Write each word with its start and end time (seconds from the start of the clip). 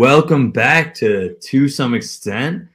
welcome 0.00 0.50
back 0.50 0.94
to 0.94 1.36
Two 1.42 1.68
Some 1.68 1.92
Extent. 1.92 2.66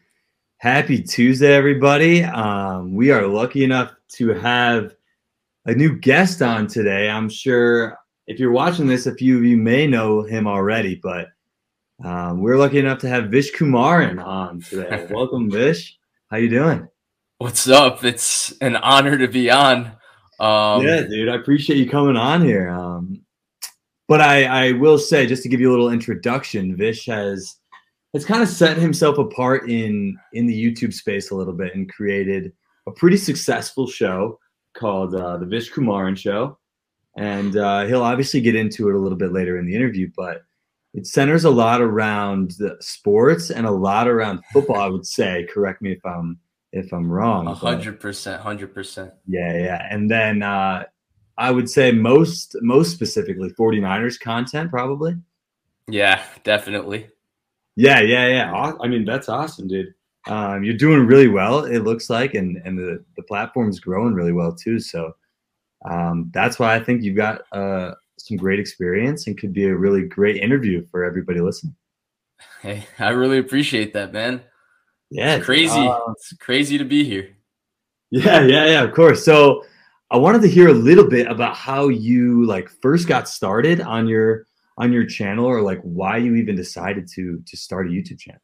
Happy 0.58 1.02
Tuesday, 1.02 1.56
everybody. 1.56 2.24
Um, 2.24 2.94
we 2.94 3.10
are 3.10 3.26
lucky 3.26 3.64
enough 3.64 3.96
to 4.10 4.36
have 4.36 4.94
a 5.66 5.74
new 5.74 5.98
guest 5.98 6.44
on 6.44 6.68
today. 6.68 7.10
I'm 7.10 7.28
sure 7.28 7.98
if 8.28 8.40
you're 8.40 8.52
watching 8.52 8.86
this, 8.86 9.08
a 9.08 9.16
few 9.16 9.40
of 9.40 9.44
you 9.44 9.58
may 9.58 9.88
know 9.88 10.22
him 10.22 10.46
already, 10.46 11.00
but 11.02 11.30
um, 12.04 12.42
we're 12.42 12.58
lucky 12.58 12.78
enough 12.78 13.00
to 13.00 13.10
have 13.10 13.32
Vish 13.32 13.52
Kumaran 13.54 14.24
on 14.24 14.62
today. 14.62 15.08
welcome, 15.10 15.50
Vish. 15.50 15.98
How 16.30 16.38
you 16.38 16.50
doing? 16.50 16.88
What's 17.40 17.68
up? 17.68 18.04
It's 18.04 18.54
an 18.62 18.76
honor 18.76 19.18
to 19.18 19.28
be 19.28 19.50
on. 19.50 19.88
Um, 20.40 20.86
yeah, 20.86 21.02
dude, 21.02 21.30
I 21.30 21.38
appreciate 21.38 21.78
you 21.78 21.90
coming 21.90 22.18
on 22.18 22.44
here. 22.44 22.70
Um, 22.70 23.25
but 24.08 24.22
I, 24.22 24.44
I 24.44 24.72
will 24.74 24.98
say, 24.98 25.26
just 25.26 25.44
to 25.44 25.50
give 25.50 25.60
you 25.60 25.70
a 25.70 25.74
little 25.74 25.92
introduction, 25.92 26.76
Vish 26.76 27.06
has 27.08 27.56
has 28.14 28.26
kind 28.26 28.42
of 28.42 28.48
set 28.48 28.78
himself 28.78 29.18
apart 29.18 29.70
in 29.70 30.18
in 30.34 30.46
the 30.46 30.54
YouTube 30.54 30.94
space 30.94 31.32
a 31.32 31.36
little 31.36 31.54
bit 31.54 31.76
and 31.76 31.92
created 31.92 32.54
a 32.88 32.92
pretty 32.92 33.18
successful 33.18 33.88
show 33.88 34.40
called 34.74 35.16
uh, 35.16 35.38
the 35.38 35.46
Vish 35.46 35.72
Kumaran 35.72 36.18
Show, 36.18 36.58
and 37.18 37.58
uh, 37.58 37.86
he'll 37.86 38.04
obviously 38.04 38.42
get 38.42 38.56
into 38.56 38.90
it 38.90 38.96
a 38.96 39.00
little 39.00 39.18
bit 39.18 39.32
later 39.32 39.58
in 39.58 39.66
the 39.66 39.76
interview, 39.76 40.10
but 40.16 40.44
it 40.94 41.08
centers 41.08 41.44
a 41.44 41.50
lot 41.50 41.82
around 41.82 42.52
the 42.52 42.78
sports 42.80 43.50
and 43.50 43.66
a 43.66 43.72
lot 43.72 44.08
around 44.08 44.40
football. 44.54 44.80
I 44.80 44.88
would 44.88 45.06
say. 45.06 45.48
Correct 45.52 45.82
me 45.82 45.92
if 45.92 46.06
I'm 46.06 46.40
if 46.72 46.94
I'm 46.94 47.12
wrong. 47.12 47.48
hundred 47.48 48.00
percent, 48.00 48.42
hundred 48.42 48.74
percent. 48.74 49.12
Yeah, 49.28 49.58
yeah, 49.58 49.88
and 49.90 50.10
then 50.12 50.44
uh, 50.44 50.84
I 51.38 51.52
would 51.52 51.70
say 51.70 51.92
most 51.92 52.56
most 52.62 52.92
specifically 52.92 53.50
49ers 53.52 54.20
content 54.20 54.70
probably. 54.70 55.16
Yeah, 55.88 56.24
definitely. 56.44 57.10
Yeah, 57.76 58.00
yeah, 58.00 58.28
yeah. 58.28 58.74
I 58.82 58.88
mean, 58.88 59.06
that's 59.06 59.30
awesome, 59.30 59.68
dude. 59.68 59.94
Um, 60.28 60.64
you're 60.64 60.78
doing 60.78 61.06
really 61.06 61.28
well. 61.28 61.66
It 61.66 61.80
looks 61.80 62.10
like, 62.10 62.34
and 62.34 62.58
and 62.66 62.78
the 62.78 63.04
the 63.16 63.24
platform's 63.24 63.80
growing 63.80 64.14
really 64.14 64.32
well 64.32 64.54
too. 64.54 64.80
So 64.80 65.14
um, 65.90 66.32
that's 66.34 66.58
why 66.58 66.76
I 66.76 66.84
think 66.84 67.04
you've 67.04 67.18
got 67.18 67.42
uh, 67.52 67.92
some 68.18 68.38
great 68.38 68.60
experience 68.60 69.28
and 69.28 69.38
could 69.38 69.54
be 69.54 69.66
a 69.66 69.76
really 69.76 70.04
great 70.04 70.38
interview 70.38 70.86
for 70.90 71.04
everybody 71.04 71.42
listening. 71.42 71.76
Hey, 72.62 72.88
I 72.98 73.10
really 73.10 73.38
appreciate 73.38 73.94
that, 73.94 74.14
man. 74.14 74.42
Yeah, 75.12 75.36
it's 75.36 75.46
crazy. 75.46 75.88
Uh, 75.88 76.00
it's 76.12 76.34
crazy 76.38 76.78
to 76.78 76.86
be 76.86 77.04
here. 77.04 77.30
Yeah, 78.12 78.42
yeah, 78.42 78.66
yeah. 78.66 78.84
Of 78.84 78.94
course. 78.94 79.24
So 79.24 79.64
I 80.12 80.18
wanted 80.18 80.42
to 80.44 80.50
hear 80.50 80.68
a 80.68 80.74
little 80.74 81.08
bit 81.08 81.28
about 81.28 81.56
how 81.56 81.88
you 81.88 82.46
like 82.46 82.70
first 82.82 83.08
got 83.08 83.28
started 83.28 83.82
on 83.82 84.08
your 84.08 84.46
on 84.78 84.92
your 84.92 85.06
channel 85.06 85.46
or 85.46 85.62
like 85.62 85.82
why 85.82 86.18
you 86.18 86.36
even 86.36 86.56
decided 86.56 87.08
to 87.16 87.42
to 87.46 87.58
start 87.58 87.88
a 87.88 87.90
YouTube 87.90 88.20
channel. 88.20 88.42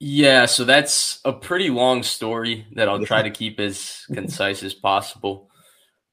Yeah, 0.00 0.46
so 0.46 0.64
that's 0.64 1.20
a 1.24 1.32
pretty 1.32 1.70
long 1.70 2.02
story 2.02 2.66
that 2.72 2.88
I'll 2.88 3.04
try 3.04 3.22
to 3.22 3.30
keep 3.30 3.60
as 3.60 4.04
concise 4.12 4.64
as 4.64 4.74
possible. 4.74 5.48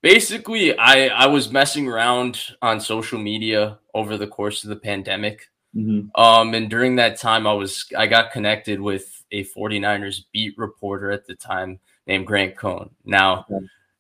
Basically, 0.04 0.78
I 0.78 1.08
I 1.08 1.26
was 1.26 1.52
messing 1.52 1.88
around 1.88 2.40
on 2.62 2.80
social 2.80 3.18
media 3.18 3.80
over 3.96 4.18
the 4.18 4.28
course 4.28 4.64
of 4.64 4.70
the 4.70 4.76
pandemic. 4.76 5.48
Mm-hmm. 5.76 6.22
Um, 6.22 6.54
and 6.54 6.70
during 6.70 6.96
that 6.98 7.18
time 7.18 7.48
I 7.48 7.54
was 7.54 7.86
I 7.98 8.06
got 8.06 8.32
connected 8.32 8.80
with 8.80 9.24
a 9.32 9.44
49ers 9.46 10.26
beat 10.32 10.58
reporter 10.58 11.12
at 11.12 11.26
the 11.26 11.36
time 11.36 11.80
named 12.10 12.26
Grant 12.26 12.58
Cohn. 12.58 12.90
Now, 13.06 13.46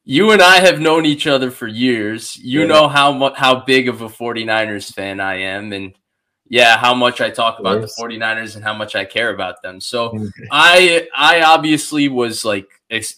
you 0.03 0.31
and 0.31 0.41
I 0.41 0.59
have 0.59 0.81
known 0.81 1.05
each 1.05 1.27
other 1.27 1.51
for 1.51 1.67
years. 1.67 2.35
You 2.37 2.61
yeah. 2.61 2.65
know 2.65 2.87
how 2.89 3.33
how 3.35 3.63
big 3.63 3.87
of 3.87 4.01
a 4.01 4.09
49ers 4.09 4.91
fan 4.91 5.19
I 5.21 5.35
am 5.35 5.71
and 5.71 5.93
yeah, 6.51 6.77
how 6.77 6.95
much 6.95 7.21
I 7.21 7.29
talk 7.29 7.59
about 7.59 7.79
the 7.81 7.87
49ers 7.87 8.55
and 8.55 8.63
how 8.63 8.73
much 8.73 8.95
I 8.95 9.05
care 9.05 9.31
about 9.31 9.61
them. 9.61 9.79
So, 9.79 10.27
I 10.51 11.07
I 11.15 11.43
obviously 11.43 12.09
was 12.09 12.43
like 12.43 12.67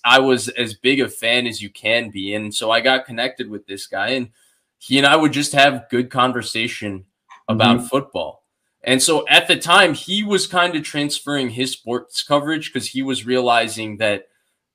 I 0.04 0.20
was 0.20 0.50
as 0.50 0.74
big 0.74 1.00
a 1.00 1.08
fan 1.08 1.48
as 1.48 1.62
you 1.62 1.70
can 1.70 2.12
be 2.12 2.36
and 2.36 2.54
so 2.54 2.70
I 2.70 2.82
got 2.82 3.06
connected 3.06 3.50
with 3.50 3.66
this 3.66 3.88
guy 3.88 4.10
and 4.10 4.30
he 4.78 4.98
and 4.98 5.08
I 5.08 5.16
would 5.16 5.32
just 5.32 5.54
have 5.54 5.90
good 5.90 6.10
conversation 6.10 7.06
about 7.48 7.78
mm-hmm. 7.78 7.88
football. 7.88 8.44
And 8.84 9.02
so 9.02 9.26
at 9.28 9.48
the 9.48 9.56
time, 9.56 9.94
he 9.94 10.24
was 10.24 10.48
kind 10.48 10.76
of 10.76 10.84
transferring 10.84 11.52
his 11.52 11.72
sports 11.72 12.24
coverage 12.24 12.74
because 12.74 12.88
he 12.88 13.04
was 13.04 13.28
realizing 13.28 13.98
that 13.98 14.26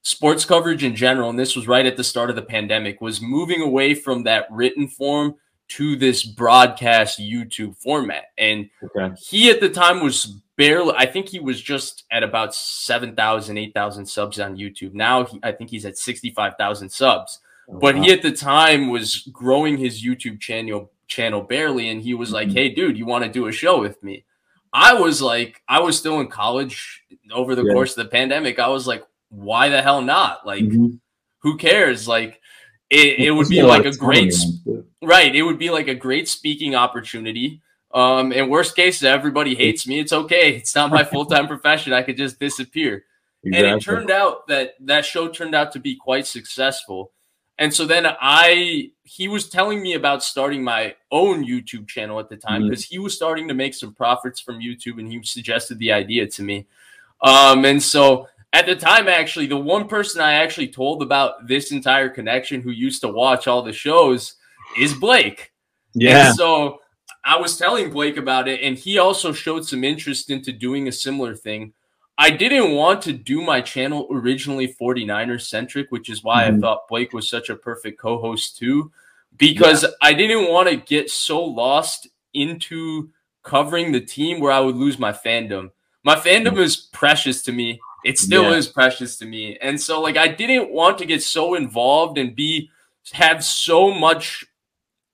sports 0.06 0.44
coverage 0.44 0.84
in 0.84 0.94
general, 0.94 1.30
and 1.30 1.38
this 1.38 1.56
was 1.56 1.66
right 1.66 1.84
at 1.84 1.96
the 1.96 2.04
start 2.04 2.30
of 2.30 2.36
the 2.36 2.42
pandemic, 2.42 3.00
was 3.00 3.20
moving 3.20 3.60
away 3.60 3.92
from 3.92 4.22
that 4.22 4.46
written 4.52 4.86
form 4.86 5.34
to 5.66 5.96
this 5.96 6.22
broadcast 6.22 7.18
YouTube 7.18 7.76
format. 7.76 8.26
And 8.38 8.70
okay. 8.84 9.12
he 9.20 9.50
at 9.50 9.58
the 9.58 9.68
time 9.68 10.04
was 10.04 10.26
barely, 10.56 10.94
I 10.96 11.06
think 11.06 11.28
he 11.28 11.40
was 11.40 11.60
just 11.60 12.04
at 12.12 12.22
about 12.22 12.54
7,000, 12.54 13.58
8,000 13.58 14.06
subs 14.06 14.38
on 14.38 14.56
YouTube. 14.56 14.94
Now 14.94 15.24
he, 15.24 15.40
I 15.42 15.50
think 15.50 15.70
he's 15.70 15.84
at 15.84 15.98
65,000 15.98 16.88
subs. 16.88 17.40
Oh, 17.68 17.80
but 17.80 17.96
wow. 17.96 18.02
he 18.02 18.12
at 18.12 18.22
the 18.22 18.30
time 18.30 18.90
was 18.90 19.28
growing 19.32 19.76
his 19.76 20.04
YouTube 20.04 20.40
channel 20.40 20.92
channel 21.08 21.40
barely 21.40 21.88
and 21.88 22.00
he 22.00 22.14
was 22.14 22.28
mm-hmm. 22.28 22.34
like, 22.34 22.52
"Hey 22.52 22.68
dude, 22.68 22.96
you 22.96 23.06
want 23.06 23.24
to 23.24 23.30
do 23.30 23.48
a 23.48 23.52
show 23.52 23.80
with 23.80 24.00
me?" 24.04 24.24
I 24.72 24.94
was 24.94 25.20
like, 25.20 25.62
I 25.68 25.80
was 25.80 25.98
still 25.98 26.20
in 26.20 26.28
college 26.28 27.02
over 27.32 27.56
the 27.56 27.64
yeah. 27.64 27.72
course 27.72 27.96
of 27.96 28.04
the 28.04 28.10
pandemic. 28.10 28.58
I 28.58 28.68
was 28.68 28.86
like, 28.86 29.02
why 29.36 29.68
the 29.68 29.82
hell 29.82 30.02
not? 30.02 30.46
Like, 30.46 30.64
mm-hmm. 30.64 30.96
who 31.40 31.56
cares? 31.56 32.08
Like, 32.08 32.40
it, 32.88 33.18
it 33.18 33.30
would 33.30 33.48
be 33.48 33.62
like 33.62 33.84
a 33.84 33.96
great, 33.96 34.34
right? 35.02 35.34
It 35.34 35.42
would 35.42 35.58
be 35.58 35.70
like 35.70 35.88
a 35.88 35.94
great 35.94 36.28
speaking 36.28 36.74
opportunity. 36.74 37.60
Um, 37.92 38.32
and 38.32 38.50
worst 38.50 38.76
case, 38.76 39.02
everybody 39.02 39.54
hates 39.54 39.86
me. 39.86 40.00
It's 40.00 40.12
okay. 40.12 40.56
It's 40.56 40.74
not 40.74 40.90
my 40.90 41.04
full 41.12 41.26
time 41.26 41.48
profession. 41.48 41.92
I 41.92 42.02
could 42.02 42.16
just 42.16 42.38
disappear. 42.38 43.04
Exactly. 43.44 43.68
And 43.68 43.80
it 43.80 43.84
turned 43.84 44.10
out 44.10 44.46
that 44.48 44.74
that 44.80 45.04
show 45.04 45.28
turned 45.28 45.54
out 45.54 45.72
to 45.72 45.80
be 45.80 45.96
quite 45.96 46.26
successful. 46.26 47.12
And 47.58 47.72
so 47.72 47.86
then 47.86 48.06
I, 48.06 48.90
he 49.02 49.28
was 49.28 49.48
telling 49.48 49.82
me 49.82 49.94
about 49.94 50.22
starting 50.22 50.62
my 50.62 50.94
own 51.10 51.44
YouTube 51.44 51.88
channel 51.88 52.20
at 52.20 52.28
the 52.28 52.36
time 52.36 52.64
because 52.64 52.84
mm-hmm. 52.84 52.94
he 52.94 52.98
was 52.98 53.14
starting 53.14 53.48
to 53.48 53.54
make 53.54 53.72
some 53.72 53.94
profits 53.94 54.40
from 54.40 54.60
YouTube 54.60 54.98
and 54.98 55.10
he 55.10 55.22
suggested 55.22 55.78
the 55.78 55.92
idea 55.92 56.26
to 56.26 56.42
me. 56.42 56.66
Um, 57.22 57.64
and 57.64 57.82
so 57.82 58.28
at 58.52 58.66
the 58.66 58.76
time, 58.76 59.08
actually, 59.08 59.46
the 59.46 59.56
one 59.56 59.88
person 59.88 60.20
I 60.20 60.34
actually 60.34 60.68
told 60.68 61.02
about 61.02 61.46
this 61.46 61.72
entire 61.72 62.08
connection 62.08 62.62
who 62.62 62.70
used 62.70 63.00
to 63.02 63.08
watch 63.08 63.46
all 63.46 63.62
the 63.62 63.72
shows 63.72 64.34
is 64.78 64.94
Blake. 64.94 65.52
Yeah. 65.94 66.28
And 66.28 66.36
so 66.36 66.80
I 67.24 67.38
was 67.38 67.56
telling 67.56 67.90
Blake 67.90 68.16
about 68.16 68.48
it, 68.48 68.60
and 68.62 68.76
he 68.76 68.98
also 68.98 69.32
showed 69.32 69.66
some 69.66 69.84
interest 69.84 70.30
into 70.30 70.52
doing 70.52 70.88
a 70.88 70.92
similar 70.92 71.34
thing. 71.34 71.72
I 72.18 72.30
didn't 72.30 72.72
want 72.72 73.02
to 73.02 73.12
do 73.12 73.42
my 73.42 73.60
channel 73.60 74.08
originally 74.10 74.74
49ers 74.80 75.48
centric, 75.48 75.90
which 75.90 76.08
is 76.08 76.24
why 76.24 76.44
mm-hmm. 76.44 76.56
I 76.56 76.60
thought 76.60 76.88
Blake 76.88 77.12
was 77.12 77.28
such 77.28 77.50
a 77.50 77.56
perfect 77.56 77.98
co 77.98 78.18
host 78.18 78.56
too, 78.56 78.90
because 79.36 79.82
yeah. 79.82 79.90
I 80.00 80.14
didn't 80.14 80.50
want 80.50 80.68
to 80.68 80.76
get 80.76 81.10
so 81.10 81.42
lost 81.42 82.08
into 82.32 83.10
covering 83.42 83.92
the 83.92 84.00
team 84.00 84.40
where 84.40 84.52
I 84.52 84.60
would 84.60 84.76
lose 84.76 84.98
my 84.98 85.12
fandom. 85.12 85.70
My 86.04 86.14
fandom 86.14 86.52
mm-hmm. 86.52 86.60
is 86.60 86.76
precious 86.76 87.42
to 87.42 87.52
me 87.52 87.80
it 88.04 88.18
still 88.18 88.50
yeah. 88.50 88.56
is 88.56 88.68
precious 88.68 89.16
to 89.18 89.26
me. 89.26 89.58
And 89.60 89.80
so 89.80 90.00
like 90.00 90.16
I 90.16 90.28
didn't 90.28 90.70
want 90.70 90.98
to 90.98 91.06
get 91.06 91.22
so 91.22 91.54
involved 91.54 92.18
and 92.18 92.36
be 92.36 92.70
have 93.12 93.44
so 93.44 93.92
much 93.92 94.44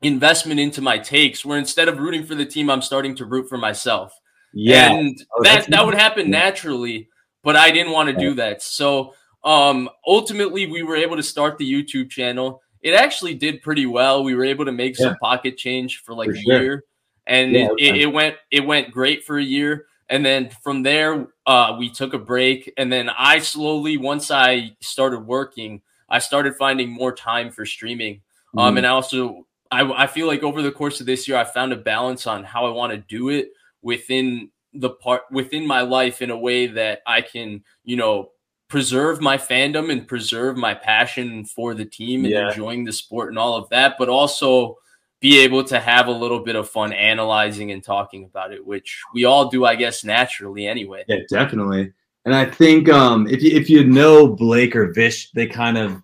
investment 0.02 0.58
into 0.60 0.82
my 0.82 0.98
takes 0.98 1.44
where 1.44 1.58
instead 1.58 1.88
of 1.88 1.98
rooting 1.98 2.24
for 2.24 2.34
the 2.34 2.44
team, 2.44 2.68
I'm 2.68 2.82
starting 2.82 3.14
to 3.16 3.24
root 3.24 3.48
for 3.48 3.58
myself. 3.58 4.12
Yeah. 4.52 4.92
And 4.92 5.18
oh, 5.34 5.42
that 5.44 5.68
that 5.70 5.84
would 5.84 5.94
happen 5.94 6.26
yeah. 6.26 6.38
naturally, 6.38 7.08
but 7.42 7.56
I 7.56 7.70
didn't 7.70 7.92
want 7.92 8.08
to 8.08 8.16
do 8.16 8.34
that. 8.34 8.62
So 8.62 9.14
um 9.44 9.88
ultimately 10.06 10.66
we 10.66 10.82
were 10.82 10.96
able 10.96 11.16
to 11.16 11.22
start 11.22 11.58
the 11.58 11.70
YouTube 11.70 12.10
channel. 12.10 12.60
It 12.82 12.94
actually 12.94 13.34
did 13.34 13.62
pretty 13.62 13.86
well. 13.86 14.24
We 14.24 14.34
were 14.34 14.44
able 14.44 14.64
to 14.64 14.72
make 14.72 14.98
yeah. 14.98 15.06
some 15.06 15.16
pocket 15.16 15.56
change 15.56 16.02
for 16.04 16.14
like 16.14 16.30
for 16.30 16.34
a 16.34 16.40
sure. 16.40 16.62
year. 16.62 16.84
And 17.26 17.54
it, 17.54 17.70
it, 17.78 17.96
it 17.96 18.06
went 18.06 18.36
it 18.50 18.66
went 18.66 18.90
great 18.90 19.24
for 19.24 19.38
a 19.38 19.42
year. 19.42 19.86
And 20.08 20.24
then 20.24 20.50
from 20.62 20.82
there, 20.82 21.28
uh, 21.46 21.76
we 21.78 21.90
took 21.90 22.14
a 22.14 22.18
break. 22.18 22.72
And 22.76 22.92
then 22.92 23.08
I 23.10 23.38
slowly, 23.38 23.96
once 23.96 24.30
I 24.30 24.76
started 24.80 25.20
working, 25.20 25.82
I 26.08 26.18
started 26.18 26.56
finding 26.56 26.90
more 26.90 27.12
time 27.12 27.50
for 27.50 27.64
streaming. 27.64 28.20
Um, 28.54 28.58
mm-hmm. 28.58 28.58
Um, 28.58 28.76
and 28.78 28.86
I 28.86 28.90
also, 28.90 29.46
I, 29.70 30.04
I 30.04 30.06
feel 30.06 30.26
like 30.26 30.42
over 30.42 30.60
the 30.60 30.72
course 30.72 31.00
of 31.00 31.06
this 31.06 31.26
year, 31.26 31.38
I 31.38 31.44
found 31.44 31.72
a 31.72 31.76
balance 31.76 32.26
on 32.26 32.44
how 32.44 32.66
I 32.66 32.70
want 32.70 32.92
to 32.92 32.98
do 32.98 33.30
it 33.30 33.52
within 33.80 34.50
the 34.74 34.90
part 34.90 35.22
within 35.30 35.66
my 35.66 35.82
life 35.82 36.22
in 36.22 36.30
a 36.30 36.38
way 36.38 36.66
that 36.66 37.02
I 37.06 37.20
can, 37.20 37.62
you 37.84 37.96
know, 37.96 38.30
preserve 38.68 39.20
my 39.20 39.36
fandom 39.36 39.92
and 39.92 40.08
preserve 40.08 40.56
my 40.56 40.72
passion 40.72 41.44
for 41.44 41.74
the 41.74 41.84
team 41.84 42.24
and 42.24 42.32
yeah. 42.32 42.48
enjoying 42.48 42.84
the 42.84 42.92
sport 42.92 43.28
and 43.28 43.38
all 43.38 43.54
of 43.54 43.68
that, 43.68 43.96
but 43.98 44.08
also 44.08 44.78
be 45.22 45.38
able 45.38 45.62
to 45.64 45.80
have 45.80 46.08
a 46.08 46.12
little 46.12 46.40
bit 46.40 46.56
of 46.56 46.68
fun 46.68 46.92
analyzing 46.92 47.70
and 47.70 47.82
talking 47.82 48.24
about 48.24 48.52
it, 48.52 48.66
which 48.66 49.00
we 49.14 49.24
all 49.24 49.48
do, 49.48 49.64
I 49.64 49.76
guess, 49.76 50.04
naturally 50.04 50.66
anyway. 50.66 51.04
Yeah, 51.08 51.20
definitely. 51.30 51.92
And 52.24 52.34
I 52.34 52.44
think 52.44 52.88
um, 52.90 53.26
if 53.28 53.42
you 53.42 53.52
if 53.56 53.70
you 53.70 53.84
know 53.84 54.28
Blake 54.28 54.76
or 54.76 54.92
Vish, 54.92 55.30
they 55.30 55.46
kind 55.46 55.78
of 55.78 56.02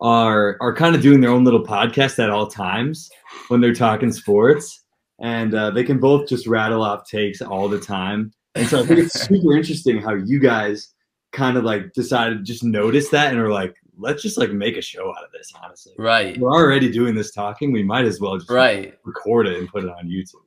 are 0.00 0.58
are 0.60 0.74
kind 0.74 0.94
of 0.94 1.00
doing 1.00 1.20
their 1.20 1.30
own 1.30 1.44
little 1.44 1.64
podcast 1.64 2.22
at 2.22 2.28
all 2.28 2.46
times 2.48 3.08
when 3.48 3.60
they're 3.60 3.74
talking 3.74 4.12
sports. 4.12 4.82
and 5.20 5.54
uh, 5.54 5.70
they 5.70 5.84
can 5.84 5.98
both 5.98 6.28
just 6.28 6.46
rattle 6.46 6.82
off 6.82 7.08
takes 7.08 7.40
all 7.40 7.68
the 7.68 7.80
time. 7.80 8.32
And 8.54 8.66
so 8.66 8.80
I 8.80 8.86
think 8.86 9.00
it's 9.00 9.20
super 9.28 9.56
interesting 9.56 10.00
how 10.00 10.14
you 10.14 10.38
guys 10.38 10.92
kind 11.32 11.56
of 11.56 11.64
like 11.64 11.92
decided 11.94 12.44
just 12.44 12.64
notice 12.64 13.08
that 13.10 13.32
and 13.32 13.40
are 13.40 13.52
like, 13.52 13.74
let's 13.98 14.22
just 14.22 14.38
like 14.38 14.50
make 14.50 14.76
a 14.76 14.82
show 14.82 15.10
out 15.10 15.24
of 15.24 15.32
this. 15.32 15.52
Honestly, 15.62 15.92
right? 15.98 16.38
We're 16.38 16.52
already 16.52 16.90
doing 16.90 17.14
this 17.14 17.32
talking. 17.32 17.72
We 17.72 17.82
might 17.82 18.04
as 18.04 18.20
well 18.20 18.36
just 18.36 18.50
right 18.50 18.94
record 19.04 19.46
it 19.46 19.58
and 19.58 19.68
put 19.68 19.84
it 19.84 19.90
on 19.90 20.08
YouTube. 20.08 20.42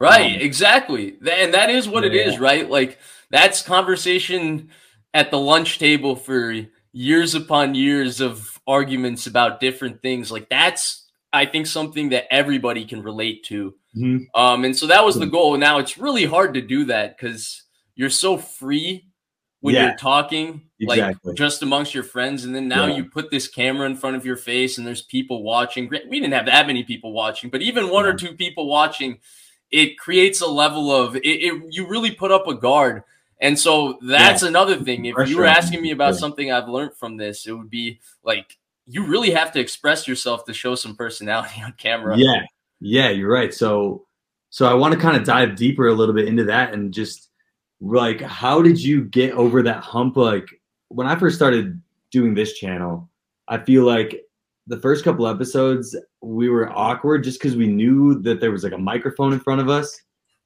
Right, 0.00 0.34
um, 0.34 0.40
exactly. 0.40 1.16
And 1.30 1.54
that 1.54 1.70
is 1.70 1.88
what 1.88 2.02
yeah. 2.02 2.10
it 2.10 2.14
is, 2.26 2.40
right? 2.40 2.68
Like 2.68 2.98
that's 3.30 3.62
conversation 3.62 4.70
at 5.14 5.30
the 5.30 5.38
lunch 5.38 5.78
table 5.78 6.16
for 6.16 6.66
years 6.92 7.34
upon 7.34 7.74
years 7.74 8.20
of 8.20 8.60
arguments 8.66 9.26
about 9.26 9.60
different 9.60 10.02
things. 10.02 10.30
Like 10.32 10.48
that's 10.48 11.08
I 11.32 11.46
think 11.46 11.66
something 11.66 12.10
that 12.10 12.32
everybody 12.32 12.84
can 12.84 13.02
relate 13.02 13.44
to. 13.44 13.74
Mm-hmm. 13.96 14.40
Um, 14.40 14.64
and 14.64 14.76
so 14.76 14.86
that 14.88 15.04
was 15.04 15.18
the 15.18 15.26
goal. 15.26 15.56
Now 15.56 15.78
it's 15.78 15.96
really 15.96 16.24
hard 16.24 16.54
to 16.54 16.60
do 16.60 16.86
that 16.86 17.16
because 17.16 17.62
you're 17.94 18.10
so 18.10 18.36
free 18.36 19.06
when 19.60 19.74
yeah, 19.74 19.86
you're 19.86 19.96
talking, 19.96 20.62
exactly. 20.82 21.30
like 21.30 21.36
just 21.36 21.62
amongst 21.62 21.94
your 21.94 22.02
friends, 22.02 22.44
and 22.44 22.54
then 22.54 22.68
now 22.68 22.86
yeah. 22.86 22.96
you 22.96 23.04
put 23.04 23.30
this 23.30 23.48
camera 23.48 23.86
in 23.86 23.96
front 23.96 24.16
of 24.16 24.24
your 24.24 24.36
face, 24.36 24.78
and 24.78 24.86
there's 24.86 25.02
people 25.02 25.42
watching. 25.42 25.88
Great, 25.88 26.08
we 26.08 26.20
didn't 26.20 26.34
have 26.34 26.46
that 26.46 26.66
many 26.66 26.84
people 26.84 27.12
watching, 27.12 27.50
but 27.50 27.62
even 27.62 27.90
one 27.90 28.04
yeah. 28.04 28.10
or 28.10 28.14
two 28.14 28.34
people 28.34 28.66
watching, 28.66 29.18
it 29.70 29.98
creates 29.98 30.40
a 30.40 30.46
level 30.46 30.90
of 30.90 31.16
it, 31.16 31.24
it, 31.24 31.62
You 31.70 31.86
really 31.86 32.10
put 32.10 32.30
up 32.30 32.46
a 32.46 32.54
guard, 32.54 33.02
and 33.40 33.58
so 33.58 33.98
that's 34.02 34.42
another 34.42 34.76
thing. 34.76 35.04
If 35.04 35.28
you 35.28 35.38
were 35.38 35.46
asking 35.46 35.82
me 35.82 35.90
about 35.90 36.16
something 36.16 36.52
I've 36.52 36.68
learned 36.68 36.96
from 36.96 37.16
this, 37.16 37.46
it 37.46 37.52
would 37.52 37.70
be 37.70 38.00
like 38.22 38.58
you 38.86 39.06
really 39.06 39.30
have 39.30 39.52
to 39.52 39.60
express 39.60 40.08
yourself 40.08 40.44
to 40.44 40.52
show 40.52 40.74
some 40.74 40.96
personality 40.96 41.62
on 41.62 41.72
camera. 41.78 42.16
Yeah, 42.16 42.42
yeah, 42.80 43.10
you're 43.10 43.32
right. 43.32 43.54
So, 43.54 44.06
so 44.50 44.66
I 44.66 44.74
want 44.74 44.94
to 44.94 45.00
kind 45.00 45.16
of 45.16 45.24
dive 45.24 45.56
deeper 45.56 45.88
a 45.88 45.94
little 45.94 46.14
bit 46.14 46.28
into 46.28 46.44
that 46.44 46.74
and 46.74 46.92
just 46.92 47.28
like 47.82 48.20
how 48.20 48.62
did 48.62 48.80
you 48.80 49.04
get 49.04 49.32
over 49.32 49.62
that 49.64 49.82
hump 49.82 50.16
like 50.16 50.46
when 50.92 51.06
i 51.06 51.16
first 51.16 51.36
started 51.36 51.80
doing 52.10 52.34
this 52.34 52.54
channel 52.54 53.10
i 53.48 53.58
feel 53.58 53.84
like 53.84 54.22
the 54.66 54.78
first 54.78 55.04
couple 55.04 55.26
episodes 55.26 55.96
we 56.22 56.48
were 56.48 56.70
awkward 56.72 57.24
just 57.24 57.40
because 57.40 57.56
we 57.56 57.66
knew 57.66 58.20
that 58.22 58.40
there 58.40 58.52
was 58.52 58.62
like 58.62 58.72
a 58.72 58.78
microphone 58.78 59.32
in 59.32 59.40
front 59.40 59.60
of 59.60 59.68
us. 59.68 60.00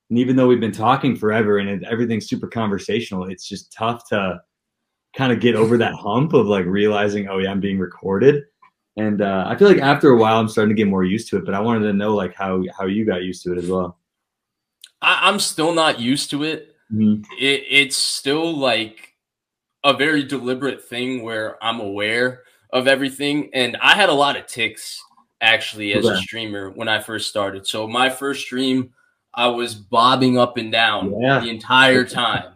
And 0.08 0.18
even 0.18 0.36
though 0.36 0.46
we've 0.46 0.60
been 0.60 0.72
talking 0.72 1.16
forever 1.16 1.58
and 1.58 1.68
it, 1.68 1.82
everything's 1.84 2.28
super 2.28 2.46
conversational 2.46 3.28
it's 3.28 3.46
just 3.46 3.72
tough 3.72 4.08
to 4.08 4.40
kind 5.16 5.32
of 5.32 5.40
get 5.40 5.54
over 5.54 5.76
that 5.78 5.94
hump 5.94 6.32
of 6.34 6.46
like 6.46 6.66
realizing 6.66 7.28
oh 7.28 7.38
yeah 7.38 7.50
i'm 7.50 7.60
being 7.60 7.78
recorded. 7.78 8.44
And 8.96 9.20
uh, 9.20 9.44
i 9.46 9.56
feel 9.56 9.68
like 9.68 9.82
after 9.82 10.10
a 10.10 10.16
while 10.16 10.40
i'm 10.40 10.48
starting 10.48 10.74
to 10.74 10.80
get 10.80 10.88
more 10.88 11.04
used 11.04 11.28
to 11.28 11.36
it 11.36 11.44
but 11.44 11.54
i 11.54 11.60
wanted 11.60 11.86
to 11.86 11.92
know 11.92 12.14
like 12.14 12.34
how 12.34 12.62
how 12.76 12.86
you 12.86 13.04
got 13.04 13.22
used 13.22 13.42
to 13.44 13.52
it 13.52 13.58
as 13.58 13.68
well. 13.68 13.98
I, 15.02 15.28
i'm 15.28 15.38
still 15.40 15.74
not 15.74 16.00
used 16.00 16.30
to 16.30 16.44
it. 16.44 16.74
Mm-hmm. 16.92 17.24
It, 17.38 17.64
it's 17.68 17.96
still 17.96 18.56
like 18.56 19.15
a 19.86 19.96
very 19.96 20.24
deliberate 20.24 20.84
thing 20.84 21.22
where 21.22 21.62
I'm 21.64 21.78
aware 21.78 22.42
of 22.70 22.88
everything. 22.88 23.50
And 23.54 23.76
I 23.80 23.94
had 23.94 24.08
a 24.08 24.12
lot 24.12 24.36
of 24.36 24.46
ticks 24.46 25.00
actually 25.40 25.94
as 25.94 26.04
okay. 26.04 26.14
a 26.14 26.18
streamer 26.18 26.70
when 26.70 26.88
I 26.88 27.00
first 27.00 27.28
started. 27.28 27.68
So 27.68 27.86
my 27.86 28.10
first 28.10 28.42
stream, 28.42 28.90
I 29.32 29.46
was 29.46 29.76
bobbing 29.76 30.38
up 30.38 30.56
and 30.56 30.72
down 30.72 31.14
yeah. 31.20 31.38
the 31.38 31.50
entire 31.50 32.04
time 32.22 32.54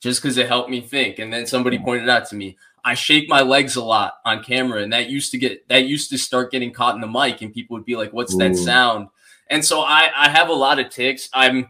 just 0.00 0.20
because 0.20 0.36
it 0.36 0.48
helped 0.48 0.68
me 0.68 0.82
think. 0.82 1.18
And 1.18 1.32
then 1.32 1.46
somebody 1.46 1.78
pointed 1.78 2.10
out 2.10 2.28
to 2.28 2.36
me, 2.36 2.58
I 2.84 2.92
shake 2.92 3.26
my 3.26 3.40
legs 3.40 3.76
a 3.76 3.82
lot 3.82 4.18
on 4.26 4.44
camera, 4.44 4.82
and 4.82 4.92
that 4.92 5.08
used 5.08 5.32
to 5.32 5.38
get 5.38 5.66
that 5.68 5.86
used 5.86 6.08
to 6.10 6.18
start 6.18 6.52
getting 6.52 6.72
caught 6.72 6.94
in 6.94 7.00
the 7.00 7.08
mic, 7.08 7.42
and 7.42 7.52
people 7.52 7.76
would 7.76 7.84
be 7.84 7.96
like, 7.96 8.12
"What's 8.12 8.32
Ooh. 8.34 8.38
that 8.38 8.54
sound?" 8.54 9.08
And 9.50 9.64
so 9.64 9.80
I 9.80 10.08
I 10.14 10.28
have 10.28 10.50
a 10.50 10.52
lot 10.52 10.78
of 10.78 10.88
ticks. 10.88 11.28
I'm 11.34 11.68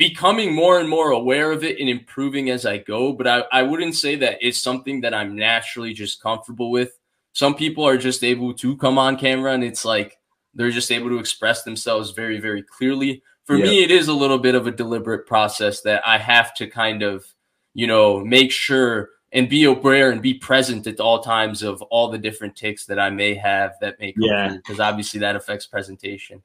becoming 0.00 0.54
more 0.54 0.80
and 0.80 0.88
more 0.88 1.10
aware 1.10 1.52
of 1.52 1.62
it 1.62 1.78
and 1.78 1.86
improving 1.86 2.48
as 2.48 2.64
I 2.64 2.78
go. 2.78 3.12
But 3.12 3.26
I, 3.26 3.44
I 3.52 3.62
wouldn't 3.62 3.94
say 3.94 4.16
that 4.16 4.38
it's 4.40 4.58
something 4.58 5.02
that 5.02 5.12
I'm 5.12 5.36
naturally 5.36 5.92
just 5.92 6.22
comfortable 6.22 6.70
with. 6.70 6.98
Some 7.34 7.54
people 7.54 7.86
are 7.86 7.98
just 7.98 8.24
able 8.24 8.54
to 8.54 8.78
come 8.78 8.96
on 8.96 9.18
camera 9.18 9.52
and 9.52 9.62
it's 9.62 9.84
like 9.84 10.16
they're 10.54 10.70
just 10.70 10.90
able 10.90 11.10
to 11.10 11.18
express 11.18 11.64
themselves 11.64 12.12
very, 12.12 12.40
very 12.40 12.62
clearly. 12.62 13.22
For 13.44 13.56
yep. 13.56 13.66
me, 13.66 13.84
it 13.84 13.90
is 13.90 14.08
a 14.08 14.14
little 14.14 14.38
bit 14.38 14.54
of 14.54 14.66
a 14.66 14.70
deliberate 14.70 15.26
process 15.26 15.82
that 15.82 16.02
I 16.08 16.16
have 16.16 16.54
to 16.54 16.66
kind 16.66 17.02
of, 17.02 17.26
you 17.74 17.86
know, 17.86 18.24
make 18.24 18.52
sure 18.52 19.10
and 19.32 19.50
be 19.50 19.64
aware 19.64 20.12
and 20.12 20.22
be 20.22 20.32
present 20.32 20.86
at 20.86 20.98
all 20.98 21.20
times 21.20 21.62
of 21.62 21.82
all 21.82 22.10
the 22.10 22.16
different 22.16 22.56
ticks 22.56 22.86
that 22.86 22.98
I 22.98 23.10
may 23.10 23.34
have 23.34 23.72
that 23.82 24.00
may 24.00 24.12
come 24.12 24.24
yeah. 24.24 24.56
because 24.56 24.80
obviously 24.80 25.20
that 25.20 25.36
affects 25.36 25.66
presentation. 25.66 26.42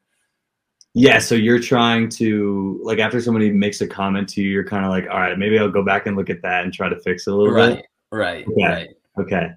Yeah, 0.97 1.19
so 1.19 1.35
you're 1.35 1.59
trying 1.59 2.07
to 2.11 2.79
like 2.81 2.99
after 2.99 3.19
somebody 3.19 3.51
makes 3.51 3.81
a 3.81 3.87
comment 3.87 4.29
to 4.29 4.41
you, 4.41 4.49
you're 4.49 4.63
kind 4.63 4.85
of 4.85 4.91
like, 4.91 5.09
all 5.11 5.19
right, 5.19 5.37
maybe 5.37 5.59
I'll 5.59 5.69
go 5.69 5.83
back 5.83 6.05
and 6.05 6.15
look 6.15 6.29
at 6.29 6.41
that 6.43 6.63
and 6.63 6.73
try 6.73 6.87
to 6.87 6.97
fix 7.01 7.27
it 7.27 7.33
a 7.33 7.35
little 7.35 7.53
right, 7.53 7.75
bit. 7.75 7.85
Right, 8.13 8.47
okay. 8.47 8.63
right. 8.63 8.89
Okay. 9.19 9.49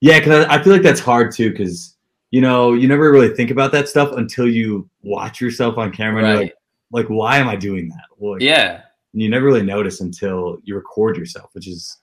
Yeah, 0.00 0.18
because 0.18 0.46
I, 0.46 0.54
I 0.54 0.62
feel 0.62 0.72
like 0.72 0.80
that's 0.80 1.00
hard 1.00 1.34
too, 1.34 1.50
because 1.50 1.94
you 2.30 2.40
know 2.40 2.72
you 2.72 2.88
never 2.88 3.12
really 3.12 3.34
think 3.34 3.50
about 3.50 3.70
that 3.72 3.86
stuff 3.86 4.12
until 4.16 4.48
you 4.48 4.88
watch 5.02 5.42
yourself 5.42 5.76
on 5.76 5.92
camera. 5.92 6.22
Right. 6.22 6.30
And 6.30 6.38
you're 6.38 6.44
like, 6.46 6.54
like, 6.90 7.06
why 7.10 7.36
am 7.36 7.48
I 7.48 7.56
doing 7.56 7.90
that? 7.90 8.06
Well, 8.16 8.40
yeah. 8.40 8.84
You 9.12 9.28
never 9.28 9.44
really 9.44 9.62
notice 9.62 10.00
until 10.00 10.56
you 10.64 10.74
record 10.74 11.18
yourself, 11.18 11.50
which 11.52 11.68
is 11.68 11.98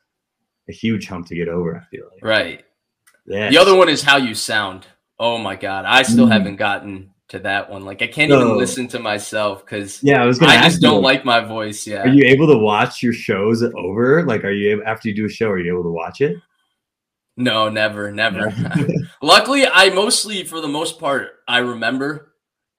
a 0.69 0.71
huge 0.71 1.07
hump 1.07 1.25
to 1.27 1.35
get 1.35 1.47
over. 1.47 1.75
I 1.75 1.83
feel 1.89 2.07
like. 2.13 2.23
Right. 2.23 2.65
Yeah. 3.25 3.49
The 3.49 3.57
other 3.57 3.73
one 3.75 3.89
is 3.89 4.03
how 4.03 4.17
you 4.17 4.35
sound. 4.35 4.85
Oh 5.17 5.39
my 5.39 5.55
god, 5.55 5.85
I 5.85 6.03
still 6.03 6.27
mm. 6.27 6.31
haven't 6.31 6.57
gotten 6.57 7.09
to 7.29 7.39
that 7.39 7.69
one. 7.69 7.85
Like 7.85 8.01
I 8.01 8.07
can't 8.07 8.31
so, 8.31 8.41
even 8.41 8.57
listen 8.57 8.87
to 8.89 8.99
myself 8.99 9.65
because 9.65 10.01
yeah, 10.03 10.21
I 10.21 10.25
was 10.25 10.39
gonna 10.39 10.53
I 10.53 10.63
just 10.63 10.81
don't 10.81 11.01
like 11.01 11.25
my 11.25 11.41
voice. 11.41 11.85
Yeah. 11.87 12.03
Are 12.03 12.07
you 12.07 12.25
able 12.25 12.47
to 12.47 12.57
watch 12.57 13.01
your 13.01 13.13
shows 13.13 13.63
over? 13.63 14.23
Like, 14.23 14.43
are 14.43 14.51
you 14.51 14.71
able, 14.71 14.83
after 14.85 15.09
you 15.09 15.15
do 15.15 15.25
a 15.25 15.29
show? 15.29 15.49
Are 15.49 15.59
you 15.59 15.73
able 15.73 15.83
to 15.83 15.91
watch 15.91 16.21
it? 16.21 16.37
No, 17.37 17.69
never, 17.69 18.11
never. 18.11 18.53
Luckily, 19.21 19.65
I 19.67 19.89
mostly, 19.89 20.45
for 20.45 20.61
the 20.61 20.67
most 20.67 20.99
part, 20.99 21.31
I 21.47 21.57
remember 21.59 22.33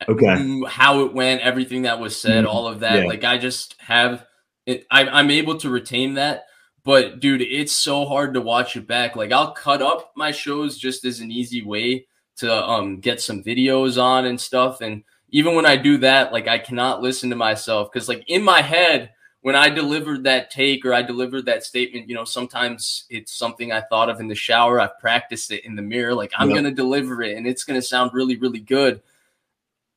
okay 0.08 0.62
how 0.68 1.04
it 1.04 1.14
went, 1.14 1.40
everything 1.40 1.82
that 1.82 1.98
was 1.98 2.18
said, 2.18 2.44
mm-hmm. 2.44 2.54
all 2.54 2.68
of 2.68 2.80
that. 2.80 3.02
Yeah. 3.02 3.08
Like 3.08 3.24
I 3.24 3.38
just 3.38 3.74
have 3.80 4.24
it. 4.64 4.86
I, 4.90 5.06
I'm 5.06 5.30
able 5.30 5.58
to 5.58 5.70
retain 5.70 6.14
that. 6.14 6.44
But 6.84 7.18
dude, 7.18 7.42
it's 7.42 7.72
so 7.72 8.04
hard 8.04 8.34
to 8.34 8.40
watch 8.40 8.76
it 8.76 8.86
back. 8.86 9.16
Like 9.16 9.32
I'll 9.32 9.52
cut 9.52 9.82
up 9.82 10.12
my 10.16 10.30
shows 10.30 10.78
just 10.78 11.04
as 11.04 11.18
an 11.18 11.32
easy 11.32 11.62
way 11.62 12.06
to 12.36 12.64
um, 12.64 13.00
get 13.00 13.20
some 13.20 13.42
videos 13.42 14.00
on 14.02 14.26
and 14.26 14.40
stuff. 14.40 14.80
And 14.80 15.02
even 15.30 15.54
when 15.54 15.66
I 15.66 15.76
do 15.76 15.98
that, 15.98 16.32
like 16.32 16.48
I 16.48 16.58
cannot 16.58 17.02
listen 17.02 17.30
to 17.30 17.36
myself 17.36 17.90
because 17.90 18.08
like 18.08 18.24
in 18.28 18.42
my 18.42 18.62
head, 18.62 19.10
when 19.40 19.54
I 19.54 19.68
delivered 19.68 20.24
that 20.24 20.50
take 20.50 20.84
or 20.84 20.92
I 20.92 21.02
delivered 21.02 21.46
that 21.46 21.62
statement, 21.62 22.08
you 22.08 22.14
know, 22.14 22.24
sometimes 22.24 23.04
it's 23.10 23.32
something 23.32 23.70
I 23.70 23.80
thought 23.80 24.10
of 24.10 24.18
in 24.18 24.28
the 24.28 24.34
shower. 24.34 24.80
I've 24.80 24.98
practiced 24.98 25.52
it 25.52 25.64
in 25.64 25.76
the 25.76 25.82
mirror. 25.82 26.14
Like 26.14 26.32
I'm 26.36 26.48
going 26.48 26.64
to 26.64 26.72
deliver 26.72 27.22
it 27.22 27.36
and 27.36 27.46
it's 27.46 27.62
going 27.64 27.80
to 27.80 27.86
sound 27.86 28.12
really, 28.12 28.36
really 28.36 28.58
good. 28.58 29.02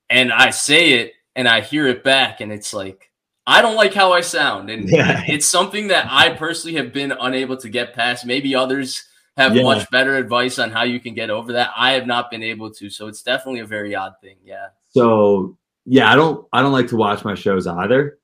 And 0.10 0.32
I 0.32 0.52
say 0.52 0.94
it 0.94 1.14
and 1.36 1.48
I 1.48 1.62
hear 1.62 1.88
it 1.88 2.04
back 2.04 2.42
and 2.42 2.52
it's 2.52 2.74
like, 2.74 3.10
I 3.48 3.64
don't 3.64 3.76
like 3.76 3.96
how 3.96 4.14
I 4.14 4.22
sound. 4.22 4.70
And 4.70 4.88
yeah. 4.92 5.24
it's 5.28 5.48
something 5.48 5.88
that 5.88 6.08
I 6.10 6.30
personally 6.30 6.78
have 6.78 6.94
been 6.94 7.12
unable 7.12 7.58
to 7.58 7.70
get 7.70 7.96
past. 7.96 8.28
Maybe 8.28 8.54
others 8.54 9.06
have 9.38 9.56
yeah. 9.56 9.64
much 9.64 9.90
better 9.90 10.16
advice 10.16 10.60
on 10.60 10.72
how 10.72 10.84
you 10.84 11.00
can 11.00 11.14
get 11.14 11.30
over 11.30 11.54
that. 11.54 11.72
I 11.76 11.92
have 11.92 12.08
not 12.08 12.30
been 12.30 12.44
able 12.44 12.72
to, 12.72 12.90
so 12.90 13.08
it's 13.08 13.22
definitely 13.22 13.62
a 13.62 13.66
very 13.66 13.96
odd 13.96 14.14
thing. 14.22 14.38
Yeah. 14.44 14.68
So 14.92 15.58
yeah, 15.86 16.12
I 16.12 16.16
don't 16.16 16.46
I 16.54 16.62
don't 16.62 16.72
like 16.72 16.88
to 16.90 16.98
watch 16.98 17.26
my 17.26 17.36
shows 17.36 17.66
either, 17.66 18.20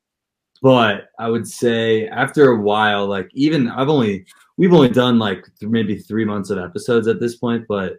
but 0.62 1.08
I 1.18 1.30
would 1.30 1.48
say 1.48 2.08
after 2.08 2.52
a 2.52 2.62
while, 2.62 3.08
like 3.08 3.30
even 3.34 3.70
I've 3.70 3.90
only 3.90 4.26
we've 4.58 4.74
only 4.74 4.90
done 4.90 5.18
like 5.18 5.44
th- 5.60 5.72
maybe 5.72 5.98
three 5.98 6.26
months 6.26 6.50
of 6.50 6.60
episodes 6.60 7.08
at 7.08 7.20
this 7.20 7.38
point, 7.38 7.66
but 7.68 7.94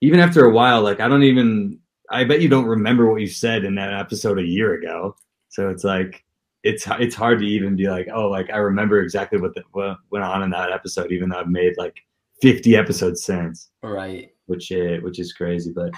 even 0.00 0.20
after 0.20 0.44
a 0.44 0.52
while, 0.52 0.82
like 0.82 1.00
I 1.00 1.08
don't 1.08 1.22
even 1.22 1.78
I 2.10 2.24
bet 2.24 2.42
you 2.42 2.48
don't 2.48 2.66
remember 2.66 3.10
what 3.10 3.20
you 3.20 3.28
said 3.28 3.64
in 3.64 3.76
that 3.76 3.94
episode 3.94 4.38
a 4.38 4.44
year 4.44 4.74
ago. 4.74 5.16
So 5.48 5.70
it's 5.70 5.84
like 5.84 6.25
it's 6.66 6.86
it's 6.98 7.14
hard 7.14 7.38
to 7.38 7.46
even 7.46 7.76
be 7.76 7.88
like, 7.88 8.08
oh, 8.12 8.28
like 8.28 8.50
I 8.50 8.56
remember 8.56 9.00
exactly 9.00 9.40
what, 9.40 9.54
the, 9.54 9.62
what 9.72 9.98
went 10.10 10.24
on 10.24 10.42
in 10.42 10.50
that 10.50 10.72
episode, 10.72 11.12
even 11.12 11.28
though 11.28 11.38
I've 11.38 11.48
made 11.48 11.74
like 11.76 11.96
50 12.42 12.76
episodes 12.76 13.24
since. 13.24 13.70
Right. 13.82 14.30
Which 14.46 14.70
is, 14.72 15.02
which 15.02 15.20
is 15.20 15.32
crazy. 15.32 15.72
But 15.72 15.92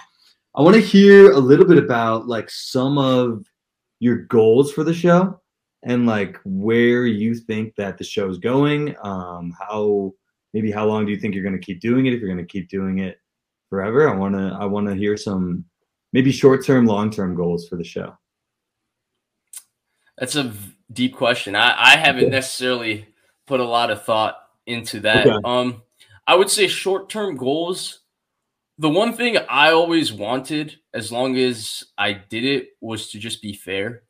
I 0.54 0.62
want 0.62 0.75
to 0.75 0.82
hear 0.82 1.32
a 1.32 1.38
little 1.38 1.64
bit 1.64 1.78
about 1.78 2.28
like 2.28 2.50
some 2.50 2.98
of 2.98 3.44
your 4.00 4.16
goals 4.26 4.70
for 4.72 4.84
the 4.84 4.94
show 4.94 5.40
and 5.84 6.06
like 6.06 6.38
where 6.44 7.06
you 7.06 7.34
think 7.34 7.75
that 7.76 7.96
the 7.96 8.04
show 8.04 8.28
is 8.28 8.38
going. 8.38 8.94
Um, 9.02 9.54
how 9.58 10.12
maybe 10.52 10.70
how 10.70 10.87
long 10.87 11.06
do 11.06 11.12
you 11.12 11.18
think 11.18 11.34
you're 11.34 11.44
going 11.44 11.58
to 11.58 11.64
keep 11.66 11.80
doing 11.80 12.06
it? 12.06 12.12
If 12.12 12.20
you're 12.20 12.32
going 12.32 12.46
to 12.46 12.52
keep 12.52 12.68
doing 12.68 12.98
it 12.98 13.18
forever, 13.70 14.08
I 14.08 14.14
want 14.14 14.34
to 14.34 14.56
I 14.60 14.66
want 14.66 14.87
to 14.88 14.94
hear 14.94 15.16
some 15.16 15.64
maybe 16.12 16.30
short 16.30 16.64
term, 16.64 16.87
long 16.87 17.10
term 17.10 17.34
goals 17.34 17.68
for 17.68 17.76
the 17.76 17.84
show. 17.84 18.14
That's 20.18 20.37
a 20.37 20.52
deep 20.92 21.16
question. 21.16 21.54
I, 21.54 21.75
I 21.76 21.96
haven't 21.96 22.30
necessarily 22.30 23.06
put 23.46 23.60
a 23.60 23.64
lot 23.64 23.90
of 23.90 24.04
thought 24.04 24.37
into 24.66 25.00
that. 25.00 25.26
Okay. 25.26 25.38
Um, 25.44 25.82
I 26.26 26.34
would 26.34 26.50
say 26.50 26.68
short 26.68 27.08
term 27.08 27.37
goals 27.37 28.00
the 28.78 28.88
one 28.88 29.12
thing 29.12 29.37
I 29.48 29.72
always 29.72 30.12
wanted, 30.12 30.78
as 30.94 31.10
long 31.10 31.37
as 31.37 31.84
I 31.98 32.12
did 32.12 32.44
it, 32.44 32.70
was 32.80 33.10
to 33.10 33.18
just 33.18 33.42
be 33.42 33.52
fair. 33.52 34.04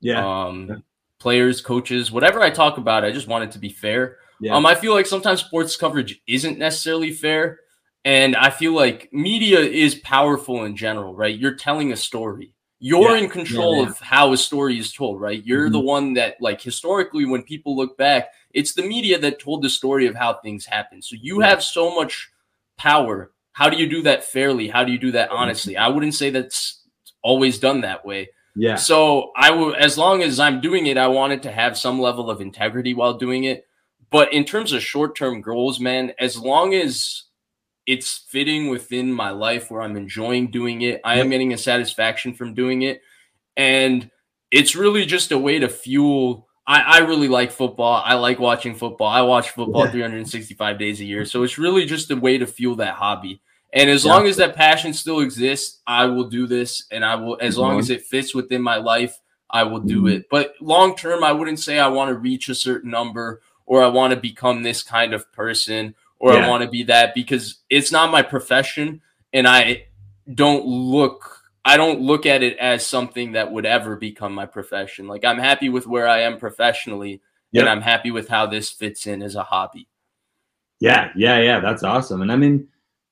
Yeah. 0.00 0.44
Um, 0.46 0.68
Yeah. 0.68 0.76
players, 1.18 1.60
coaches, 1.60 2.12
whatever 2.12 2.40
I 2.40 2.50
talk 2.50 2.76
about, 2.78 3.04
I 3.04 3.12
just 3.12 3.28
want 3.28 3.44
it 3.44 3.50
to 3.52 3.58
be 3.58 3.70
fair. 3.70 4.18
Yeah. 4.40 4.54
Um, 4.54 4.66
I 4.66 4.74
feel 4.74 4.92
like 4.92 5.06
sometimes 5.06 5.40
sports 5.40 5.76
coverage 5.76 6.20
isn't 6.26 6.58
necessarily 6.58 7.12
fair. 7.12 7.60
And 8.04 8.36
I 8.36 8.48
feel 8.50 8.72
like 8.72 9.10
media 9.12 9.60
is 9.60 9.96
powerful 9.96 10.64
in 10.64 10.76
general, 10.76 11.14
right? 11.14 11.38
You're 11.38 11.56
telling 11.56 11.92
a 11.92 11.96
story. 11.96 12.54
You're 12.80 13.16
Yeah. 13.16 13.24
in 13.24 13.28
control 13.30 13.76
Yeah, 13.76 13.82
yeah. 13.82 13.88
of 13.90 13.98
how 14.00 14.32
a 14.32 14.36
story 14.36 14.78
is 14.78 14.92
told, 14.92 15.20
right? 15.20 15.44
You're 15.44 15.68
the 15.68 15.78
one 15.80 16.14
that, 16.14 16.36
like, 16.40 16.60
historically, 16.62 17.26
when 17.26 17.42
people 17.42 17.76
look 17.76 17.96
back, 17.98 18.30
it's 18.52 18.72
the 18.72 18.82
media 18.82 19.18
that 19.18 19.38
told 19.38 19.62
the 19.62 19.68
story 19.68 20.06
of 20.06 20.14
how 20.14 20.34
things 20.34 20.64
happen. 20.66 21.02
So 21.02 21.14
you 21.20 21.40
have 21.40 21.62
so 21.62 21.94
much 21.94 22.30
power. 22.78 23.32
How 23.52 23.68
do 23.68 23.76
you 23.76 23.86
do 23.88 24.02
that 24.02 24.24
fairly? 24.24 24.68
How 24.68 24.82
do 24.84 24.92
you 24.92 24.98
do 24.98 25.12
that 25.12 25.30
Mhm. 25.30 25.34
honestly? 25.36 25.76
I 25.76 25.88
wouldn't 25.88 26.14
say 26.14 26.30
that's 26.30 26.82
always 27.22 27.58
done 27.58 27.82
that 27.82 28.04
way. 28.04 28.30
yeah. 28.56 28.74
So 28.74 29.30
I 29.36 29.50
will, 29.52 29.74
as 29.76 29.96
long 29.96 30.22
as 30.22 30.40
I'm 30.40 30.60
doing 30.60 30.86
it, 30.86 30.98
I 30.98 31.06
want 31.06 31.32
it 31.32 31.42
to 31.44 31.52
have 31.52 31.78
some 31.78 32.00
level 32.00 32.28
of 32.30 32.40
integrity 32.40 32.94
while 32.94 33.14
doing 33.14 33.44
it. 33.44 33.64
But 34.10 34.32
in 34.32 34.44
terms 34.44 34.72
of 34.72 34.82
short 34.82 35.14
term 35.14 35.40
goals, 35.40 35.78
man, 35.78 36.12
as 36.18 36.36
long 36.36 36.74
as 36.74 37.22
it's 37.90 38.18
fitting 38.28 38.68
within 38.68 39.12
my 39.12 39.30
life 39.30 39.70
where 39.70 39.82
I'm 39.82 39.96
enjoying 39.96 40.50
doing 40.50 40.82
it, 40.82 41.00
I 41.04 41.18
am 41.18 41.30
getting 41.30 41.52
a 41.52 41.58
satisfaction 41.58 42.34
from 42.34 42.54
doing 42.54 42.82
it. 42.82 43.02
And 43.56 44.10
it's 44.52 44.76
really 44.76 45.04
just 45.06 45.32
a 45.32 45.38
way 45.38 45.58
to 45.58 45.68
fuel. 45.68 46.46
I, 46.66 46.82
I 46.82 46.98
really 46.98 47.26
like 47.26 47.50
football. 47.50 48.00
I 48.04 48.14
like 48.14 48.38
watching 48.38 48.74
football. 48.76 49.08
I 49.08 49.22
watch 49.22 49.50
football 49.50 49.86
Yeah. 49.86 49.90
365 49.90 50.78
days 50.78 51.00
a 51.00 51.04
year. 51.04 51.24
So 51.24 51.42
it's 51.42 51.58
really 51.58 51.84
just 51.84 52.10
a 52.12 52.16
way 52.16 52.38
to 52.38 52.46
fuel 52.46 52.76
that 52.76 52.94
hobby. 52.94 53.40
And 53.72 53.90
as 53.90 54.04
Yeah. 54.04 54.12
long 54.14 54.26
as 54.28 54.36
that 54.36 54.54
passion 54.54 54.92
still 54.92 55.20
exists, 55.20 55.80
I 55.86 56.06
will 56.06 56.28
do 56.28 56.46
this. 56.46 56.84
And 56.92 57.04
I 57.04 57.16
will, 57.16 57.38
as 57.40 57.58
long 57.58 57.78
as 57.80 57.90
it 57.90 58.02
fits 58.04 58.34
within 58.34 58.62
my 58.62 58.76
life, 58.76 59.18
I 59.50 59.64
will 59.64 59.80
do 59.80 60.02
Mhm. 60.02 60.12
it. 60.12 60.26
But 60.30 60.54
long 60.60 60.94
term, 60.94 61.24
I 61.24 61.32
wouldn't 61.32 61.58
say 61.58 61.80
I 61.80 61.88
want 61.88 62.10
to 62.10 62.14
reach 62.14 62.48
a 62.48 62.54
certain 62.54 62.90
number 62.90 63.42
or 63.66 63.82
I 63.82 63.88
want 63.88 64.12
to 64.12 64.20
become 64.20 64.62
this 64.62 64.82
kind 64.84 65.12
of 65.12 65.30
person 65.32 65.94
or 66.20 66.32
Yeah. 66.34 66.46
I 66.46 66.48
want 66.48 66.62
to 66.62 66.68
be 66.70 66.84
that 66.84 67.14
because 67.14 67.56
it's 67.68 67.90
not 67.90 68.12
my 68.12 68.22
profession. 68.22 69.00
And 69.32 69.48
I 69.48 69.86
don't 70.32 70.64
look, 70.66 71.38
I 71.64 71.76
don't 71.76 72.00
look 72.00 72.26
at 72.26 72.42
it 72.42 72.56
as 72.58 72.86
something 72.86 73.32
that 73.32 73.50
would 73.50 73.66
ever 73.66 73.96
become 73.96 74.32
my 74.34 74.46
profession. 74.46 75.08
Like 75.08 75.24
I'm 75.24 75.38
happy 75.38 75.68
with 75.68 75.86
where 75.88 76.06
I 76.06 76.20
am 76.20 76.38
professionally 76.38 77.20
Yep. 77.52 77.62
and 77.62 77.68
I'm 77.68 77.80
happy 77.82 78.12
with 78.12 78.28
how 78.28 78.46
this 78.46 78.70
fits 78.70 79.08
in 79.08 79.22
as 79.22 79.34
a 79.34 79.42
hobby. 79.42 79.88
Yeah, 80.78 81.10
yeah, 81.16 81.40
yeah. 81.40 81.58
That's 81.60 81.82
awesome. 81.82 82.22
And 82.22 82.30
I 82.30 82.36
mean, 82.36 82.68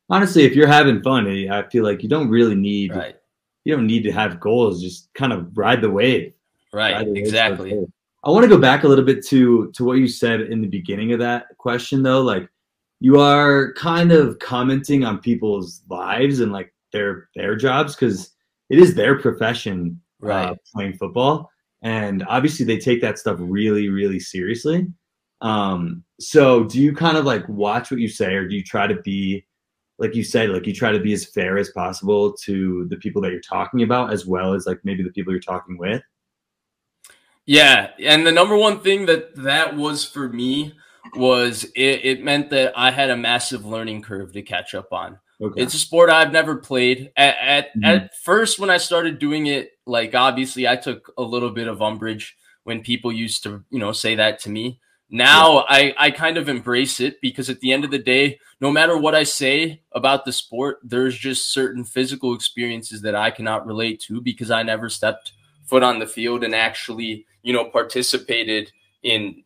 honestly, 0.08 0.44
if 0.44 0.54
you're 0.54 0.68
having 0.68 1.02
fun, 1.02 1.26
eh, 1.26 1.48
I 1.50 1.68
feel 1.68 1.82
like 1.84 2.02
you 2.02 2.08
don't 2.08 2.28
really 2.30 2.54
need 2.54 2.94
Right. 2.94 3.16
you 3.64 3.74
don't 3.74 3.86
need 3.86 4.04
to 4.04 4.12
have 4.12 4.38
goals. 4.40 4.80
Just 4.80 5.12
kind 5.14 5.32
of 5.32 5.56
ride 5.58 5.80
the 5.82 5.90
wave. 5.90 6.32
Right. 6.72 6.92
Ride 6.94 7.06
the 7.06 7.12
wave 7.12 7.24
Exactly. 7.24 7.86
I 8.24 8.30
want 8.30 8.44
to 8.44 8.48
go 8.48 8.58
back 8.58 8.84
a 8.84 8.88
little 8.88 9.04
bit 9.04 9.24
to 9.26 9.70
to 9.72 9.84
what 9.84 9.98
you 9.98 10.08
said 10.08 10.40
in 10.40 10.60
the 10.60 10.68
beginning 10.68 11.12
of 11.12 11.18
that 11.20 11.46
question, 11.58 12.02
though. 12.02 12.20
Like, 12.22 12.48
you 13.00 13.20
are 13.20 13.72
kind 13.74 14.12
of 14.12 14.38
commenting 14.40 15.04
on 15.04 15.18
people's 15.18 15.82
lives 15.88 16.40
and 16.40 16.52
like 16.52 16.72
their 16.92 17.28
their 17.34 17.54
jobs 17.56 17.94
because 17.94 18.30
it 18.70 18.78
is 18.78 18.94
their 18.94 19.18
profession, 19.18 20.00
Right. 20.20 20.50
uh, 20.50 20.54
playing 20.74 20.94
football, 20.94 21.50
and 21.82 22.24
obviously 22.28 22.66
they 22.66 22.78
take 22.78 23.00
that 23.02 23.18
stuff 23.18 23.36
really, 23.40 23.88
really 23.88 24.18
seriously. 24.20 24.86
Um, 25.40 26.02
so 26.18 26.64
do 26.64 26.82
you 26.82 26.92
kind 26.92 27.16
of 27.16 27.24
like 27.24 27.48
watch 27.48 27.90
what 27.90 28.00
you 28.00 28.08
say, 28.08 28.34
or 28.34 28.48
do 28.48 28.56
you 28.56 28.64
try 28.64 28.88
to 28.88 29.00
be, 29.02 29.46
like 29.98 30.16
you 30.16 30.24
said, 30.24 30.50
like 30.50 30.66
you 30.66 30.74
try 30.74 30.90
to 30.90 30.98
be 30.98 31.12
as 31.12 31.24
fair 31.24 31.56
as 31.58 31.70
possible 31.70 32.32
to 32.44 32.86
the 32.90 32.96
people 32.96 33.22
that 33.22 33.30
you're 33.30 33.40
talking 33.40 33.82
about, 33.82 34.12
as 34.12 34.26
well 34.26 34.54
as 34.54 34.66
like 34.66 34.80
maybe 34.82 35.04
the 35.04 35.10
people 35.12 35.32
you're 35.32 35.40
talking 35.40 35.78
with? 35.78 36.02
Yeah, 37.46 37.90
and 38.00 38.26
the 38.26 38.32
number 38.32 38.56
one 38.56 38.80
thing 38.80 39.06
that 39.06 39.34
that 39.36 39.76
was 39.76 40.04
for 40.04 40.28
me 40.28 40.74
was 41.16 41.64
it, 41.74 42.00
it 42.04 42.24
meant 42.24 42.50
that 42.50 42.72
I 42.76 42.90
had 42.90 43.10
a 43.10 43.16
massive 43.16 43.64
learning 43.64 44.02
curve 44.02 44.32
to 44.32 44.42
catch 44.42 44.74
up 44.74 44.92
on. 44.92 45.18
Okay. 45.40 45.62
It's 45.62 45.74
a 45.74 45.78
sport 45.78 46.10
I've 46.10 46.32
never 46.32 46.56
played. 46.56 47.12
At 47.16 47.36
at, 47.40 47.76
Mhm. 47.76 47.84
at 47.84 48.16
first, 48.18 48.58
when 48.58 48.70
I 48.70 48.78
started 48.78 49.18
doing 49.18 49.46
it, 49.46 49.72
like 49.86 50.14
obviously, 50.14 50.66
I 50.66 50.76
took 50.76 51.12
a 51.16 51.22
little 51.22 51.50
bit 51.50 51.68
of 51.68 51.80
umbrage 51.80 52.36
when 52.64 52.82
people 52.82 53.12
used 53.12 53.42
to, 53.44 53.64
you 53.70 53.78
know, 53.78 53.92
say 53.92 54.16
that 54.16 54.40
to 54.40 54.50
me. 54.50 54.80
Now 55.10 55.64
I 55.68 55.94
I 55.96 56.10
kind 56.10 56.36
of 56.36 56.48
embrace 56.48 57.00
it 57.00 57.20
because 57.22 57.48
at 57.48 57.60
the 57.60 57.72
end 57.72 57.84
of 57.84 57.90
the 57.90 57.98
day, 57.98 58.38
no 58.60 58.70
matter 58.70 58.98
what 58.98 59.14
I 59.14 59.22
say 59.22 59.82
about 59.92 60.24
the 60.24 60.32
sport, 60.32 60.80
there's 60.82 61.16
just 61.16 61.52
certain 61.52 61.84
physical 61.84 62.34
experiences 62.34 63.00
that 63.02 63.14
I 63.14 63.30
cannot 63.30 63.66
relate 63.66 64.00
to 64.08 64.20
because 64.20 64.50
I 64.50 64.62
never 64.64 64.90
stepped 64.90 65.32
foot 65.64 65.82
on 65.82 65.98
the 65.98 66.06
field 66.06 66.44
and 66.44 66.54
actually, 66.54 67.26
you 67.42 67.52
know, 67.54 67.64
participated 67.66 68.70
in 69.02 69.42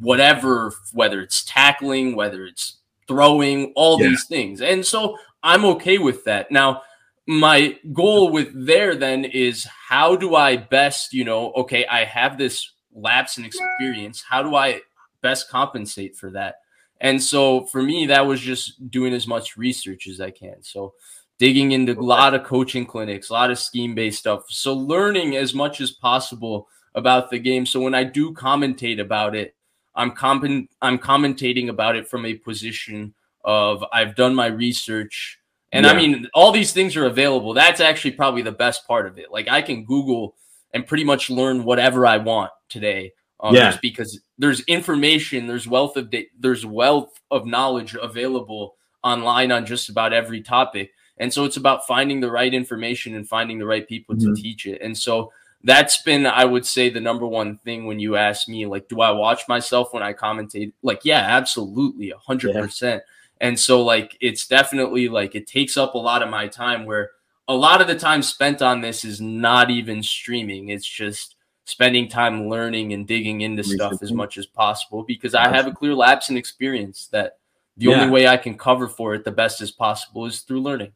whatever, 0.00 0.72
whether 0.92 1.20
it's 1.20 1.44
tackling, 1.44 2.14
whether 2.14 2.44
it's 2.44 2.78
throwing, 3.08 3.72
all 3.74 4.00
Yeah. 4.00 4.08
these 4.08 4.26
things. 4.26 4.60
And 4.60 4.84
so 4.84 5.18
I'm 5.42 5.64
okay 5.64 5.98
with 5.98 6.24
that. 6.24 6.50
Now, 6.50 6.82
my 7.26 7.78
goal 7.92 8.30
with 8.30 8.50
there 8.66 8.94
then 8.96 9.24
is 9.24 9.64
how 9.64 10.16
do 10.16 10.34
I 10.34 10.56
best, 10.56 11.12
you 11.12 11.24
know, 11.24 11.52
okay, 11.52 11.86
I 11.86 12.04
have 12.04 12.36
this 12.36 12.72
lapse 12.94 13.38
in 13.38 13.44
experience. 13.44 14.22
How 14.28 14.42
do 14.42 14.54
I 14.54 14.80
best 15.20 15.48
compensate 15.48 16.16
for 16.16 16.30
that? 16.30 16.56
And 17.00 17.20
so 17.20 17.66
for 17.66 17.82
me, 17.82 18.06
that 18.06 18.26
was 18.26 18.40
just 18.40 18.90
doing 18.90 19.12
as 19.12 19.26
much 19.26 19.56
research 19.56 20.06
as 20.06 20.20
I 20.20 20.30
can. 20.30 20.62
So 20.62 20.94
digging 21.38 21.72
into 21.72 21.98
a 21.98 22.00
lot 22.00 22.34
of 22.34 22.44
coaching 22.44 22.86
clinics, 22.86 23.30
a 23.30 23.32
lot 23.32 23.50
of 23.50 23.58
scheme 23.58 23.94
based 23.94 24.20
stuff. 24.20 24.44
So 24.48 24.74
learning 24.74 25.36
as 25.36 25.54
much 25.54 25.80
as 25.80 25.90
possible 25.90 26.68
about 26.94 27.30
the 27.30 27.38
game. 27.38 27.66
So 27.66 27.80
when 27.80 27.94
I 27.94 28.04
do 28.04 28.32
commentate 28.34 29.00
about 29.00 29.34
it, 29.34 29.54
I'm 29.94 30.10
compen- 30.12 30.68
I'm 30.80 30.98
commentating 30.98 31.68
about 31.68 31.96
it 31.96 32.08
from 32.08 32.24
a 32.26 32.34
position 32.34 33.14
of 33.44 33.84
I've 33.92 34.14
done 34.14 34.34
my 34.34 34.46
research. 34.46 35.38
And 35.72 35.86
I 35.86 35.94
mean, 35.94 36.28
all 36.34 36.52
these 36.52 36.72
things 36.72 36.96
are 36.96 37.06
available. 37.06 37.54
That's 37.54 37.80
actually 37.80 38.12
probably 38.12 38.42
the 38.42 38.52
best 38.52 38.86
part 38.86 39.06
of 39.06 39.18
it. 39.18 39.32
Like 39.32 39.48
I 39.48 39.62
can 39.62 39.84
Google 39.84 40.34
and 40.74 40.86
pretty 40.86 41.04
much 41.04 41.30
learn 41.30 41.64
whatever 41.64 42.06
I 42.06 42.18
want 42.18 42.50
today. 42.68 43.12
Um, 43.40 43.54
Yeah. 43.54 43.70
Just 43.70 43.80
because 43.82 44.20
there's 44.38 44.60
information, 44.64 45.46
there's 45.46 45.66
wealth 45.66 45.96
of 45.96 46.10
da- 46.10 46.28
there's 46.38 46.64
wealth 46.66 47.18
of 47.30 47.46
knowledge 47.46 47.96
available 48.00 48.76
online 49.02 49.50
on 49.50 49.66
just 49.66 49.88
about 49.88 50.12
every 50.12 50.42
topic. 50.42 50.92
And 51.18 51.32
so 51.32 51.44
it's 51.44 51.56
about 51.56 51.86
finding 51.86 52.20
the 52.20 52.30
right 52.30 52.52
information 52.52 53.14
and 53.14 53.28
finding 53.28 53.58
the 53.58 53.66
right 53.66 53.86
people 53.88 54.14
Mhm. 54.14 54.34
to 54.36 54.42
teach 54.42 54.66
it. 54.66 54.80
And 54.80 54.96
so 54.96 55.32
that's 55.64 56.02
been, 56.02 56.26
I 56.26 56.44
would 56.44 56.66
say, 56.66 56.90
the 56.90 57.00
number 57.00 57.26
one 57.26 57.58
thing 57.58 57.86
when 57.86 58.00
you 58.00 58.16
ask 58.16 58.48
me, 58.48 58.66
like, 58.66 58.88
do 58.88 59.00
I 59.00 59.10
watch 59.10 59.46
myself 59.48 59.92
when 59.92 60.02
I 60.02 60.12
commentate? 60.12 60.72
Like, 60.82 61.04
yeah, 61.04 61.20
absolutely, 61.20 62.10
a 62.10 62.18
hundred 62.18 62.54
percent. 62.54 63.02
And 63.40 63.58
so, 63.58 63.82
like, 63.82 64.16
it's 64.20 64.46
definitely 64.46 65.08
like 65.08 65.34
it 65.34 65.46
takes 65.46 65.76
up 65.76 65.94
a 65.94 65.98
lot 65.98 66.22
of 66.22 66.28
my 66.30 66.48
time 66.48 66.86
where 66.86 67.10
a 67.48 67.54
lot 67.54 67.80
of 67.80 67.86
the 67.86 67.98
time 67.98 68.22
spent 68.22 68.62
on 68.62 68.80
this 68.80 69.04
is 69.04 69.20
not 69.20 69.70
even 69.70 70.02
streaming. 70.02 70.68
It's 70.68 70.86
just 70.86 71.36
spending 71.64 72.08
time 72.08 72.48
learning 72.48 72.92
and 72.92 73.06
digging 73.06 73.40
into 73.42 73.62
stuff 73.62 73.94
as 74.02 74.12
much 74.12 74.36
as 74.38 74.46
possible 74.46 75.04
because 75.04 75.34
I 75.34 75.48
have 75.48 75.66
a 75.66 75.72
clear 75.72 75.94
lapse 75.94 76.28
in 76.28 76.36
experience 76.36 77.08
that 77.12 77.38
the 77.76 77.86
Yeah. 77.86 78.00
only 78.00 78.10
way 78.10 78.26
I 78.26 78.36
can 78.36 78.56
cover 78.58 78.88
for 78.88 79.14
it 79.14 79.24
the 79.24 79.30
best 79.30 79.60
as 79.60 79.70
possible 79.70 80.26
is 80.26 80.40
through 80.40 80.60
learning. 80.60 80.92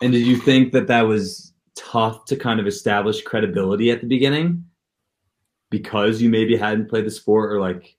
And 0.00 0.12
did 0.12 0.26
you 0.26 0.36
think 0.36 0.72
that 0.72 0.88
that 0.88 1.02
was 1.02 1.51
tough 1.76 2.24
to 2.26 2.36
kind 2.36 2.60
of 2.60 2.66
establish 2.66 3.22
credibility 3.22 3.90
at 3.90 4.00
the 4.00 4.06
beginning 4.06 4.64
because 5.70 6.20
you 6.20 6.28
maybe 6.28 6.56
hadn't 6.56 6.88
played 6.88 7.06
the 7.06 7.10
sport 7.10 7.50
or 7.52 7.60
like, 7.60 7.96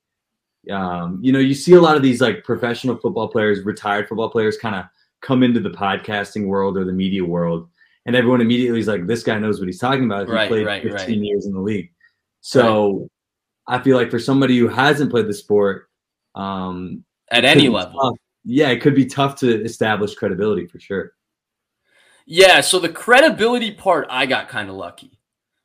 um, 0.70 1.20
you 1.22 1.32
know, 1.32 1.40
you 1.40 1.54
see 1.54 1.74
a 1.74 1.82
lot 1.82 1.96
of 1.96 2.04
these 2.04 2.22
like 2.22 2.44
professional 2.44 2.96
football 2.98 3.28
players, 3.28 3.64
retired 3.66 4.08
football 4.08 4.30
players 4.30 4.58
kind 4.58 4.76
of 4.76 4.86
come 5.22 5.42
into 5.44 5.60
the 5.60 5.70
podcasting 5.72 6.46
world 6.48 6.78
or 6.78 6.86
the 6.86 6.94
media 6.94 7.24
world. 7.26 7.68
And 8.06 8.16
everyone 8.16 8.42
immediately 8.42 8.80
is 8.80 8.88
like, 8.88 9.08
this 9.08 9.24
guy 9.24 9.40
knows 9.40 9.60
what 9.60 9.68
he's 9.68 9.80
talking 9.80 10.06
about. 10.06 10.28
He 10.28 10.34
Right, 10.34 10.50
played 10.50 10.66
right, 10.66 10.84
15 10.84 11.00
right. 11.00 11.18
years 11.18 11.46
in 11.46 11.54
the 11.54 11.60
league. 11.62 11.92
So 12.42 13.10
I 13.68 13.80
feel 13.80 13.98
like 13.98 14.12
for 14.12 14.20
somebody 14.20 14.58
who 14.58 14.68
hasn't 14.68 15.10
played 15.10 15.28
the 15.28 15.34
sport, 15.34 15.90
um, 16.36 17.04
At 17.32 17.46
any 17.46 17.70
level. 17.70 18.00
tough. 18.00 18.18
yeah, 18.44 18.70
it 18.70 18.82
could 18.82 18.94
be 18.96 19.06
tough 19.06 19.38
to 19.40 19.64
establish 19.64 20.16
credibility 20.16 20.68
for 20.68 20.80
sure. 20.80 21.14
Yeah, 22.26 22.62
so 22.62 22.80
the 22.80 22.90
credibility 22.90 23.72
part, 23.72 24.08
I 24.10 24.26
got 24.26 24.48
kind 24.50 24.70
of 24.70 24.76
lucky. 24.76 25.20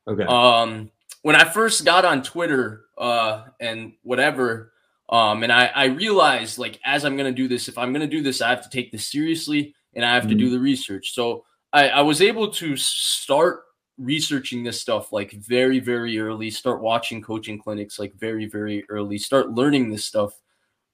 Okay. 0.07 0.23
Um, 0.23 0.91
when 1.21 1.35
I 1.35 1.45
first 1.45 1.85
got 1.85 2.05
on 2.05 2.23
Twitter, 2.23 2.85
uh, 2.97 3.45
and 3.59 3.93
whatever, 4.03 4.73
um, 5.09 5.43
and 5.43 5.51
I, 5.51 5.67
I 5.73 5.85
realized 5.85 6.57
like 6.57 6.79
as 6.85 7.05
I'm 7.05 7.15
gonna 7.17 7.31
do 7.31 7.47
this, 7.47 7.67
if 7.67 7.77
I'm 7.77 7.93
gonna 7.93 8.07
do 8.07 8.21
this, 8.21 8.41
I 8.41 8.49
have 8.49 8.61
to 8.63 8.69
take 8.69 8.91
this 8.91 9.07
seriously 9.07 9.73
and 9.95 10.03
I 10.05 10.13
have 10.13 10.27
to 10.27 10.35
Mhm. 10.35 10.39
do 10.39 10.49
the 10.49 10.59
research. 10.59 11.13
So 11.13 11.45
I, 11.73 11.89
I 11.89 12.01
was 12.01 12.21
able 12.21 12.49
to 12.49 12.75
start 12.77 13.63
researching 13.97 14.63
this 14.63 14.79
stuff 14.79 15.11
like 15.11 15.31
very, 15.31 15.79
very 15.79 16.19
early, 16.19 16.49
start 16.51 16.81
watching 16.81 17.21
coaching 17.21 17.59
clinics 17.59 17.99
like 17.99 18.13
very, 18.15 18.45
very 18.45 18.85
early, 18.89 19.17
start 19.17 19.51
learning 19.51 19.89
this 19.89 20.05
stuff 20.05 20.33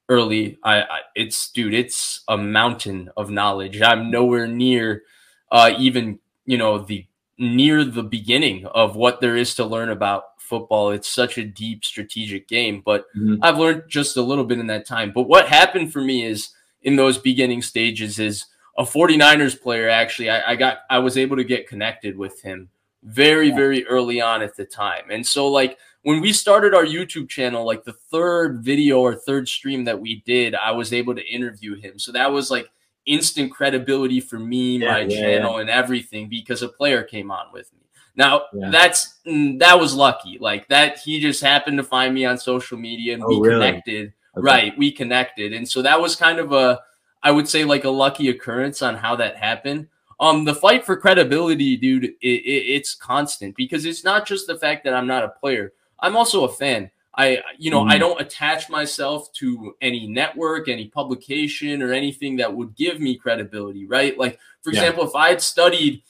early. 0.09 0.57
I, 0.63 0.81
I, 0.81 0.99
it's 1.15 1.51
dude, 1.51 1.73
it's 1.73 2.23
a 2.27 2.37
mountain 2.37 3.09
of 3.17 3.29
knowledge. 3.29 3.81
I'm 3.81 4.09
nowhere 4.11 4.47
near 4.47 5.03
uh, 5.51 5.71
even 5.77 6.19
you 6.45 6.57
know 6.57 6.79
the 6.79 7.05
near 7.37 7.83
the 7.83 8.03
beginning 8.03 8.65
of 8.67 8.95
what 8.95 9.19
there 9.19 9.35
is 9.35 9.55
to 9.55 9.65
learn 9.65 9.89
about 9.89 10.39
football. 10.39 10.91
It's 10.91 11.09
such 11.09 11.37
a 11.37 11.43
deep 11.43 11.83
strategic 11.83 12.47
game, 12.47 12.81
but 12.85 13.05
mm-hmm. 13.15 13.35
I've 13.41 13.57
learned 13.57 13.83
just 13.89 14.15
a 14.17 14.21
little 14.21 14.45
bit 14.45 14.59
in 14.59 14.67
that 14.67 14.85
time. 14.85 15.11
But 15.13 15.23
what 15.23 15.47
happened 15.47 15.91
for 15.91 16.01
me 16.01 16.25
is 16.25 16.49
in 16.83 16.95
those 16.95 17.17
beginning 17.17 17.61
stages 17.61 18.19
is 18.19 18.45
a 18.77 18.83
49ers 18.83 19.59
player 19.59 19.89
actually 19.89 20.29
I, 20.29 20.51
I 20.51 20.55
got 20.55 20.79
I 20.89 20.99
was 20.99 21.17
able 21.17 21.37
to 21.37 21.43
get 21.43 21.67
connected 21.67 22.17
with 22.17 22.41
him 22.41 22.69
very 23.03 23.49
yeah. 23.49 23.55
very 23.55 23.85
early 23.87 24.21
on 24.21 24.41
at 24.41 24.55
the 24.55 24.65
time. 24.65 25.05
And 25.09 25.25
so 25.25 25.47
like 25.47 25.77
when 26.03 26.21
we 26.21 26.33
started 26.33 26.75
our 26.75 26.85
YouTube 26.85 27.29
channel, 27.29 27.65
like 27.65 27.83
the 27.83 27.93
third 27.93 28.63
video 28.63 28.99
or 28.99 29.15
third 29.15 29.47
stream 29.47 29.85
that 29.85 29.99
we 29.99 30.21
did, 30.25 30.53
I 30.53 30.71
was 30.71 30.93
able 30.93 31.15
to 31.15 31.25
interview 31.25 31.79
him. 31.79 31.97
So 31.97 32.11
that 32.11 32.31
was 32.31 32.51
like 32.51 32.69
instant 33.05 33.51
credibility 33.51 34.19
for 34.19 34.39
me, 34.39 34.77
yeah, 34.77 34.91
my 34.91 34.99
yeah, 35.01 35.19
channel, 35.19 35.55
yeah. 35.55 35.61
and 35.61 35.69
everything 35.69 36.29
because 36.29 36.61
a 36.61 36.69
player 36.69 37.03
came 37.03 37.31
on 37.31 37.47
with 37.51 37.71
me. 37.73 37.79
Now 38.15 38.43
that's 38.53 39.19
mm, 39.27 39.59
that 39.59 39.79
was 39.79 39.93
lucky. 39.93 40.37
Like 40.39 40.67
that, 40.69 40.99
he 40.99 41.19
just 41.19 41.41
happened 41.41 41.77
to 41.77 41.83
find 41.83 42.13
me 42.13 42.25
on 42.25 42.37
social 42.37 42.77
media 42.77 43.13
and 43.13 43.23
oh, 43.23 43.39
we 43.39 43.47
really? 43.47 43.65
connected. 43.65 44.13
Okay. 44.37 44.43
Right, 44.43 44.77
we 44.77 44.91
connected, 44.91 45.53
and 45.53 45.67
so 45.67 45.81
that 45.81 45.99
was 45.99 46.17
kind 46.17 46.39
of 46.39 46.51
a, 46.51 46.81
I 47.23 47.31
would 47.31 47.47
say 47.47 47.63
like 47.63 47.85
a 47.85 47.89
lucky 47.89 48.27
occurrence 48.27 48.81
on 48.81 48.95
how 48.95 49.15
that 49.15 49.37
happened. 49.37 49.87
Um, 50.19 50.43
the 50.43 50.53
fight 50.53 50.85
for 50.85 50.97
credibility, 50.97 51.77
dude, 51.77 52.03
it, 52.03 52.17
it, 52.21 52.63
it's 52.75 52.95
constant 52.95 53.55
because 53.55 53.85
it's 53.85 54.03
not 54.03 54.27
just 54.27 54.47
the 54.47 54.57
fact 54.57 54.83
that 54.83 54.93
I'm 54.93 55.07
not 55.07 55.23
a 55.23 55.29
player 55.29 55.71
I'm 55.99 56.15
also 56.15 56.45
a 56.45 56.51
fan. 56.51 56.91
I, 57.17 57.41
you 57.57 57.71
know, 57.71 57.83
mm. 57.83 57.91
I 57.91 57.97
don't 57.97 58.19
attach 58.19 58.69
myself 58.69 59.31
to 59.33 59.75
any 59.81 60.07
network, 60.07 60.67
any 60.67 60.87
publication, 60.87 61.81
or 61.81 61.93
anything 61.93 62.37
that 62.37 62.53
would 62.53 62.75
give 62.75 62.99
me 62.99 63.17
credibility, 63.17 63.85
right? 63.85 64.17
Like, 64.17 64.39
for 64.61 64.71
yeah. 64.71 64.79
example, 64.79 65.05
if 65.05 65.15
I 65.15 65.29
had 65.29 65.41
studied, 65.41 66.03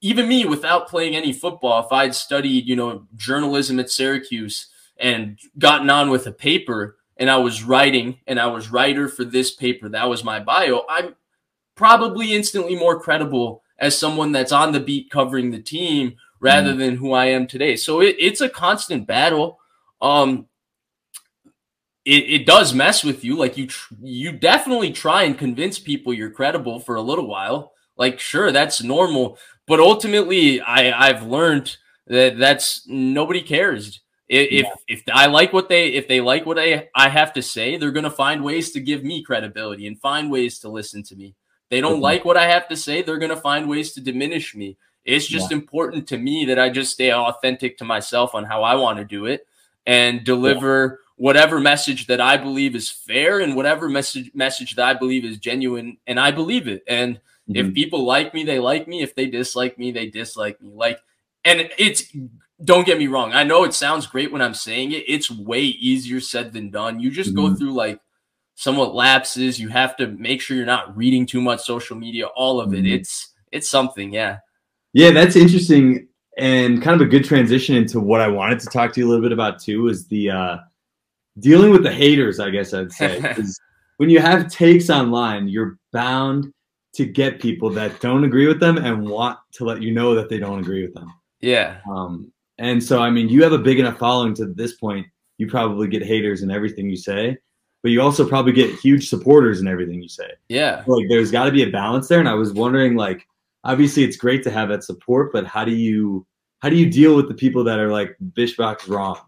even 0.00 0.28
me 0.28 0.44
without 0.44 0.88
playing 0.88 1.14
any 1.14 1.32
football, 1.32 1.84
if 1.84 1.92
I'd 1.92 2.14
studied, 2.14 2.66
you 2.66 2.76
know, 2.76 3.06
journalism 3.16 3.78
at 3.80 3.90
Syracuse 3.90 4.68
and 4.98 5.38
gotten 5.58 5.90
on 5.90 6.10
with 6.10 6.26
a 6.26 6.32
paper 6.32 6.96
and 7.16 7.30
I 7.30 7.36
was 7.36 7.62
writing 7.62 8.20
and 8.26 8.38
I 8.38 8.46
was 8.46 8.70
writer 8.70 9.08
for 9.08 9.24
this 9.24 9.54
paper, 9.54 9.88
that 9.90 10.08
was 10.08 10.24
my 10.24 10.40
bio, 10.40 10.84
I'm 10.88 11.14
probably 11.74 12.34
instantly 12.34 12.76
more 12.76 12.98
credible 12.98 13.62
as 13.78 13.98
someone 13.98 14.32
that's 14.32 14.52
on 14.52 14.72
the 14.72 14.80
beat 14.80 15.10
covering 15.10 15.50
the 15.50 15.60
team 15.60 16.16
rather 16.40 16.72
mm. 16.72 16.78
than 16.78 16.96
who 16.96 17.12
I 17.12 17.26
am 17.26 17.46
today. 17.46 17.76
So 17.76 18.00
it, 18.00 18.16
it's 18.18 18.40
a 18.40 18.48
constant 18.48 19.06
battle. 19.06 19.58
Um, 20.00 20.46
it, 22.04 22.40
it 22.40 22.46
does 22.46 22.72
mess 22.72 23.02
with 23.02 23.24
you. 23.24 23.36
Like 23.36 23.56
you, 23.56 23.66
tr- 23.66 23.94
you 24.00 24.32
definitely 24.32 24.92
try 24.92 25.24
and 25.24 25.36
convince 25.36 25.78
people 25.78 26.14
you're 26.14 26.30
credible 26.30 26.78
for 26.80 26.94
a 26.94 27.02
little 27.02 27.26
while. 27.26 27.72
Like, 27.96 28.20
sure, 28.20 28.52
that's 28.52 28.82
normal, 28.82 29.38
but 29.66 29.80
ultimately, 29.80 30.60
I 30.60 31.08
I've 31.08 31.22
learned 31.22 31.76
that 32.06 32.38
that's 32.38 32.86
nobody 32.86 33.42
cares. 33.42 34.00
If 34.28 34.64
yeah. 34.64 34.72
if 34.88 35.02
I 35.12 35.26
like 35.26 35.52
what 35.52 35.68
they 35.68 35.88
if 35.88 36.08
they 36.08 36.20
like 36.20 36.46
what 36.46 36.58
I 36.58 36.88
I 36.94 37.08
have 37.08 37.32
to 37.34 37.42
say, 37.42 37.76
they're 37.76 37.92
gonna 37.92 38.10
find 38.10 38.44
ways 38.44 38.70
to 38.72 38.80
give 38.80 39.02
me 39.02 39.22
credibility 39.22 39.86
and 39.86 40.00
find 40.00 40.30
ways 40.30 40.58
to 40.60 40.68
listen 40.68 41.02
to 41.04 41.16
me. 41.16 41.34
They 41.70 41.80
don't 41.80 41.94
mm-hmm. 41.94 42.02
like 42.02 42.24
what 42.24 42.36
I 42.36 42.46
have 42.48 42.68
to 42.68 42.76
say, 42.76 43.02
they're 43.02 43.18
gonna 43.18 43.36
find 43.36 43.68
ways 43.68 43.92
to 43.92 44.00
diminish 44.00 44.54
me. 44.54 44.76
It's 45.04 45.26
just 45.26 45.50
yeah. 45.50 45.58
important 45.58 46.08
to 46.08 46.18
me 46.18 46.44
that 46.46 46.58
I 46.58 46.68
just 46.68 46.92
stay 46.92 47.12
authentic 47.12 47.78
to 47.78 47.84
myself 47.84 48.34
on 48.34 48.44
how 48.44 48.62
I 48.62 48.74
want 48.74 48.98
to 48.98 49.04
do 49.04 49.26
it 49.26 49.46
and 49.86 50.24
deliver 50.24 50.84
yeah. 50.84 50.96
whatever 51.16 51.60
message 51.60 52.06
that 52.08 52.20
I 52.20 52.36
believe 52.36 52.74
is 52.74 52.90
fair 52.90 53.40
and 53.40 53.54
whatever 53.54 53.88
message 53.88 54.30
message 54.34 54.74
that 54.76 54.84
I 54.86 54.94
believe 54.94 55.24
is 55.24 55.38
genuine 55.38 55.98
and 56.06 56.18
I 56.18 56.30
believe 56.30 56.68
it. 56.68 56.82
And 56.88 57.16
mm-hmm. 57.16 57.56
if 57.56 57.74
people 57.74 58.04
like 58.04 58.34
me, 58.34 58.44
they 58.44 58.58
like 58.58 58.88
me. 58.88 59.02
If 59.02 59.14
they 59.14 59.26
dislike 59.26 59.78
me, 59.78 59.92
they 59.92 60.08
dislike 60.08 60.60
me. 60.60 60.72
Like 60.74 61.00
and 61.44 61.70
it's 61.78 62.04
don't 62.64 62.86
get 62.86 62.98
me 62.98 63.06
wrong. 63.06 63.32
I 63.32 63.44
know 63.44 63.64
it 63.64 63.74
sounds 63.74 64.06
great 64.06 64.32
when 64.32 64.42
I'm 64.42 64.54
saying 64.54 64.92
it. 64.92 65.04
It's 65.06 65.30
way 65.30 65.62
easier 65.62 66.20
said 66.20 66.52
than 66.52 66.70
done. 66.70 67.00
You 67.00 67.10
just 67.10 67.34
mm-hmm. 67.34 67.48
go 67.48 67.54
through 67.54 67.72
like 67.72 68.00
somewhat 68.54 68.94
lapses. 68.94 69.60
You 69.60 69.68
have 69.68 69.96
to 69.98 70.08
make 70.08 70.40
sure 70.40 70.56
you're 70.56 70.66
not 70.66 70.96
reading 70.96 71.26
too 71.26 71.40
much 71.40 71.62
social 71.62 71.96
media, 71.96 72.26
all 72.26 72.60
of 72.60 72.70
mm-hmm. 72.70 72.86
it. 72.86 72.92
It's 72.92 73.32
it's 73.52 73.68
something, 73.68 74.12
yeah. 74.12 74.38
Yeah, 74.92 75.10
that's 75.10 75.36
interesting 75.36 76.08
and 76.36 76.82
kind 76.82 77.00
of 77.00 77.06
a 77.06 77.10
good 77.10 77.24
transition 77.24 77.76
into 77.76 78.00
what 78.00 78.20
I 78.20 78.28
wanted 78.28 78.60
to 78.60 78.66
talk 78.66 78.92
to 78.92 79.00
you 79.00 79.06
a 79.06 79.08
little 79.08 79.22
bit 79.22 79.32
about 79.32 79.60
too 79.60 79.88
is 79.88 80.06
the 80.08 80.30
uh, 80.30 80.56
dealing 81.38 81.70
with 81.70 81.82
the 81.82 81.92
haters. 81.92 82.40
I 82.40 82.50
guess 82.50 82.74
I'd 82.74 82.92
say 82.92 83.34
when 83.96 84.10
you 84.10 84.20
have 84.20 84.50
takes 84.50 84.90
online, 84.90 85.48
you're 85.48 85.78
bound 85.92 86.52
to 86.94 87.04
get 87.04 87.40
people 87.40 87.70
that 87.70 88.00
don't 88.00 88.24
agree 88.24 88.46
with 88.46 88.60
them 88.60 88.78
and 88.78 89.06
want 89.06 89.38
to 89.52 89.64
let 89.64 89.82
you 89.82 89.92
know 89.92 90.14
that 90.14 90.28
they 90.28 90.38
don't 90.38 90.60
agree 90.60 90.82
with 90.82 90.94
them. 90.94 91.12
Yeah. 91.40 91.78
Um, 91.90 92.32
and 92.58 92.82
so, 92.82 93.00
I 93.00 93.10
mean, 93.10 93.28
you 93.28 93.42
have 93.42 93.52
a 93.52 93.58
big 93.58 93.78
enough 93.78 93.98
following 93.98 94.34
to 94.34 94.46
this 94.46 94.76
point. 94.76 95.06
You 95.36 95.46
probably 95.46 95.88
get 95.88 96.02
haters 96.02 96.42
in 96.42 96.50
everything 96.50 96.88
you 96.88 96.96
say, 96.96 97.36
but 97.82 97.90
you 97.90 98.00
also 98.00 98.26
probably 98.26 98.52
get 98.52 98.74
huge 98.80 99.10
supporters 99.10 99.60
in 99.60 99.68
everything 99.68 100.02
you 100.02 100.08
say. 100.08 100.30
Yeah. 100.48 100.82
like, 100.86 101.06
there's 101.08 101.30
got 101.30 101.44
to 101.44 101.50
be 101.50 101.64
a 101.64 101.70
balance 101.70 102.08
there. 102.08 102.20
And 102.20 102.28
I 102.28 102.34
was 102.34 102.54
wondering, 102.54 102.96
like, 102.96 103.26
obviously 103.66 104.04
it's 104.04 104.16
great 104.16 104.42
to 104.44 104.50
have 104.50 104.68
that 104.70 104.84
support, 104.84 105.32
but 105.32 105.44
how 105.44 105.64
do 105.64 105.72
you 105.72 106.26
how 106.60 106.70
do 106.70 106.76
you 106.76 106.90
deal 106.90 107.14
with 107.14 107.28
the 107.28 107.34
people 107.34 107.64
that 107.64 107.78
are 107.78 107.90
like 107.90 108.16
Bishbach's 108.32 108.88
wrong? 108.88 109.20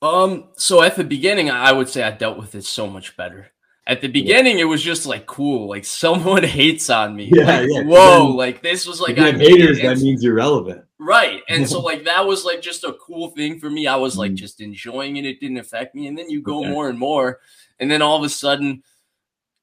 Um, 0.00 0.48
so 0.56 0.80
at 0.82 0.96
the 0.96 1.04
beginning, 1.04 1.50
I 1.50 1.72
would 1.72 1.88
say 1.88 2.02
I 2.02 2.10
dealt 2.10 2.38
with 2.38 2.54
it 2.54 2.64
so 2.64 2.86
much 2.86 3.16
better. 3.18 3.48
At 3.86 4.00
the 4.00 4.08
beginning, 4.08 4.58
yeah. 4.58 4.62
it 4.62 4.68
was 4.68 4.82
just 4.82 5.04
like 5.04 5.26
cool, 5.26 5.68
like 5.68 5.84
someone 6.02 6.44
hates 6.44 6.88
on 6.88 7.14
me. 7.14 7.30
Yeah, 7.32 7.60
like, 7.60 7.68
yeah. 7.70 7.82
Whoa, 7.82 8.28
then, 8.28 8.36
like 8.36 8.62
this 8.62 8.86
was 8.86 9.00
like 9.00 9.18
I 9.18 9.32
haters. 9.32 9.82
That 9.82 9.98
means 9.98 10.22
you're 10.22 10.34
relevant, 10.34 10.84
right? 10.98 11.42
And 11.48 11.68
so 11.68 11.80
like 11.90 12.04
that 12.04 12.26
was 12.26 12.44
like 12.44 12.62
just 12.62 12.84
a 12.84 12.94
cool 12.94 13.30
thing 13.30 13.58
for 13.58 13.68
me. 13.68 13.86
I 13.86 13.96
was 13.96 14.16
like 14.16 14.32
mm. 14.32 14.36
just 14.36 14.60
enjoying 14.60 15.16
it. 15.16 15.26
It 15.26 15.40
didn't 15.40 15.58
affect 15.58 15.94
me, 15.94 16.06
and 16.06 16.16
then 16.16 16.30
you 16.30 16.40
go 16.40 16.60
okay. 16.60 16.70
more 16.70 16.88
and 16.88 16.98
more, 16.98 17.40
and 17.80 17.90
then 17.90 18.00
all 18.00 18.16
of 18.16 18.22
a 18.22 18.28
sudden, 18.28 18.84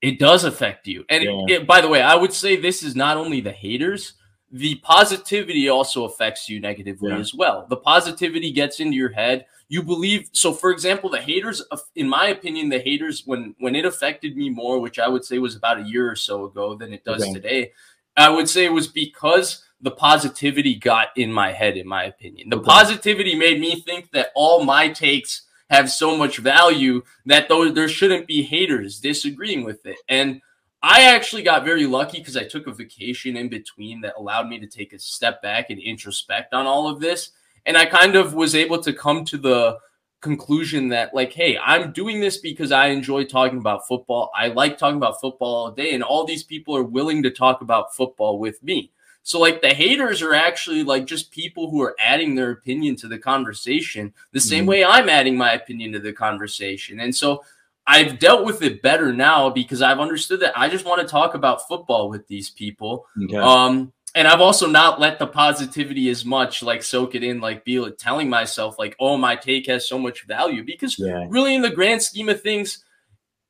it 0.02 0.20
does 0.20 0.44
affect 0.44 0.88
you. 0.88 1.06
And 1.10 1.24
yeah. 1.24 1.46
it, 1.48 1.68
by 1.68 1.82
the 1.82 1.88
way, 1.88 2.02
I 2.02 2.16
would 2.16 2.34
say 2.34 2.56
this 2.56 2.84
is 2.84 2.96
not 2.96 3.18
only 3.18 3.42
the 3.42 3.52
haters, 3.52 4.14
the 4.52 4.76
positivity 4.76 5.68
also 5.68 6.06
affects 6.06 6.48
you 6.48 6.60
negatively 6.60 7.12
yeah. 7.12 7.18
as 7.18 7.34
well. 7.34 7.66
The 7.70 7.78
positivity 7.78 8.52
gets 8.52 8.80
into 8.80 8.96
your 8.96 9.12
head. 9.12 9.46
You 9.70 9.84
believe 9.84 10.30
so 10.32 10.54
for 10.54 10.72
example, 10.72 11.10
the 11.10 11.22
haters 11.22 11.62
uh, 11.72 11.78
in 11.96 12.08
my 12.08 12.28
opinion, 12.28 12.70
the 12.70 12.80
haters 12.80 13.24
when 13.26 13.56
when 13.60 13.76
it 13.76 13.86
affected 13.86 14.38
me 14.38 14.50
more, 14.50 14.80
which 14.80 15.00
I 15.00 15.10
would 15.10 15.26
say 15.26 15.40
was 15.40 15.56
about 15.56 15.80
a 15.80 15.84
year 15.84 16.10
or 16.10 16.16
so 16.16 16.46
ago 16.46 16.76
than 16.76 16.94
it 16.94 17.04
does 17.04 17.24
okay. 17.24 17.34
today, 17.34 17.72
I 18.16 18.30
would 18.30 18.48
say 18.48 18.64
it 18.66 18.72
was 18.72 18.88
because 18.88 19.66
the 19.82 19.92
positivity 19.92 20.76
got 20.76 21.10
in 21.18 21.32
my 21.32 21.52
head 21.52 21.76
in 21.76 21.88
my 21.88 22.06
opinion. 22.06 22.50
The 22.50 22.58
okay. 22.58 22.66
positivity 22.66 23.36
made 23.36 23.60
me 23.60 23.82
think 23.82 24.12
that 24.12 24.32
all 24.36 24.64
my 24.64 24.88
takes 24.90 25.47
have 25.70 25.92
so 25.92 26.16
much 26.16 26.38
value 26.38 27.02
that 27.26 27.50
though 27.50 27.70
there 27.72 27.90
shouldn't 27.90 28.28
be 28.28 28.42
haters 28.42 29.00
disagreeing 29.00 29.64
with 29.66 29.86
it. 29.86 29.98
And 30.08 30.42
I 30.82 31.04
actually 31.04 31.44
got 31.44 31.66
very 31.66 31.86
lucky 31.86 32.20
because 32.20 32.38
I 32.38 32.44
took 32.44 32.68
a 32.68 32.72
vacation 32.72 33.36
in 33.36 33.50
between 33.50 34.02
that 34.02 34.16
allowed 34.18 34.48
me 34.48 34.60
to 34.60 34.68
take 34.68 34.94
a 34.94 35.00
step 35.00 35.42
back 35.42 35.70
and 35.70 35.80
introspect 35.80 36.54
on 36.54 36.66
all 36.66 36.88
of 36.88 37.00
this. 37.00 37.32
And 37.66 37.76
I 37.76 37.86
kind 37.86 38.16
of 38.16 38.34
was 38.34 38.56
able 38.56 38.82
to 38.84 38.94
come 38.94 39.26
to 39.26 39.38
the 39.38 39.80
conclusion 40.22 40.90
that, 40.90 41.14
like, 41.14 41.34
hey, 41.34 41.58
I'm 41.58 41.92
doing 41.92 42.20
this 42.20 42.38
because 42.38 42.72
I 42.72 42.88
enjoy 42.88 43.26
talking 43.26 43.60
about 43.60 43.88
football. 43.88 44.32
I 44.36 44.48
like 44.48 44.78
talking 44.78 44.98
about 44.98 45.20
football 45.20 45.56
all 45.56 45.72
day, 45.72 45.94
and 45.94 46.04
all 46.04 46.26
these 46.26 46.44
people 46.44 46.76
are 46.76 46.84
willing 46.84 47.24
to 47.24 47.32
talk 47.32 47.62
about 47.62 47.96
football 47.96 48.40
with 48.40 48.62
me. 48.64 48.92
So 49.28 49.42
like 49.42 49.62
the 49.62 49.74
haters 49.74 50.22
are 50.22 50.34
actually 50.34 50.86
like 50.86 51.06
just 51.06 51.32
people 51.32 51.70
who 51.70 51.82
are 51.82 51.98
adding 52.00 52.34
their 52.34 52.52
opinion 52.52 52.96
to 52.96 53.10
the 53.10 53.18
conversation 53.18 54.14
the 54.32 54.40
same 54.40 54.62
mm-hmm. 54.62 54.70
way 54.70 54.86
I'm 54.86 55.10
adding 55.10 55.36
my 55.36 55.52
opinion 55.52 55.92
to 55.92 56.00
the 56.00 56.14
conversation. 56.14 57.02
And 57.02 57.14
so 57.14 57.44
I've 57.86 58.20
dealt 58.20 58.46
with 58.46 58.62
it 58.62 58.82
better 58.82 59.12
now 59.12 59.50
because 59.50 59.82
I've 59.82 60.00
understood 60.00 60.40
that 60.40 60.58
I 60.58 60.70
just 60.70 60.86
want 60.86 61.02
to 61.02 61.08
talk 61.08 61.34
about 61.34 61.68
football 61.68 62.10
with 62.10 62.26
these 62.30 62.52
people. 62.52 63.06
Okay. 63.22 63.36
Um 63.36 63.92
and 64.16 64.30
I've 64.30 64.40
also 64.40 64.66
not 64.66 65.02
let 65.02 65.20
the 65.20 65.28
positivity 65.28 66.10
as 66.10 66.24
much 66.24 66.64
like 66.64 66.82
soak 66.82 67.14
it 67.14 67.22
in, 67.22 67.42
like 67.42 67.66
be 67.66 67.82
like, 67.82 67.98
telling 67.98 68.30
myself 68.30 68.80
like, 68.80 68.96
oh, 68.98 69.18
my 69.18 69.36
take 69.36 69.68
has 69.68 69.90
so 69.90 70.00
much 70.00 70.26
value 70.26 70.64
because 70.64 70.98
yeah. 70.98 71.26
really 71.28 71.54
in 71.54 71.62
the 71.62 71.70
grand 71.70 72.02
scheme 72.02 72.30
of 72.30 72.42
things, 72.42 72.82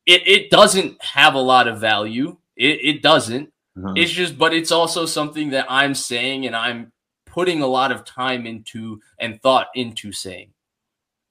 it, 0.06 0.26
it 0.26 0.50
doesn't 0.50 1.00
have 1.04 1.34
a 1.34 1.38
lot 1.38 1.68
of 1.68 1.80
value. 1.80 2.36
It, 2.56 2.80
it 2.82 3.00
doesn't. 3.00 3.52
Uh-huh. 3.78 3.94
It's 3.96 4.10
just, 4.10 4.38
but 4.38 4.52
it's 4.52 4.72
also 4.72 5.06
something 5.06 5.50
that 5.50 5.66
I'm 5.68 5.94
saying 5.94 6.46
and 6.46 6.56
I'm 6.56 6.92
putting 7.26 7.62
a 7.62 7.66
lot 7.66 7.92
of 7.92 8.04
time 8.04 8.46
into 8.46 9.00
and 9.18 9.40
thought 9.42 9.68
into 9.74 10.12
saying. 10.12 10.50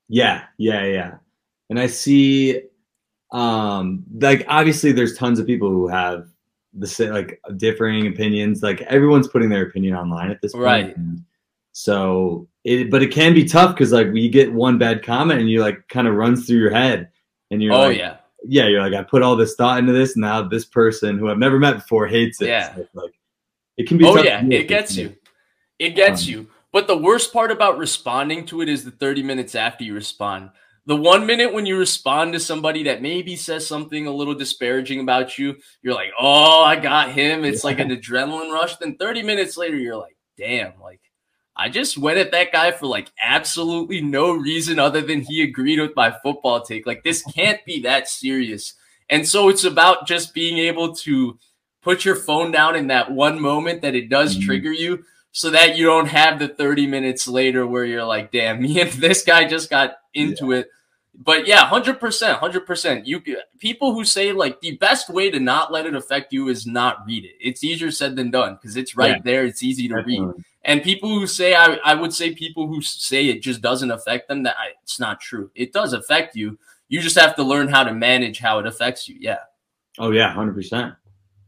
Yeah, 0.07 0.43
yeah, 0.57 0.85
yeah. 0.85 1.15
And 1.69 1.79
I 1.79 1.87
see, 1.87 2.61
um, 3.31 4.05
like 4.19 4.45
obviously 4.47 4.93
there's 4.93 5.17
tons 5.17 5.39
of 5.39 5.45
people 5.45 5.69
who 5.69 5.87
have 5.87 6.27
the 6.73 6.87
same, 6.87 7.11
like 7.11 7.41
differing 7.57 8.07
opinions. 8.07 8.63
Like 8.63 8.81
everyone's 8.83 9.27
putting 9.27 9.49
their 9.49 9.63
opinion 9.63 9.95
online 9.95 10.31
at 10.31 10.41
this 10.41 10.53
point. 10.53 10.65
Right. 10.65 10.95
so 11.73 12.47
it, 12.63 12.89
but 12.89 13.03
it 13.03 13.11
can 13.11 13.33
be 13.33 13.43
tough 13.43 13.73
because 13.73 13.91
like 13.91 14.07
you 14.13 14.29
get 14.29 14.53
one 14.53 14.77
bad 14.77 15.03
comment 15.03 15.39
and 15.39 15.49
you 15.49 15.61
like 15.61 15.87
kind 15.89 16.07
of 16.07 16.15
runs 16.15 16.47
through 16.47 16.59
your 16.59 16.71
head 16.71 17.09
and 17.51 17.61
you're 17.61 17.73
oh 17.73 17.87
like, 17.87 17.97
yeah 17.97 18.17
yeah, 18.43 18.67
you're 18.67 18.81
like, 18.81 18.93
I 18.93 19.03
put 19.03 19.23
all 19.23 19.35
this 19.35 19.55
thought 19.55 19.79
into 19.79 19.93
this. 19.93 20.15
Now 20.15 20.41
this 20.41 20.65
person 20.65 21.17
who 21.17 21.29
I've 21.29 21.37
never 21.37 21.59
met 21.59 21.75
before 21.75 22.07
hates 22.07 22.41
it. 22.41 22.47
Yeah. 22.47 22.75
So 22.75 22.87
like 22.93 23.13
it 23.77 23.87
can 23.87 23.97
be. 23.97 24.05
Oh 24.05 24.17
yeah, 24.17 24.43
it 24.45 24.67
gets 24.67 24.95
you. 24.95 25.15
It 25.79 25.91
gets 25.91 26.23
um, 26.23 26.29
you. 26.29 26.47
But 26.71 26.87
the 26.87 26.97
worst 26.97 27.31
part 27.33 27.51
about 27.51 27.77
responding 27.77 28.45
to 28.47 28.61
it 28.61 28.69
is 28.69 28.83
the 28.83 28.91
30 28.91 29.23
minutes 29.23 29.55
after 29.55 29.83
you 29.83 29.93
respond. 29.93 30.51
The 30.85 30.95
one 30.95 31.25
minute 31.25 31.53
when 31.53 31.65
you 31.65 31.77
respond 31.77 32.33
to 32.33 32.39
somebody 32.39 32.83
that 32.83 33.01
maybe 33.01 33.35
says 33.35 33.67
something 33.67 34.07
a 34.07 34.11
little 34.11 34.33
disparaging 34.33 35.01
about 35.01 35.37
you, 35.37 35.55
you're 35.81 35.93
like, 35.93 36.11
oh, 36.19 36.63
I 36.63 36.77
got 36.77 37.11
him. 37.11 37.43
It's 37.43 37.63
yeah. 37.63 37.69
like 37.69 37.79
an 37.79 37.89
adrenaline 37.89 38.53
rush. 38.53 38.77
Then 38.77 38.95
30 38.97 39.23
minutes 39.23 39.57
later, 39.57 39.75
you're 39.75 39.97
like, 39.97 40.15
damn, 40.37 40.79
like 40.81 41.01
I 41.57 41.69
just 41.69 41.97
went 41.97 42.19
at 42.19 42.31
that 42.31 42.51
guy 42.51 42.71
for 42.71 42.85
like 42.85 43.11
absolutely 43.21 43.99
no 43.99 44.31
reason 44.31 44.77
other 44.77 45.01
than 45.01 45.21
he 45.21 45.41
agreed 45.41 45.79
with 45.79 45.95
my 45.95 46.15
football 46.21 46.61
take. 46.61 46.85
Like 46.85 47.03
this 47.03 47.23
can't 47.23 47.63
be 47.65 47.81
that 47.81 48.07
serious. 48.07 48.75
And 49.09 49.27
so 49.27 49.49
it's 49.49 49.63
about 49.63 50.05
just 50.05 50.35
being 50.35 50.59
able 50.59 50.93
to 50.97 51.39
put 51.81 52.05
your 52.05 52.15
phone 52.15 52.51
down 52.51 52.75
in 52.75 52.87
that 52.87 53.11
one 53.11 53.41
moment 53.41 53.81
that 53.81 53.95
it 53.95 54.09
does 54.09 54.35
mm-hmm. 54.35 54.45
trigger 54.45 54.71
you 54.71 55.03
so 55.31 55.49
that 55.49 55.77
you 55.77 55.85
don't 55.85 56.07
have 56.07 56.37
the 56.37 56.47
30 56.47 56.87
minutes 56.87 57.27
later 57.27 57.65
where 57.65 57.85
you're 57.85 58.05
like, 58.05 58.31
damn, 58.31 58.61
me 58.61 58.79
and 58.79 58.91
this 58.93 59.23
guy 59.23 59.47
just 59.47 59.69
got 59.69 59.95
into 60.13 60.51
yeah. 60.51 60.59
it. 60.59 60.69
But 61.19 61.47
yeah, 61.47 61.67
100%, 61.67 61.99
100%. 61.99 63.01
You 63.05 63.23
people 63.57 63.93
who 63.93 64.05
say 64.05 64.31
like 64.31 64.61
the 64.61 64.77
best 64.77 65.09
way 65.09 65.31
to 65.31 65.39
not 65.39 65.71
let 65.71 65.87
it 65.87 65.95
affect 65.95 66.31
you 66.31 66.49
is 66.49 66.67
not 66.67 66.99
read 67.07 67.25
it. 67.25 67.35
It's 67.39 67.63
easier 67.63 67.89
said 67.89 68.15
than 68.15 68.29
done 68.29 68.55
because 68.61 68.77
it's 68.77 68.95
right 68.95 69.15
yeah. 69.15 69.21
there. 69.23 69.45
It's 69.45 69.63
easy 69.63 69.87
to 69.87 69.95
Definitely. 69.95 70.27
read. 70.27 70.45
And 70.67 70.83
people 70.83 71.07
who 71.07 71.25
say, 71.27 71.55
I, 71.55 71.75
I 71.85 71.93
would 71.93 72.13
say 72.13 72.35
people 72.35 72.67
who 72.67 72.81
say 72.81 73.27
it 73.27 73.41
just 73.41 73.61
doesn't 73.61 73.89
affect 73.89 74.27
them, 74.27 74.43
that 74.43 74.57
I, 74.59 74.71
it's 74.83 74.99
not 74.99 75.21
true. 75.21 75.49
It 75.55 75.71
does 75.71 75.93
affect 75.93 76.35
you. 76.35 76.59
You 76.89 76.99
just 76.99 77.17
have 77.17 77.37
to 77.37 77.43
learn 77.43 77.69
how 77.69 77.85
to 77.85 77.93
manage 77.93 78.39
how 78.39 78.59
it 78.59 78.67
affects 78.67 79.07
you. 79.07 79.15
Yeah. 79.17 79.39
Oh, 79.97 80.11
yeah, 80.11 80.35
100%. 80.35 80.93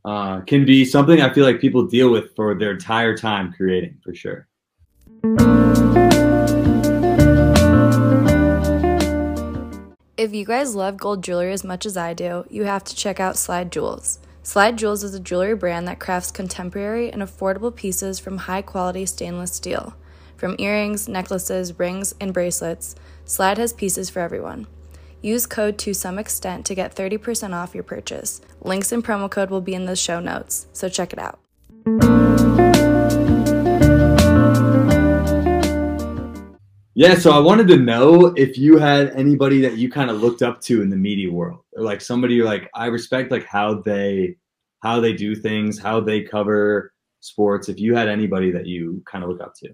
Uh, 0.05 0.39
can 0.41 0.65
be 0.65 0.86
something 0.86 1.19
I 1.19 1.34
feel 1.34 1.43
like 1.43 1.60
people 1.60 1.86
deal 1.86 2.10
with 2.10 2.34
for 2.34 2.58
their 2.58 2.71
entire 2.71 3.15
time 3.17 3.51
creating, 3.51 3.97
for 4.01 4.15
sure. 4.15 4.47
If 10.15 10.34
you 10.34 10.45
guys 10.45 10.75
love 10.75 10.95
gold 10.95 11.25
jewelry 11.25 11.51
as 11.51 11.65
much 11.65 11.86
as 11.86 11.97
I 11.97 12.13
do, 12.13 12.45
you 12.49 12.63
have 12.63 12.86
to 12.86 12.95
check 12.95 13.19
out 13.19 13.38
Slide 13.38 13.69
Jewels. 13.69 14.19
Slide 14.41 14.78
Jewels 14.78 15.04
is 15.04 15.13
a 15.13 15.19
jewelry 15.19 15.56
brand 15.56 15.88
that 15.88 15.99
crafts 15.99 16.32
contemporary 16.32 17.12
and 17.12 17.21
affordable 17.21 17.75
pieces 17.75 18.19
from 18.19 18.38
high 18.38 18.62
quality 18.62 19.06
stainless 19.06 19.52
steel. 19.54 19.95
From 20.38 20.56
earrings, 20.60 21.10
necklaces, 21.10 21.78
rings, 21.78 22.15
and 22.21 22.34
bracelets, 22.34 22.95
Slide 23.25 23.58
has 23.58 23.73
pieces 23.73 24.10
for 24.10 24.21
everyone. 24.21 24.67
Use 25.21 25.45
code 25.45 25.78
to 25.80 25.93
some 25.93 26.17
extent 26.17 26.65
to 26.65 26.75
get 26.75 26.95
30% 26.95 27.54
off 27.54 27.75
your 27.75 27.84
purchase. 27.84 28.39
Links 28.62 28.93
and 28.93 29.04
promo 29.04 29.30
code 29.30 29.49
will 29.49 29.62
be 29.62 29.75
in 29.75 29.86
the 29.86 29.95
show 29.95 30.21
notes, 30.21 30.67
so 30.71 30.88
check 30.88 31.12
it 31.12 31.19
out. 31.19 31.39
Yeah, 36.99 37.17
so 37.17 37.31
I 37.31 37.39
wanted 37.39 37.69
to 37.69 37.77
know 37.77 38.33
if 38.35 38.57
you 38.57 38.77
had 38.77 39.12
anybody 39.12 39.62
that 39.62 39.77
you 39.77 39.89
kind 39.89 40.09
of 40.09 40.21
looked 40.21 40.41
up 40.41 40.59
to 40.63 40.81
in 40.81 40.89
the 40.89 40.97
media 40.97 41.31
world, 41.31 41.62
or 41.71 41.81
like 41.81 42.01
somebody 42.01 42.33
you're 42.33 42.45
like 42.45 42.69
I 42.73 42.88
respect 42.88 43.31
like 43.31 43.45
how 43.45 43.75
they 43.75 44.35
how 44.81 44.99
they 44.99 45.13
do 45.13 45.33
things, 45.33 45.79
how 45.79 46.01
they 46.01 46.23
cover 46.23 46.91
sports. 47.21 47.69
If 47.69 47.79
you 47.79 47.95
had 47.95 48.09
anybody 48.09 48.51
that 48.51 48.65
you 48.65 49.01
kind 49.05 49.23
of 49.23 49.29
look 49.29 49.39
up 49.39 49.55
to. 49.59 49.69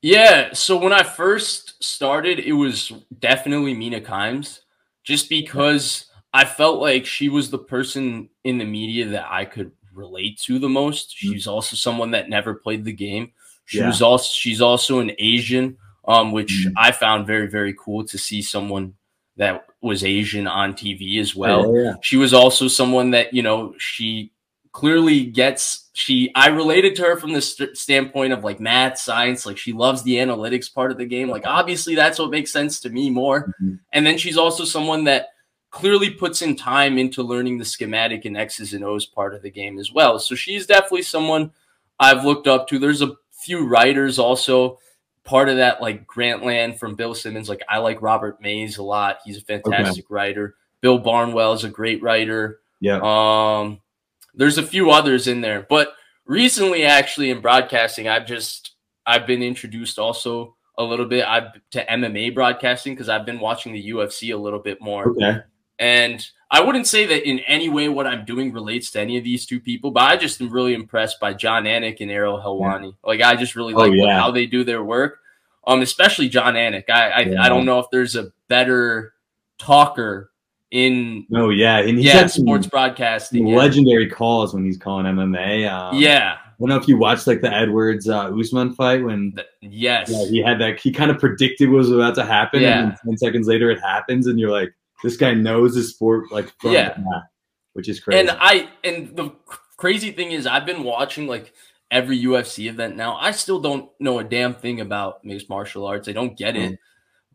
Yeah, 0.00 0.54
so 0.54 0.78
when 0.78 0.94
I 0.94 1.02
first 1.02 1.84
started, 1.84 2.38
it 2.38 2.54
was 2.54 2.92
definitely 3.18 3.74
Mina 3.74 4.00
Kimes, 4.00 4.60
just 5.04 5.28
because 5.28 6.06
I 6.32 6.46
felt 6.46 6.80
like 6.80 7.04
she 7.04 7.28
was 7.28 7.50
the 7.50 7.58
person 7.58 8.30
in 8.42 8.56
the 8.56 8.64
media 8.64 9.04
that 9.08 9.30
I 9.30 9.44
could 9.44 9.70
relate 9.92 10.40
to 10.44 10.58
the 10.58 10.70
most. 10.70 11.10
Mm-hmm. 11.10 11.32
She's 11.34 11.46
also 11.46 11.76
someone 11.76 12.12
that 12.12 12.30
never 12.30 12.54
played 12.54 12.86
the 12.86 12.92
game. 12.94 13.32
She 13.66 13.80
yeah. 13.80 13.88
was 13.88 14.00
also 14.00 14.30
she's 14.32 14.62
also 14.62 15.00
an 15.00 15.12
Asian, 15.18 15.76
um, 16.06 16.32
which 16.32 16.66
mm-hmm. 16.66 16.78
I 16.78 16.92
found 16.92 17.26
very 17.26 17.46
very 17.48 17.74
cool 17.74 18.04
to 18.06 18.18
see 18.18 18.42
someone 18.42 18.94
that 19.36 19.66
was 19.80 20.04
Asian 20.04 20.46
on 20.46 20.74
TV 20.74 21.20
as 21.20 21.34
well. 21.34 21.66
Oh, 21.66 21.76
yeah. 21.76 21.94
She 22.02 22.16
was 22.16 22.32
also 22.32 22.68
someone 22.68 23.10
that, 23.10 23.34
you 23.34 23.42
know, 23.42 23.74
she 23.78 24.32
clearly 24.72 25.24
gets 25.24 25.88
she 25.94 26.30
I 26.34 26.48
related 26.48 26.96
to 26.96 27.02
her 27.02 27.16
from 27.16 27.32
the 27.32 27.40
st- 27.40 27.76
standpoint 27.76 28.34
of 28.34 28.44
like 28.44 28.60
math, 28.60 28.98
science, 28.98 29.46
like 29.46 29.56
she 29.56 29.72
loves 29.72 30.02
the 30.02 30.16
analytics 30.16 30.72
part 30.72 30.90
of 30.90 30.98
the 30.98 31.06
game. 31.06 31.28
Like 31.28 31.46
obviously 31.46 31.94
that's 31.94 32.18
what 32.18 32.30
makes 32.30 32.52
sense 32.52 32.80
to 32.80 32.90
me 32.90 33.10
more. 33.10 33.54
Mm-hmm. 33.62 33.74
And 33.92 34.06
then 34.06 34.18
she's 34.18 34.36
also 34.36 34.64
someone 34.64 35.04
that 35.04 35.28
clearly 35.70 36.10
puts 36.10 36.42
in 36.42 36.56
time 36.56 36.98
into 36.98 37.22
learning 37.22 37.58
the 37.58 37.64
schematic 37.64 38.24
and 38.24 38.36
X's 38.36 38.72
and 38.72 38.84
O's 38.84 39.06
part 39.06 39.34
of 39.34 39.42
the 39.42 39.50
game 39.50 39.78
as 39.78 39.92
well. 39.92 40.18
So 40.18 40.34
she's 40.34 40.66
definitely 40.66 41.02
someone 41.02 41.52
I've 41.98 42.24
looked 42.24 42.46
up 42.46 42.68
to. 42.68 42.78
There's 42.78 43.02
a 43.02 43.14
few 43.32 43.66
writers 43.66 44.18
also 44.18 44.78
part 45.26 45.48
of 45.48 45.56
that 45.56 45.82
like 45.82 46.06
Grantland 46.06 46.78
from 46.78 46.94
Bill 46.94 47.14
Simmons. 47.14 47.48
Like 47.48 47.62
I 47.68 47.78
like 47.78 48.00
Robert 48.00 48.40
Mays 48.40 48.78
a 48.78 48.82
lot. 48.82 49.18
He's 49.24 49.38
a 49.38 49.42
fantastic 49.42 50.06
okay. 50.06 50.14
writer. 50.14 50.54
Bill 50.80 50.98
Barnwell 50.98 51.52
is 51.52 51.64
a 51.64 51.68
great 51.68 52.02
writer. 52.02 52.60
Yeah. 52.80 53.00
Um, 53.02 53.80
there's 54.34 54.58
a 54.58 54.62
few 54.62 54.90
others 54.90 55.26
in 55.26 55.40
there, 55.40 55.66
but 55.68 55.94
recently, 56.26 56.84
actually, 56.84 57.30
in 57.30 57.40
broadcasting, 57.40 58.08
I've 58.08 58.26
just 58.26 58.74
I've 59.06 59.26
been 59.26 59.42
introduced 59.42 59.98
also 59.98 60.56
a 60.78 60.84
little 60.84 61.06
bit 61.06 61.26
I've 61.26 61.52
to 61.72 61.84
MMA 61.84 62.34
broadcasting 62.34 62.94
because 62.94 63.08
I've 63.08 63.26
been 63.26 63.40
watching 63.40 63.72
the 63.72 63.90
UFC 63.90 64.32
a 64.32 64.36
little 64.36 64.58
bit 64.58 64.80
more. 64.80 65.10
Okay. 65.10 65.38
And 65.78 66.26
I 66.50 66.60
wouldn't 66.60 66.86
say 66.86 67.06
that 67.06 67.28
in 67.28 67.40
any 67.40 67.68
way 67.68 67.88
what 67.88 68.06
I'm 68.06 68.24
doing 68.24 68.52
relates 68.52 68.90
to 68.92 69.00
any 69.00 69.18
of 69.18 69.24
these 69.24 69.46
two 69.46 69.58
people, 69.58 69.90
but 69.90 70.04
I 70.04 70.16
just 70.16 70.40
am 70.40 70.48
really 70.48 70.74
impressed 70.74 71.18
by 71.18 71.34
Jon 71.34 71.64
Anik 71.64 72.00
and 72.00 72.10
Ariel 72.10 72.38
Helwani. 72.38 72.84
Yeah. 72.84 72.90
Like 73.02 73.20
I 73.20 73.34
just 73.34 73.56
really 73.56 73.74
oh, 73.74 73.78
like 73.78 73.92
yeah. 73.94 74.18
how 74.18 74.30
they 74.30 74.46
do 74.46 74.62
their 74.62 74.84
work. 74.84 75.18
Um, 75.66 75.82
especially 75.82 76.28
Jon 76.28 76.54
Anik. 76.54 76.88
I 76.88 77.10
I, 77.10 77.20
yeah. 77.22 77.42
I, 77.42 77.48
don't 77.48 77.64
know 77.64 77.80
if 77.80 77.86
there's 77.90 78.14
a 78.14 78.32
better 78.46 79.14
talker 79.58 80.30
in 80.70 81.26
oh 81.34 81.50
yeah, 81.50 81.78
and 81.78 81.98
he's 81.98 82.06
yeah, 82.06 82.26
sports 82.26 82.68
broadcasting. 82.68 83.46
Legendary 83.46 84.08
calls 84.08 84.54
when 84.54 84.64
he's 84.64 84.78
calling 84.78 85.06
MMA. 85.06 85.68
Um, 85.68 85.96
yeah. 85.96 86.36
I 86.40 86.58
don't 86.60 86.68
know 86.68 86.76
if 86.76 86.88
you 86.88 86.96
watched 86.96 87.26
like 87.26 87.40
the 87.40 87.52
Edwards 87.52 88.08
uh, 88.08 88.30
Usman 88.34 88.72
fight 88.74 89.04
when 89.04 89.32
the, 89.34 89.44
yes 89.60 90.08
yeah, 90.10 90.24
he 90.26 90.40
had 90.40 90.58
that 90.60 90.80
he 90.80 90.90
kind 90.90 91.10
of 91.10 91.18
predicted 91.18 91.68
what 91.68 91.78
was 91.78 91.90
about 91.90 92.14
to 92.14 92.24
happen 92.24 92.62
yeah. 92.62 92.82
and 92.82 92.96
ten 93.04 93.18
seconds 93.18 93.46
later 93.46 93.70
it 93.70 93.80
happens 93.80 94.26
and 94.26 94.40
you're 94.40 94.50
like 94.50 94.72
this 95.02 95.16
guy 95.16 95.34
knows 95.34 95.74
his 95.74 95.90
sport 95.90 96.30
like 96.32 96.52
yeah, 96.64 96.90
back, 96.90 97.24
which 97.74 97.88
is 97.88 98.00
crazy. 98.00 98.20
And 98.20 98.30
I 98.30 98.68
and 98.84 99.16
the 99.16 99.30
crazy 99.76 100.12
thing 100.12 100.32
is, 100.32 100.46
I've 100.46 100.66
been 100.66 100.84
watching 100.84 101.26
like 101.26 101.52
every 101.90 102.20
UFC 102.20 102.68
event 102.68 102.96
now. 102.96 103.16
I 103.16 103.30
still 103.30 103.60
don't 103.60 103.90
know 104.00 104.18
a 104.18 104.24
damn 104.24 104.54
thing 104.54 104.80
about 104.80 105.24
mixed 105.24 105.48
martial 105.48 105.86
arts. 105.86 106.08
I 106.08 106.12
don't 106.12 106.36
get 106.36 106.56
it. 106.56 106.72
Mm. 106.72 106.78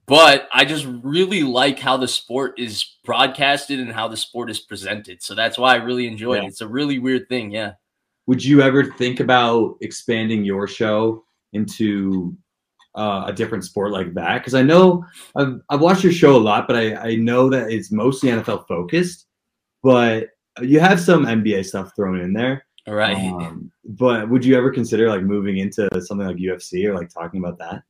But 0.08 0.50
I 0.52 0.65
just 0.65 0.86
really 1.04 1.43
like 1.43 1.80
how 1.80 1.95
the 1.95 2.08
sport 2.08 2.60
is 2.60 2.84
broadcasted 3.06 3.80
and 3.80 3.93
how 3.93 4.08
the 4.08 4.17
sport 4.17 4.50
is 4.50 4.60
presented. 4.60 5.24
So 5.24 5.36
that's 5.36 5.58
why 5.58 5.74
I 5.74 5.78
really 5.78 6.08
enjoy 6.08 6.36
yeah. 6.36 6.43
it. 6.43 6.47
It's 6.47 6.62
a 6.62 6.67
really 6.67 7.00
weird 7.00 7.30
thing. 7.30 7.52
Yeah. 7.52 7.74
Would 8.28 8.43
you 8.43 8.62
ever 8.62 8.91
think 8.93 9.19
about 9.19 9.78
expanding 9.82 10.43
your 10.43 10.67
show 10.67 11.24
into 11.54 12.36
uh, 12.96 13.26
a 13.28 13.34
different 13.34 13.64
sport 13.66 13.92
like 13.92 14.14
that? 14.14 14.40
Because 14.40 14.54
I 14.54 14.62
know 14.62 15.06
I've, 15.36 15.62
I've 15.70 15.82
watched 15.82 16.04
your 16.04 16.14
show 16.14 16.36
a 16.36 16.38
lot, 16.38 16.68
but 16.68 16.76
I, 16.76 16.96
I 16.96 17.16
know 17.16 17.50
that 17.50 17.70
it's 17.72 17.92
mostly 17.92 18.30
NFL 18.30 18.68
focused, 18.68 19.28
but 19.84 20.30
you 20.62 20.80
have 20.80 21.00
some 21.00 21.26
NBA 21.26 21.66
stuff 21.66 21.96
thrown 21.96 22.20
in 22.20 22.34
there. 22.34 22.66
All 22.88 22.96
right. 22.96 23.16
Um, 23.16 23.72
but 23.86 24.30
would 24.30 24.44
you 24.44 24.58
ever 24.58 24.72
consider 24.72 25.08
like 25.08 25.22
moving 25.22 25.58
into 25.58 25.88
something 26.02 26.28
like 26.28 26.38
UFC 26.38 26.86
or 26.86 26.96
like 26.96 27.10
talking 27.10 27.40
about 27.40 27.60
that? 27.60 27.84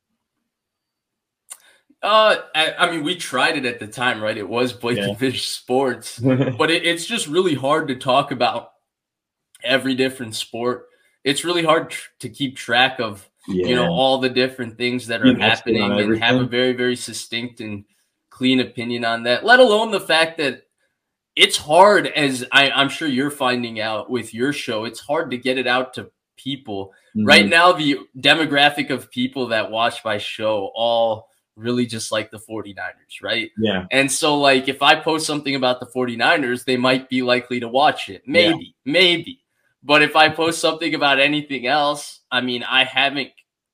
Uh, 2.04 2.38
I, 2.56 2.74
I 2.74 2.92
mean, 2.92 3.04
we 3.04 3.16
tried 3.16 3.58
it 3.58 3.66
at 3.66 3.80
the 3.80 3.88
time, 3.88 4.22
right? 4.22 4.38
It 4.38 4.48
was 4.48 4.74
Blakey 4.74 5.02
yeah. 5.02 5.14
Vish 5.14 5.48
Sports, 5.48 6.20
but 6.20 6.72
it, 6.72 6.86
it's 6.86 7.06
just 7.06 7.28
really 7.28 7.54
hard 7.54 7.88
to 7.90 7.96
talk 7.96 8.32
about 8.32 8.72
every 9.64 9.94
different 9.94 10.36
sport. 10.36 10.88
It's 11.24 11.46
really 11.46 11.64
hard 11.64 11.92
tr- 11.92 12.10
to 12.22 12.30
keep 12.30 12.58
track 12.58 13.00
of 13.00 13.30
yeah. 13.47 13.67
you 13.67 13.75
know 13.75 13.88
all 13.88 14.19
the 14.19 14.30
different 14.30 14.77
things 14.77 15.08
that 15.08 15.21
are 15.21 15.36
happening 15.38 15.82
and 15.82 16.17
have 16.19 16.39
a 16.39 16.45
very 16.45 16.73
very 16.73 16.95
succinct 16.95 17.60
and 17.60 17.86
clean 18.30 18.60
opinion 18.60 19.06
on 19.06 19.23
that 19.23 19.45
let 19.45 19.60
alone 19.60 19.91
the 19.91 19.99
fact 19.99 20.38
that 20.38 20.63
it's 21.36 21.58
hard 21.58 22.08
as 22.08 22.45
I, 22.51 22.69
am 22.82 22.89
sure 22.89 23.08
you're 23.08 23.32
finding 23.32 23.80
out 23.80 24.10
with 24.10 24.34
your 24.34 24.54
show 24.54 24.86
it's 24.86 24.99
hard 24.99 25.32
to 25.32 25.38
get 25.38 25.58
it 25.58 25.67
out 25.67 25.93
to 25.95 26.12
people 26.38 26.93
mm-hmm. 27.15 27.25
right 27.25 27.47
now 27.47 27.73
the 27.73 27.99
demographic 28.17 28.89
of 28.89 29.12
people 29.12 29.47
that 29.47 29.71
watch 29.71 30.04
my 30.04 30.17
show 30.17 30.71
all 30.75 31.30
really 31.56 31.86
just 31.86 32.12
like 32.12 32.32
the 32.32 32.39
49ers 32.39 33.21
right 33.21 33.51
yeah 33.58 33.86
and 33.91 34.12
so 34.12 34.39
like 34.39 34.67
if 34.67 34.82
i 34.82 34.95
post 34.95 35.25
something 35.25 35.56
about 35.56 35.80
the 35.80 35.86
49ers 35.88 36.63
they 36.63 36.77
might 36.77 37.10
be 37.10 37.21
likely 37.21 37.60
to 37.60 37.67
watch 37.67 38.10
it 38.10 38.23
maybe 38.25 38.75
yeah. 38.86 38.91
maybe 38.91 39.41
but 39.84 40.01
if 40.01 40.15
I 40.15 40.30
post 40.30 40.60
something 40.60 40.93
about 40.93 41.19
anything 41.19 41.67
else, 41.67 42.20
I 42.32 42.41
mean, 42.41 42.63
I 42.63 42.84
haven't 42.84 43.30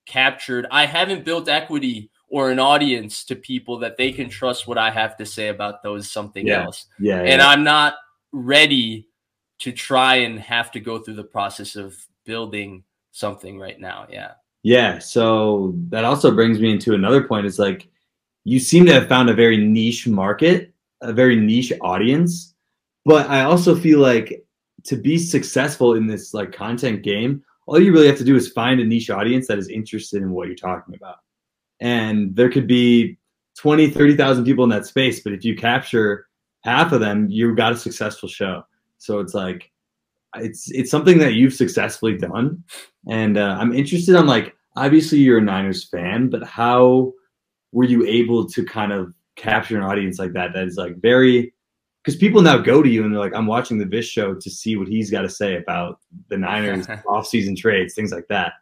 captured, 0.06 0.66
I 0.72 0.86
haven't 0.86 1.26
built 1.26 1.50
equity 1.50 2.10
or 2.30 2.52
an 2.52 2.60
audience 2.60 3.24
to 3.26 3.36
people 3.36 3.80
that 3.80 3.98
they 3.98 4.12
can 4.12 4.30
trust 4.30 4.68
what 4.68 4.78
I 4.78 4.90
have 4.90 5.16
to 5.18 5.26
say 5.26 5.48
about 5.50 5.84
those 5.84 6.10
something 6.12 6.46
Yeah. 6.48 6.64
else. 6.64 6.88
Yeah. 7.00 7.20
And 7.20 7.40
yeah. 7.42 7.48
I'm 7.48 7.64
not 7.64 7.96
ready 8.32 9.08
to 9.60 9.72
try 9.72 10.16
and 10.18 10.40
have 10.40 10.72
to 10.72 10.80
go 10.80 11.00
through 11.00 11.16
the 11.16 11.24
process 11.24 11.76
of 11.76 11.96
building 12.26 12.84
something 13.12 13.60
right 13.60 13.80
now. 13.80 14.08
Yeah. 14.10 14.32
Yeah, 14.64 15.00
so 15.00 15.74
that 15.90 16.04
also 16.04 16.32
brings 16.32 16.60
me 16.60 16.72
into 16.72 16.94
another 16.94 17.24
point. 17.24 17.46
It's 17.46 17.60
like 17.60 17.88
you 18.44 18.60
seem 18.60 18.86
to 18.88 18.94
have 18.94 19.08
found 19.08 19.30
a 19.30 19.34
very 19.34 19.58
niche 19.58 20.08
market, 20.08 20.74
a 21.02 21.14
very 21.14 21.36
niche 21.36 21.72
audience, 21.82 22.54
but 23.06 23.30
I 23.30 23.44
also 23.44 23.76
feel 23.76 24.00
like 24.00 24.46
to 24.84 24.98
be 24.98 25.18
successful 25.18 25.94
in 25.96 26.08
this 26.08 26.34
like 26.34 26.52
content 26.52 27.04
game, 27.04 27.44
all 27.68 27.80
you 27.80 27.94
really 27.94 28.08
have 28.08 28.18
to 28.18 28.24
do 28.24 28.36
is 28.36 28.48
find 28.48 28.80
a 28.80 28.86
niche 28.86 29.10
audience 29.10 29.48
that 29.48 29.60
is 29.60 29.70
interested 29.70 30.22
in 30.22 30.32
what 30.32 30.48
you're 30.48 30.56
talking 30.56 30.96
about. 30.96 31.18
And 31.80 32.36
there 32.36 32.50
could 32.50 32.66
be 32.66 33.18
20, 33.60 33.90
30,000 33.90 34.46
people 34.46 34.64
in 34.64 34.70
that 34.72 34.86
space, 34.86 35.20
but 35.20 35.34
if 35.34 35.44
you 35.46 35.56
capture 35.56 36.28
half 36.64 36.92
of 36.92 37.02
them, 37.02 37.28
you've 37.30 37.58
got 37.58 37.74
a 37.74 37.78
successful 37.78 38.30
show. 38.30 38.64
So 38.98 39.20
it's 39.20 39.34
like 39.34 39.72
it's 40.36 40.72
it's 40.72 40.92
something 40.92 41.18
that 41.20 41.34
you've 41.34 41.54
successfully 41.54 42.18
done 42.18 42.64
and 43.08 43.38
uh, 43.38 43.58
I'm 43.60 43.74
interested 43.74 44.16
on 44.16 44.28
like 44.28 44.56
obviously 44.76 45.20
you're 45.20 45.40
a 45.40 45.42
Niners 45.42 45.86
fan, 45.86 46.30
but 46.30 46.44
how 46.46 47.14
were 47.72 47.86
you 47.86 48.06
able 48.06 48.48
to 48.50 48.66
kind 48.66 48.92
of 48.92 49.14
capture 49.36 49.78
an 49.78 49.84
audience 49.84 50.20
like 50.20 50.34
that? 50.34 50.54
That 50.54 50.66
is 50.66 50.78
like 50.78 50.98
very 50.98 51.54
because 52.08 52.18
people 52.18 52.42
now 52.42 52.58
go 52.58 52.82
to 52.82 52.88
you 52.88 53.04
and 53.04 53.14
they're 53.14 53.20
like, 53.20 53.36
I'm 53.36 53.46
watching 53.48 53.78
the 53.78 53.84
Vish 53.86 54.08
show 54.08 54.34
to 54.34 54.50
see 54.50 54.78
what 54.78 54.88
he's 54.88 55.12
got 55.12 55.24
to 55.24 55.30
say 55.30 55.58
about 55.58 56.00
the 56.30 56.38
Niners 56.38 56.88
off-season 57.10 57.54
trades, 57.54 57.96
things 57.96 58.14
like 58.14 58.26
that. 58.30 58.54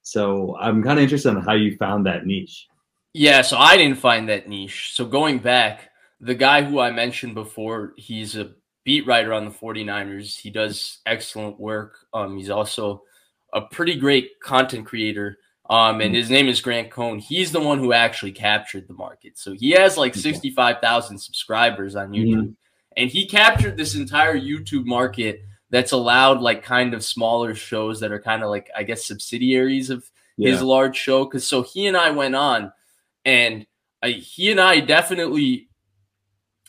So 0.00 0.56
I'm 0.58 0.82
kind 0.82 0.98
of 0.98 1.02
interested 1.02 1.28
in 1.36 1.42
how 1.42 1.52
you 1.52 1.76
found 1.76 2.06
that 2.06 2.24
niche. 2.24 2.66
Yeah, 3.12 3.42
so 3.42 3.58
I 3.58 3.76
didn't 3.76 3.98
find 3.98 4.26
that 4.30 4.48
niche. 4.48 4.94
So 4.94 5.04
going 5.04 5.38
back, 5.38 5.90
the 6.18 6.34
guy 6.34 6.62
who 6.62 6.80
I 6.80 6.92
mentioned 6.92 7.34
before, 7.34 7.92
he's 7.98 8.36
a 8.38 8.52
beat 8.84 9.06
writer 9.06 9.34
on 9.34 9.44
the 9.44 9.50
49ers. 9.50 10.40
He 10.40 10.48
does 10.48 11.00
excellent 11.04 11.60
work. 11.60 11.98
Um, 12.14 12.38
he's 12.38 12.48
also 12.48 13.02
a 13.52 13.60
pretty 13.60 13.96
great 13.96 14.40
content 14.42 14.86
creator. 14.86 15.36
Um, 15.68 16.00
and 16.00 16.14
his 16.14 16.30
name 16.30 16.48
is 16.48 16.62
Grant 16.62 16.90
Cohn. 16.90 17.18
He's 17.18 17.52
the 17.52 17.60
one 17.60 17.78
who 17.78 17.92
actually 17.92 18.32
captured 18.32 18.88
the 18.88 18.94
market. 18.94 19.36
So 19.36 19.52
he 19.52 19.72
has 19.72 19.98
like 19.98 20.12
Okay. 20.12 20.20
65,000 20.20 21.18
subscribers 21.18 21.96
on 21.96 22.10
Mhm. 22.10 22.16
YouTube. 22.16 22.54
And 22.96 23.10
he 23.10 23.26
captured 23.26 23.76
this 23.76 23.94
entire 23.94 24.38
YouTube 24.38 24.84
market 24.84 25.42
that's 25.70 25.92
allowed 25.92 26.40
like 26.40 26.62
kind 26.62 26.94
of 26.94 27.04
smaller 27.04 27.54
shows 27.54 28.00
that 28.00 28.12
are 28.12 28.20
kind 28.20 28.42
of 28.42 28.50
like, 28.50 28.70
I 28.76 28.84
guess, 28.84 29.06
subsidiaries 29.06 29.90
of 29.90 30.08
his 30.36 30.62
large 30.62 30.96
show. 30.96 31.26
Cause 31.26 31.46
so 31.46 31.62
he 31.62 31.86
and 31.86 31.96
I 31.96 32.10
went 32.10 32.34
on 32.34 32.72
and 33.24 33.66
uh, 34.02 34.08
he 34.08 34.50
and 34.50 34.60
I 34.60 34.80
definitely, 34.80 35.68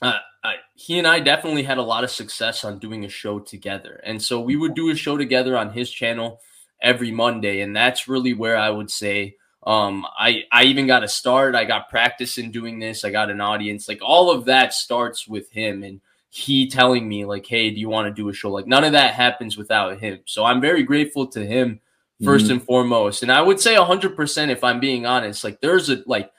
uh, 0.01 0.19
uh, 0.43 0.53
he 0.73 0.97
and 0.97 1.07
I 1.07 1.19
definitely 1.19 1.63
had 1.63 1.77
a 1.77 1.83
lot 1.83 2.03
of 2.03 2.09
success 2.09 2.63
on 2.63 2.79
doing 2.79 3.05
a 3.05 3.09
show 3.09 3.39
together. 3.39 3.99
And 4.03 4.21
so 4.21 4.39
we 4.39 4.55
would 4.55 4.73
do 4.73 4.89
a 4.89 4.95
show 4.95 5.17
together 5.17 5.57
on 5.57 5.71
his 5.71 5.89
channel 5.89 6.39
every 6.81 7.11
Monday. 7.11 7.61
And 7.61 7.75
that's 7.75 8.07
really 8.07 8.33
where 8.33 8.57
I 8.57 8.69
would 8.69 8.91
say, 8.91 9.35
um, 9.65 10.05
I, 10.17 10.43
I 10.51 10.63
even 10.65 10.85
got 10.85 11.03
a 11.03 11.07
start. 11.07 11.55
I 11.55 11.65
got 11.65 11.89
practice 11.89 12.37
in 12.37 12.51
doing 12.51 12.79
this. 12.79 13.03
I 13.03 13.09
got 13.09 13.31
an 13.31 13.41
audience. 13.41 13.87
Like 13.87 14.01
all 14.03 14.29
of 14.29 14.45
that 14.45 14.73
starts 14.73 15.27
with 15.27 15.49
him 15.51 15.83
and 15.83 16.01
he 16.37 16.67
telling 16.67 17.07
me 17.07 17.23
like, 17.23 17.45
Hey, 17.45 17.69
do 17.69 17.79
you 17.79 17.87
want 17.87 18.07
to 18.07 18.13
do 18.13 18.27
a 18.27 18.33
show? 18.33 18.51
Like 18.51 18.67
none 18.67 18.83
of 18.83 18.91
that 18.91 19.13
happens 19.13 19.55
without 19.57 19.99
him. 19.99 20.19
So 20.25 20.43
I'm 20.43 20.59
very 20.59 20.83
grateful 20.83 21.25
to 21.27 21.45
him 21.45 21.79
1st 22.21 22.47
Mhm. 22.47 22.49
and 22.51 22.63
foremost. 22.63 23.23
And 23.23 23.31
I 23.31 23.41
would 23.41 23.57
say 23.57 23.75
100% 23.75 24.49
if 24.51 24.61
I'm 24.61 24.81
being 24.81 25.05
honest. 25.05 25.45
Like 25.45 25.61
there's 25.61 25.89
a 25.89 26.03
like 26.05 26.29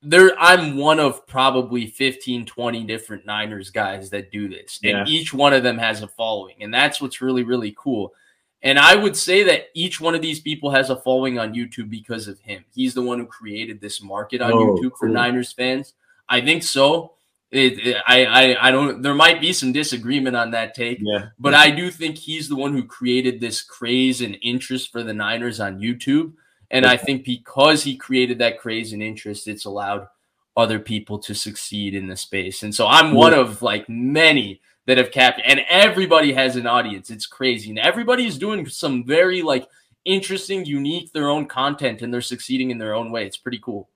there 0.00 0.34
I'm 0.38 0.78
one 0.78 1.00
of 1.00 1.26
probably 1.26 1.86
15 1.86 2.46
20 2.46 2.84
different 2.84 3.26
Niners 3.26 3.68
guys 3.68 4.08
that 4.10 4.32
do 4.32 4.48
this. 4.48 4.78
And 4.82 5.06
each 5.06 5.34
one 5.34 5.52
of 5.52 5.62
them 5.62 5.76
has 5.76 6.00
a 6.02 6.08
following. 6.08 6.56
And 6.62 6.72
that's 6.72 6.98
what's 7.02 7.20
really 7.20 7.42
really 7.42 7.74
cool. 7.78 8.14
And 8.62 8.78
I 8.78 8.94
would 8.96 9.14
say 9.16 9.42
that 9.42 9.66
each 9.74 10.00
one 10.00 10.14
of 10.14 10.22
these 10.22 10.40
people 10.40 10.70
has 10.70 10.88
a 10.88 10.96
following 10.96 11.38
on 11.38 11.52
YouTube 11.52 11.90
because 11.90 12.26
of 12.26 12.38
him. 12.40 12.64
He's 12.74 12.94
the 12.94 13.02
one 13.02 13.18
who 13.18 13.26
created 13.26 13.82
this 13.82 14.02
market 14.02 14.40
on 14.40 14.52
Oh, 14.52 14.56
YouTube 14.78 14.92
for 14.98 15.06
cool. 15.08 15.14
Niners 15.14 15.52
fans. 15.52 15.92
I 16.26 16.40
think 16.40 16.62
so. 16.62 17.10
It, 17.54 17.86
it- 17.86 17.96
I, 18.06 18.24
I 18.26 18.68
I 18.68 18.70
don't 18.70 19.00
there 19.02 19.14
might 19.14 19.40
be 19.40 19.52
some 19.52 19.72
disagreement 19.72 20.36
on 20.36 20.50
that 20.50 20.74
take. 20.74 20.98
Yeah. 21.00 21.26
But 21.38 21.54
I 21.54 21.70
do 21.70 21.90
think 21.90 22.16
he's 22.18 22.48
the 22.48 22.56
one 22.56 22.72
who 22.72 22.84
created 22.84 23.40
this 23.40 23.62
craze 23.62 24.20
and 24.20 24.36
interest 24.42 24.90
for 24.92 25.02
the 25.02 25.14
Niners 25.14 25.60
on 25.60 25.80
YouTube. 25.80 26.32
And 26.70 26.84
I 26.84 26.96
think 26.96 27.24
because 27.24 27.84
he 27.84 27.96
created 27.96 28.38
that 28.38 28.58
craze 28.58 28.92
and 28.92 29.02
interest, 29.02 29.46
it's 29.46 29.64
allowed 29.64 30.08
other 30.56 30.78
people 30.78 31.18
to 31.20 31.34
succeed 31.34 31.94
in 31.94 32.08
the 32.08 32.16
space. 32.16 32.62
And 32.64 32.74
so 32.74 32.86
I'm 32.86 33.14
one 33.14 33.34
of 33.34 33.62
like 33.62 33.88
many 33.88 34.60
that 34.86 34.98
have 34.98 35.10
capped, 35.12 35.40
and 35.44 35.60
everybody 35.68 36.32
has 36.32 36.56
an 36.56 36.66
audience. 36.66 37.10
It's 37.10 37.26
crazy. 37.26 37.70
And 37.70 37.78
everybody 37.78 38.26
is 38.26 38.38
doing 38.38 38.66
some 38.68 39.04
very 39.04 39.42
like 39.42 39.66
interesting, 40.04 40.64
unique, 40.66 41.12
their 41.12 41.28
own 41.28 41.46
content, 41.46 42.02
and 42.02 42.12
they're 42.12 42.20
succeeding 42.20 42.70
in 42.70 42.78
their 42.78 42.94
own 42.94 43.10
way. 43.12 43.24
It's 43.26 43.36
pretty 43.36 43.60
cool. 43.62 43.88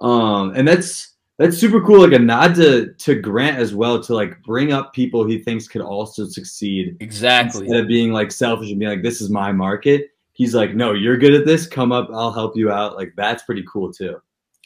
Um, 0.00 0.54
and 0.56 0.66
that's 0.66 1.13
that's 1.38 1.58
super 1.58 1.80
cool. 1.80 2.00
Like 2.02 2.12
a 2.12 2.18
nod 2.18 2.54
to 2.56 2.92
to 2.92 3.14
Grant 3.20 3.58
as 3.58 3.74
well 3.74 4.02
to 4.02 4.14
like 4.14 4.40
bring 4.42 4.72
up 4.72 4.92
people 4.92 5.24
he 5.26 5.38
thinks 5.38 5.66
could 5.68 5.82
also 5.82 6.26
succeed 6.26 6.96
Exactly. 7.00 7.62
instead 7.62 7.80
of 7.80 7.88
being 7.88 8.12
like 8.12 8.30
selfish 8.30 8.70
and 8.70 8.78
being 8.78 8.90
like, 8.90 9.02
"This 9.02 9.20
is 9.20 9.30
my 9.30 9.52
market." 9.52 10.10
He's 10.32 10.54
like, 10.54 10.74
"No, 10.74 10.92
you're 10.92 11.16
good 11.18 11.34
at 11.34 11.46
this. 11.46 11.66
Come 11.66 11.92
up, 11.92 12.08
I'll 12.12 12.32
help 12.32 12.56
you 12.56 12.70
out." 12.70 12.96
Like 12.96 13.12
that's 13.16 13.42
pretty 13.42 13.64
cool 13.70 13.92
too. 13.92 14.16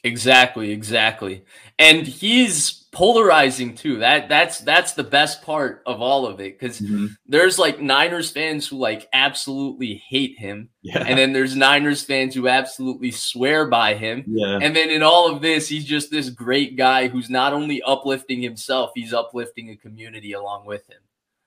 Exactly, 0.05 0.71
exactly. 0.71 1.43
And 1.79 2.07
he's 2.07 2.85
polarizing 2.93 3.75
too. 3.75 3.99
That 3.99 4.29
that's 4.29 4.61
that's 4.61 4.93
the 4.95 5.05
best 5.05 5.43
part 5.43 5.83
of 5.87 6.01
all 6.01 6.27
of 6.27 6.41
it 6.41 6.59
cuz 6.59 6.81
Mhm. 6.81 7.11
there's 7.27 7.59
like 7.59 7.81
Niners 7.81 8.31
fans 8.31 8.67
who 8.67 8.79
like 8.79 9.09
absolutely 9.13 10.03
hate 10.09 10.39
him 10.39 10.71
Yeah, 10.83 11.05
and 11.07 11.19
then 11.19 11.33
there's 11.33 11.55
Niners 11.55 12.03
fans 12.03 12.35
who 12.35 12.49
absolutely 12.49 13.11
swear 13.11 13.67
by 13.67 13.95
him. 13.95 14.25
yeah, 14.27 14.59
And 14.63 14.75
then 14.75 14.89
in 14.91 15.03
all 15.03 15.31
of 15.31 15.43
this 15.43 15.69
he's 15.69 15.85
just 15.85 16.11
this 16.11 16.31
great 16.31 16.77
guy 16.77 17.09
who's 17.09 17.29
not 17.29 17.53
only 17.53 17.83
uplifting 17.83 18.41
himself, 18.41 18.93
he's 18.95 19.13
uplifting 19.13 19.71
a 19.71 19.77
community 19.77 20.33
along 20.33 20.65
with 20.65 20.89
him. 20.89 21.01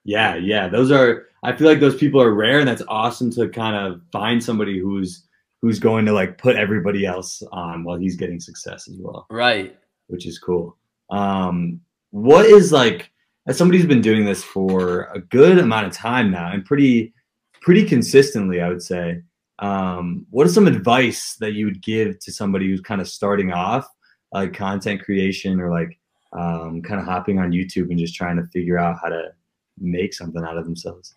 yeah, 0.04 0.36
yeah. 0.36 0.68
Those 0.68 0.92
are. 0.92 1.28
I 1.44 1.54
feel 1.54 1.68
like 1.68 1.80
those 1.80 1.96
people 1.96 2.22
are 2.22 2.34
rare, 2.34 2.60
and 2.60 2.68
that's 2.68 2.84
awesome 2.88 3.32
to 3.32 3.48
kind 3.50 3.76
of 3.76 4.02
find 4.12 4.44
somebody 4.44 4.78
who's 4.80 5.24
who's 5.62 5.80
going 5.80 6.06
to 6.06 6.12
like 6.12 6.38
put 6.38 6.56
everybody 6.56 7.06
else 7.06 7.44
on 7.52 7.84
while 7.84 7.98
he's 7.98 8.16
getting 8.16 8.40
success 8.40 8.88
as 8.88 8.98
well. 9.00 9.28
Right. 9.30 9.78
which 10.08 10.26
is 10.26 10.40
cool. 10.40 10.78
Um, 11.10 11.82
what 12.10 12.46
is 12.46 12.72
like 12.72 13.12
as 13.48 13.58
somebody 13.58 13.78
who's 13.78 13.88
been 13.88 14.02
doing 14.02 14.26
this 14.26 14.44
for 14.44 15.04
a 15.14 15.20
good 15.20 15.58
amount 15.58 15.88
of 15.88 15.94
time 15.94 16.32
now 16.32 16.52
and 16.52 16.66
pretty 16.66 17.14
pretty 17.62 17.86
consistently, 17.86 18.60
I 18.62 18.70
would 18.70 18.82
say. 18.82 19.22
Um, 19.60 20.26
what 20.32 20.48
is 20.48 20.54
some 20.56 20.68
advice 20.68 21.36
that 21.40 21.54
you 21.54 21.66
would 21.66 21.84
give 21.84 22.20
to 22.20 22.32
somebody 22.32 22.68
who's 22.68 22.82
kind 22.82 23.00
of 23.00 23.08
starting 23.08 23.52
off 23.52 23.88
like 24.32 24.54
content 24.54 25.04
creation 25.04 25.60
or 25.60 25.70
like 25.70 26.00
um, 26.34 26.82
kind 26.82 27.00
of 27.00 27.06
hopping 27.06 27.38
on 27.38 27.52
YouTube 27.52 27.90
and 27.90 28.00
just 28.00 28.16
trying 28.16 28.38
to 28.38 28.48
figure 28.48 28.80
out 28.80 28.98
how 29.02 29.10
to 29.10 29.32
make 29.78 30.14
something 30.14 30.44
out 30.44 30.58
of 30.58 30.66
themselves? 30.66 31.14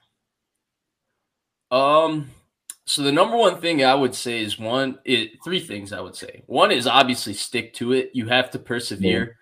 Um 1.70 2.30
so 2.86 3.02
the 3.02 3.12
number 3.12 3.36
one 3.36 3.60
thing 3.60 3.84
I 3.84 3.94
would 3.94 4.14
say 4.14 4.42
is 4.42 4.58
one 4.58 4.98
it 5.04 5.42
three 5.44 5.60
things 5.60 5.92
I 5.92 6.00
would 6.00 6.16
say. 6.16 6.42
One 6.46 6.70
is 6.70 6.86
obviously 6.86 7.34
stick 7.34 7.74
to 7.74 7.92
it. 7.92 8.10
You 8.14 8.26
have 8.28 8.50
to 8.52 8.58
persevere. 8.58 9.36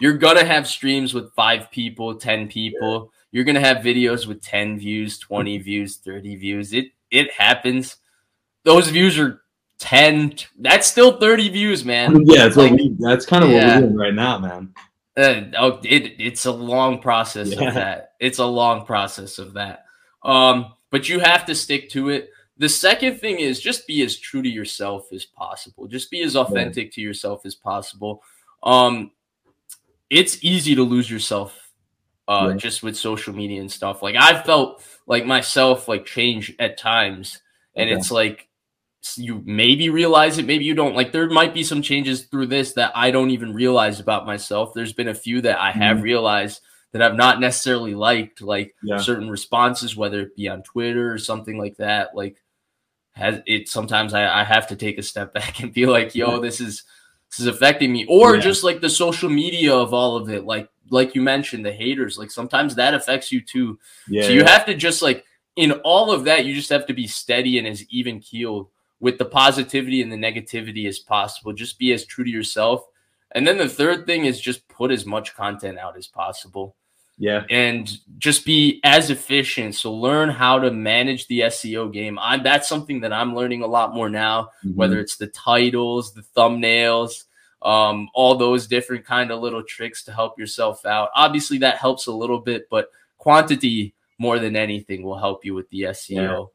You're 0.00 0.16
gonna 0.18 0.44
have 0.44 0.66
streams 0.66 1.12
with 1.14 1.34
five 1.34 1.70
people, 1.70 2.14
ten 2.14 2.48
people. 2.48 3.12
You're 3.30 3.44
gonna 3.44 3.60
have 3.60 3.78
videos 3.78 4.26
with 4.26 4.42
10 4.42 4.78
views, 4.78 5.18
20 5.18 5.58
views, 5.68 5.96
30 5.98 6.36
views. 6.36 6.72
It 6.72 6.86
it 7.10 7.30
happens. 7.32 7.96
Those 8.64 8.88
views 8.88 9.18
are 9.18 9.40
10. 9.78 10.34
That's 10.60 10.86
still 10.86 11.18
30 11.18 11.48
views, 11.48 11.84
man. 11.84 12.22
yeah, 12.26 12.44
that's 12.44 12.56
what 12.56 12.70
Like, 12.70 12.80
we, 12.80 12.96
that's 13.00 13.26
kind 13.26 13.42
of 13.44 13.50
what 13.50 13.64
we're 13.64 13.80
doing 13.80 13.96
right 13.96 14.14
now, 14.14 14.38
man. 14.38 14.74
Uh, 15.16 15.42
oh, 15.58 15.80
it, 15.84 16.14
it's 16.18 16.46
a 16.46 16.52
long 16.52 17.00
process 17.00 17.48
Yeah. 17.48 17.68
of 17.68 17.74
that. 17.74 18.12
It's 18.20 18.38
a 18.38 18.46
long 18.46 18.86
process 18.86 19.38
of 19.38 19.54
that. 19.54 19.84
Um, 20.22 20.72
but 20.90 21.08
you 21.08 21.18
have 21.20 21.44
to 21.46 21.54
stick 21.54 21.90
to 21.90 22.10
it. 22.10 22.30
The 22.58 22.68
second 22.68 23.18
thing 23.18 23.38
is 23.40 23.60
just 23.60 23.86
be 23.86 24.02
as 24.02 24.16
true 24.18 24.42
to 24.42 24.48
yourself 24.48 25.12
as 25.12 25.24
possible. 25.24 25.86
Just 25.86 26.10
be 26.10 26.22
as 26.22 26.36
authentic 26.36 26.92
to 26.92 27.00
yourself 27.00 27.44
as 27.46 27.54
possible. 27.54 28.22
Um, 28.62 29.10
it's 30.10 30.44
easy 30.44 30.74
to 30.74 30.82
lose 30.82 31.10
yourself 31.10 31.58
uh, 32.28 32.48
Yeah. 32.50 32.56
just 32.56 32.82
with 32.82 32.96
social 32.96 33.34
media 33.34 33.60
and 33.60 33.70
stuff. 33.72 34.02
Like 34.02 34.14
I 34.16 34.40
felt 34.42 34.82
like 35.06 35.26
myself 35.26 35.88
like 35.88 36.04
change 36.06 36.54
at 36.60 36.78
times, 36.78 37.40
and 37.74 37.88
Okay. 37.90 37.98
it's 37.98 38.10
like 38.12 38.48
you 39.16 39.42
maybe 39.44 39.90
realize 39.90 40.38
it, 40.38 40.46
maybe 40.46 40.64
you 40.64 40.74
don't. 40.74 40.94
Like 40.94 41.10
there 41.10 41.28
might 41.28 41.52
be 41.52 41.64
some 41.64 41.82
changes 41.82 42.22
through 42.26 42.46
this 42.46 42.74
that 42.74 42.92
I 42.94 43.10
don't 43.10 43.30
even 43.30 43.52
realize 43.52 43.98
about 43.98 44.24
myself. 44.26 44.72
There's 44.72 44.92
been 44.92 45.08
a 45.08 45.14
few 45.14 45.40
that 45.40 45.58
I 45.58 45.72
have 45.72 45.96
Mhm. 45.98 46.02
realized 46.02 46.60
that 46.92 47.02
I've 47.02 47.16
not 47.16 47.40
necessarily 47.40 47.94
liked, 47.94 48.40
like 48.42 48.74
Yeah. 48.82 48.98
certain 48.98 49.28
responses, 49.30 49.96
whether 49.96 50.20
it 50.20 50.36
be 50.36 50.48
on 50.48 50.62
Twitter 50.62 51.12
or 51.12 51.18
something 51.18 51.58
like 51.58 51.76
that. 51.78 52.14
Like 52.14 52.36
has 53.12 53.40
it 53.46 53.68
sometimes 53.68 54.14
I, 54.14 54.40
I 54.40 54.44
have 54.44 54.66
to 54.68 54.76
take 54.76 54.98
a 54.98 55.02
step 55.02 55.32
back 55.34 55.60
and 55.60 55.72
be 55.72 55.86
like, 55.86 56.14
yo, 56.14 56.34
Yeah. 56.34 56.40
this 56.40 56.60
is 56.60 56.84
this 57.30 57.40
is 57.40 57.46
affecting 57.46 57.92
me, 57.92 58.04
or 58.08 58.34
Yeah. 58.36 58.42
just 58.42 58.62
like 58.62 58.80
the 58.80 58.90
social 58.90 59.30
media 59.30 59.74
of 59.74 59.94
all 59.94 60.16
of 60.16 60.28
it, 60.30 60.44
like 60.44 60.68
like 60.90 61.14
you 61.14 61.22
mentioned, 61.22 61.64
the 61.64 61.72
haters. 61.72 62.18
Like 62.18 62.30
sometimes 62.30 62.74
that 62.74 62.92
affects 62.94 63.32
you 63.32 63.40
too. 63.40 63.78
Yeah. 64.08 64.24
so 64.24 64.28
you 64.30 64.44
have 64.44 64.66
to 64.66 64.74
just 64.74 65.00
like 65.02 65.24
in 65.56 65.72
all 65.84 66.10
of 66.12 66.24
that, 66.24 66.44
you 66.46 66.54
just 66.54 66.70
have 66.70 66.86
to 66.86 66.94
be 66.94 67.06
steady 67.06 67.58
and 67.58 67.66
as 67.66 67.84
even 67.90 68.20
keeled 68.20 68.68
with 69.00 69.18
the 69.18 69.24
positivity 69.24 70.00
and 70.02 70.12
the 70.12 70.16
negativity 70.16 70.86
as 70.86 70.98
possible. 70.98 71.52
Just 71.52 71.78
be 71.78 71.92
as 71.92 72.04
true 72.06 72.24
to 72.24 72.30
yourself. 72.30 72.84
And 73.34 73.46
then 73.46 73.56
the 73.58 73.68
third 73.68 74.06
thing 74.06 74.26
is 74.26 74.40
just 74.40 74.66
put 74.68 74.90
as 74.90 75.04
much 75.06 75.34
content 75.34 75.78
out 75.78 75.96
as 75.96 76.06
possible 76.06 76.76
yeah. 77.22 77.44
and 77.50 77.98
just 78.18 78.44
be 78.44 78.80
as 78.82 79.08
efficient. 79.10 79.76
So 79.76 79.94
learn 79.94 80.28
how 80.28 80.58
to 80.58 80.72
manage 80.72 81.28
the 81.28 81.40
SEO 81.42 81.92
game. 81.92 82.18
I'm 82.18 82.42
that's 82.42 82.68
something 82.68 83.00
that 83.02 83.12
I'm 83.12 83.36
learning 83.36 83.62
a 83.62 83.66
lot 83.68 83.94
more 83.94 84.08
now, 84.10 84.50
Mhm. 84.64 84.74
whether 84.74 84.98
it's 84.98 85.16
the 85.16 85.28
titles, 85.28 86.12
the 86.14 86.24
thumbnails, 86.36 87.24
um, 87.62 88.08
all 88.12 88.34
those 88.34 88.66
different 88.66 89.04
kind 89.04 89.30
of 89.30 89.40
little 89.40 89.62
tricks 89.62 90.02
to 90.04 90.12
help 90.12 90.36
yourself 90.36 90.84
out. 90.84 91.10
Obviously 91.14 91.58
that 91.58 91.76
helps 91.78 92.08
a 92.08 92.12
little 92.12 92.40
bit, 92.40 92.66
but 92.68 92.88
quantity 93.18 93.94
more 94.18 94.40
than 94.40 94.56
anything 94.56 95.04
will 95.04 95.18
help 95.18 95.44
you 95.44 95.54
with 95.54 95.70
the 95.70 95.82
SEO. 95.84 96.50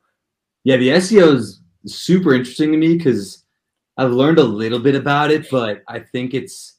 Yeah, 0.66 0.76
the 0.76 0.90
SEO 0.90 1.34
is 1.34 1.62
super 1.86 2.34
interesting 2.34 2.74
to 2.74 2.78
me 2.78 2.98
because 2.98 3.46
I've 3.96 4.12
learned 4.12 4.40
a 4.40 4.44
little 4.44 4.80
bit 4.80 4.96
about 4.96 5.32
it, 5.32 5.50
but 5.50 5.82
I 5.88 6.00
think 6.00 6.34
it's 6.34 6.77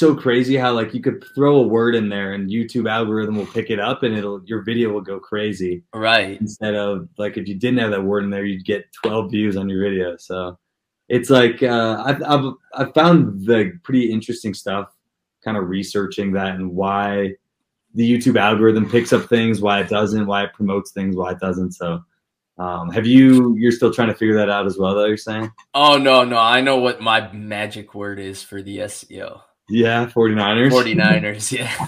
so 0.00 0.14
crazy 0.16 0.56
how 0.56 0.72
like 0.72 0.94
you 0.94 1.02
could 1.02 1.22
throw 1.34 1.56
a 1.56 1.66
word 1.66 1.94
in 1.94 2.08
there 2.08 2.32
and 2.32 2.48
YouTube 2.50 2.90
algorithm 2.90 3.36
will 3.36 3.46
pick 3.46 3.70
it 3.70 3.78
up 3.78 4.02
and 4.02 4.16
it'll 4.16 4.42
your 4.46 4.62
video 4.62 4.90
will 4.90 5.02
go 5.02 5.20
crazy 5.20 5.84
Right. 5.94 6.40
instead 6.40 6.74
of 6.74 7.08
like 7.18 7.36
if 7.36 7.46
you 7.46 7.54
didn't 7.54 7.80
have 7.80 7.90
that 7.90 8.02
word 8.02 8.24
in 8.24 8.30
there 8.30 8.44
you'd 8.46 8.64
get 8.64 8.90
12 9.04 9.30
views 9.30 9.56
on 9.58 9.68
your 9.68 9.82
video. 9.88 10.16
So 10.16 10.58
it's 11.10 11.28
like 11.28 11.62
uh, 11.62 12.02
I've, 12.06 12.22
I've 12.22 12.52
I've 12.74 12.94
found 12.94 13.44
the 13.46 13.78
pretty 13.82 14.10
interesting 14.10 14.54
stuff, 14.54 14.88
kind 15.44 15.56
of 15.56 15.68
researching 15.68 16.32
that 16.32 16.54
and 16.54 16.72
why 16.72 17.34
the 17.94 18.10
YouTube 18.10 18.38
algorithm 18.40 18.88
picks 18.88 19.12
up 19.12 19.28
things, 19.28 19.60
why 19.60 19.80
it 19.80 19.88
doesn't, 19.88 20.26
why 20.26 20.44
it 20.44 20.54
promotes 20.54 20.92
things, 20.92 21.14
why 21.16 21.32
it 21.32 21.40
doesn't. 21.40 21.72
So 21.72 22.02
um, 22.58 22.90
have 22.90 23.06
you 23.06 23.54
you're 23.56 23.72
still 23.72 23.92
trying 23.92 24.08
to 24.08 24.14
figure 24.14 24.36
that 24.36 24.48
out 24.48 24.66
as 24.66 24.78
well 24.78 24.94
though 24.94 25.06
you're 25.06 25.16
saying 25.16 25.50
Oh 25.74 25.98
no, 25.98 26.24
no, 26.24 26.38
I 26.38 26.60
know 26.62 26.78
what 26.78 27.00
my 27.02 27.30
magic 27.32 27.94
word 27.94 28.18
is 28.18 28.42
for 28.42 28.62
the 28.62 28.78
SEO. 28.78 29.42
Yeah 29.70 30.06
49ers 30.06 30.70
49ers, 30.70 31.52
yeah. 31.58 31.86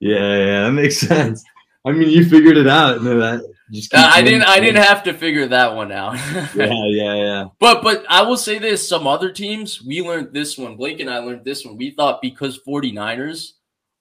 yeah 0.00 0.36
yeah 0.38 0.62
that 0.64 0.72
makes 0.72 0.98
sense 0.98 1.42
i 1.86 1.90
mean 1.92 2.08
you 2.08 2.24
figured 2.24 2.56
it 2.56 2.66
out 2.68 3.02
no, 3.02 3.18
that 3.18 3.42
just 3.70 3.92
Uh, 3.92 4.10
I 4.14 4.22
didn't 4.22 4.44
I 4.44 4.60
didn't 4.60 4.82
have 4.82 5.02
to 5.04 5.12
figure 5.12 5.46
that 5.48 5.74
one 5.76 5.92
out. 5.92 6.14
yeah 6.54 6.72
yeah 6.86 7.14
yeah 7.16 7.44
But 7.60 7.82
but 7.82 8.02
I 8.08 8.22
will 8.22 8.38
say 8.38 8.58
this, 8.58 8.88
some 8.88 9.06
other 9.06 9.30
teams, 9.30 9.82
we 9.84 10.00
learned 10.00 10.32
this 10.32 10.56
one. 10.56 10.76
Blake 10.76 11.00
and 11.00 11.10
I 11.10 11.18
learned 11.18 11.44
this 11.44 11.66
one. 11.66 11.76
We 11.76 11.90
thought 11.90 12.22
because 12.22 12.58
49ers 12.66 13.52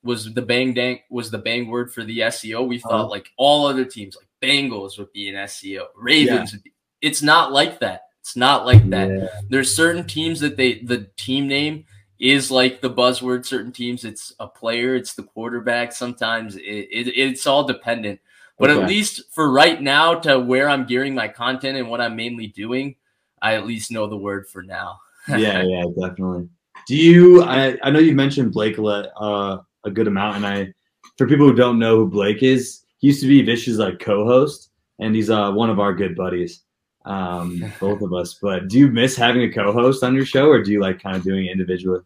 was 0.04 0.34
the 0.34 0.42
bang 0.42 0.74
dang 0.74 1.00
was 1.10 1.32
the 1.32 1.38
bang 1.38 1.68
word 1.68 1.94
for 1.94 2.06
the 2.06 2.20
SEO, 2.20 2.66
we 2.66 2.80
thought 2.80 2.94
Uh-huh. 2.94 3.08
like 3.10 3.28
all 3.38 3.66
other 3.68 3.84
teams 3.84 4.16
like 4.16 4.30
Bengals 4.42 4.98
would 4.98 5.12
be 5.12 5.28
an 5.28 5.36
SEO, 5.36 5.88
Ravens 5.98 6.54
would 6.54 6.64
be. 6.64 6.72
It's 7.02 7.22
not 7.22 7.52
like 7.52 7.80
that. 7.80 8.04
It's 8.22 8.38
not 8.38 8.66
like 8.66 8.90
that. 8.92 9.10
Yeah. 9.10 9.28
There's 9.50 9.76
certain 9.76 10.08
teams 10.08 10.40
that 10.40 10.56
they 10.56 10.80
the 10.80 11.10
team 11.18 11.50
name 11.50 11.84
is 12.20 12.52
like 12.52 12.82
the 12.82 12.90
buzzword. 12.90 13.46
Certain 13.46 13.72
teams, 13.72 14.04
it's 14.04 14.34
a 14.40 14.48
player, 14.48 14.96
it's 14.96 15.14
the 15.14 15.24
quarterback. 15.24 15.92
Sometimes 15.92 16.56
it, 16.56 16.62
it 16.62 17.08
it's 17.18 17.48
all 17.48 17.64
dependent. 17.64 18.20
But 18.60 18.72
Okay. 18.72 18.82
at 18.82 18.88
least 18.88 19.32
for 19.32 19.52
right 19.52 19.80
now, 19.82 20.16
to 20.16 20.40
where 20.40 20.68
I'm 20.68 20.86
gearing 20.86 21.14
my 21.14 21.28
content 21.28 21.78
and 21.78 21.90
what 21.90 22.02
I'm 22.02 22.16
mainly 22.16 22.48
doing, 22.48 22.96
I 23.42 23.54
at 23.54 23.68
least 23.68 23.92
know 23.92 24.08
the 24.08 24.18
word 24.18 24.48
for 24.48 24.64
now. 24.64 25.00
yeah, 25.30 25.62
yeah, 25.64 25.84
definitely. 26.00 26.50
Do 26.88 26.96
you? 26.96 27.44
I, 27.44 27.78
I 27.84 27.92
know 27.92 28.00
you 28.00 28.16
mentioned 28.16 28.52
Blake 28.54 28.78
a, 28.78 28.84
uh, 28.84 29.62
a 29.84 29.92
good 29.92 30.08
amount, 30.08 30.38
and 30.38 30.48
I, 30.48 30.74
for 31.18 31.28
people 31.28 31.46
who 31.48 31.54
don't 31.54 31.78
know 31.78 31.98
who 31.98 32.08
Blake 32.08 32.42
is, 32.42 32.84
he 32.98 33.08
used 33.08 33.22
to 33.22 33.28
be 33.28 33.42
Vish's 33.44 33.78
like 33.78 34.00
co-host, 34.00 34.72
and 35.00 35.14
he's 35.16 35.30
uh, 35.30 35.52
one 35.52 35.70
of 35.70 35.80
our 35.80 35.94
good 35.94 36.16
buddies, 36.16 36.62
um, 37.08 37.64
both 37.80 38.02
of 38.02 38.14
us. 38.14 38.36
But 38.42 38.68
do 38.68 38.78
you 38.78 38.88
miss 38.88 39.16
having 39.16 39.44
a 39.44 39.52
co-host 39.52 40.04
on 40.04 40.14
your 40.16 40.26
show, 40.26 40.48
or 40.50 40.62
do 40.64 40.72
you 40.72 40.80
like 40.82 41.02
kind 41.02 41.16
of 41.16 41.24
doing 41.24 41.46
it 41.46 41.52
individually? 41.52 42.02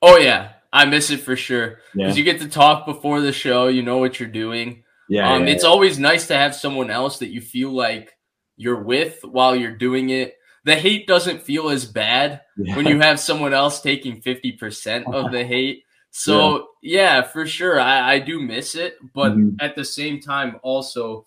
Oh 0.00 0.16
yeah, 0.16 0.52
I 0.72 0.84
miss 0.84 1.10
it 1.10 1.20
for 1.20 1.36
sure 1.36 1.78
Yeah, 1.94 2.12
you 2.12 2.24
get 2.24 2.40
to 2.40 2.48
talk 2.48 2.86
before 2.86 3.20
the 3.20 3.32
show. 3.32 3.68
You 3.68 3.82
know 3.82 3.98
what 3.98 4.18
you're 4.20 4.28
doing. 4.28 4.84
yeah, 5.08 5.32
um, 5.34 5.46
yeah, 5.46 5.52
it's 5.52 5.64
always 5.64 5.98
nice 5.98 6.26
to 6.28 6.34
have 6.36 6.54
someone 6.54 6.90
else 6.90 7.18
that 7.18 7.28
you 7.28 7.40
feel 7.40 7.70
like 7.70 8.16
you're 8.56 8.82
with 8.82 9.24
while 9.24 9.56
you're 9.56 9.76
doing 9.76 10.10
it. 10.10 10.36
The 10.64 10.76
hate 10.76 11.06
doesn't 11.06 11.42
feel 11.42 11.68
as 11.68 11.84
bad 11.84 12.40
yeah. 12.56 12.74
when 12.76 12.86
you 12.86 12.98
have 13.00 13.20
someone 13.20 13.52
else 13.52 13.82
taking 13.82 14.22
50% 14.22 15.12
of 15.12 15.30
the 15.30 15.44
hate. 15.54 15.84
So, 16.10 16.68
yeah, 16.80 17.22
for 17.22 17.44
sure. 17.46 17.78
I, 17.78 18.14
I 18.14 18.18
do 18.20 18.40
miss 18.40 18.74
it. 18.74 18.96
But 19.12 19.32
Mhm. 19.32 19.56
at 19.60 19.74
the 19.74 19.84
same 19.84 20.20
time, 20.20 20.56
also, 20.62 21.26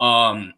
um, 0.00 0.54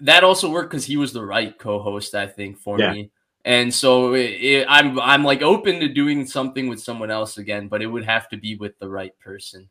that 0.00 0.24
also 0.24 0.50
worked 0.50 0.70
because 0.70 0.84
he 0.84 0.96
was 0.96 1.12
the 1.12 1.24
right 1.24 1.58
co 1.58 1.80
host, 1.80 2.14
I 2.14 2.26
think, 2.26 2.58
for 2.58 2.78
Yeah. 2.78 2.90
me. 2.92 3.10
And 3.44 3.72
so 3.72 4.14
it, 4.14 4.30
it, 4.30 4.66
I'm 4.68 4.98
I'm 5.00 5.22
like 5.24 5.42
open 5.42 5.80
to 5.80 5.88
doing 5.88 6.26
something 6.26 6.68
with 6.68 6.80
someone 6.80 7.10
else 7.10 7.38
again, 7.38 7.68
but 7.68 7.80
it 7.82 7.86
would 7.86 8.04
have 8.04 8.28
to 8.30 8.36
be 8.36 8.56
with 8.56 8.78
the 8.78 8.88
right 8.88 9.16
person. 9.20 9.68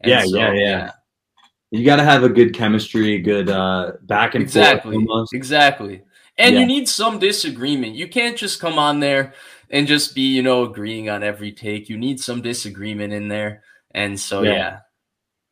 And 0.00 0.12
Yeah, 0.12 0.24
yeah, 0.24 0.52
yeah. 0.54 0.92
you 1.70 1.84
got 1.84 1.96
to 1.96 2.04
have 2.04 2.24
a 2.24 2.28
good 2.28 2.54
chemistry, 2.54 3.18
good 3.20 3.50
uh, 3.50 3.92
back 4.02 4.34
and 4.34 4.44
exactly 4.44 4.94
forth 4.94 5.08
almost. 5.08 5.34
exactly 5.34 6.02
and 6.38 6.54
Yeah. 6.54 6.60
you 6.60 6.66
need 6.66 6.88
some 6.88 7.18
disagreement 7.18 7.94
you 7.94 8.08
can't 8.08 8.36
just 8.36 8.60
come 8.60 8.78
on 8.78 9.00
there 9.00 9.34
and 9.70 9.86
just 9.86 10.14
be 10.14 10.22
you 10.22 10.42
know 10.42 10.62
agreeing 10.62 11.10
on 11.10 11.22
every 11.22 11.52
take 11.52 11.88
you 11.90 11.98
need 11.98 12.18
some 12.18 12.40
disagreement 12.40 13.12
in 13.12 13.28
there 13.28 13.62
and 13.90 14.18
so 14.18 14.42
Yeah. 14.42 14.52
yeah, 14.54 14.78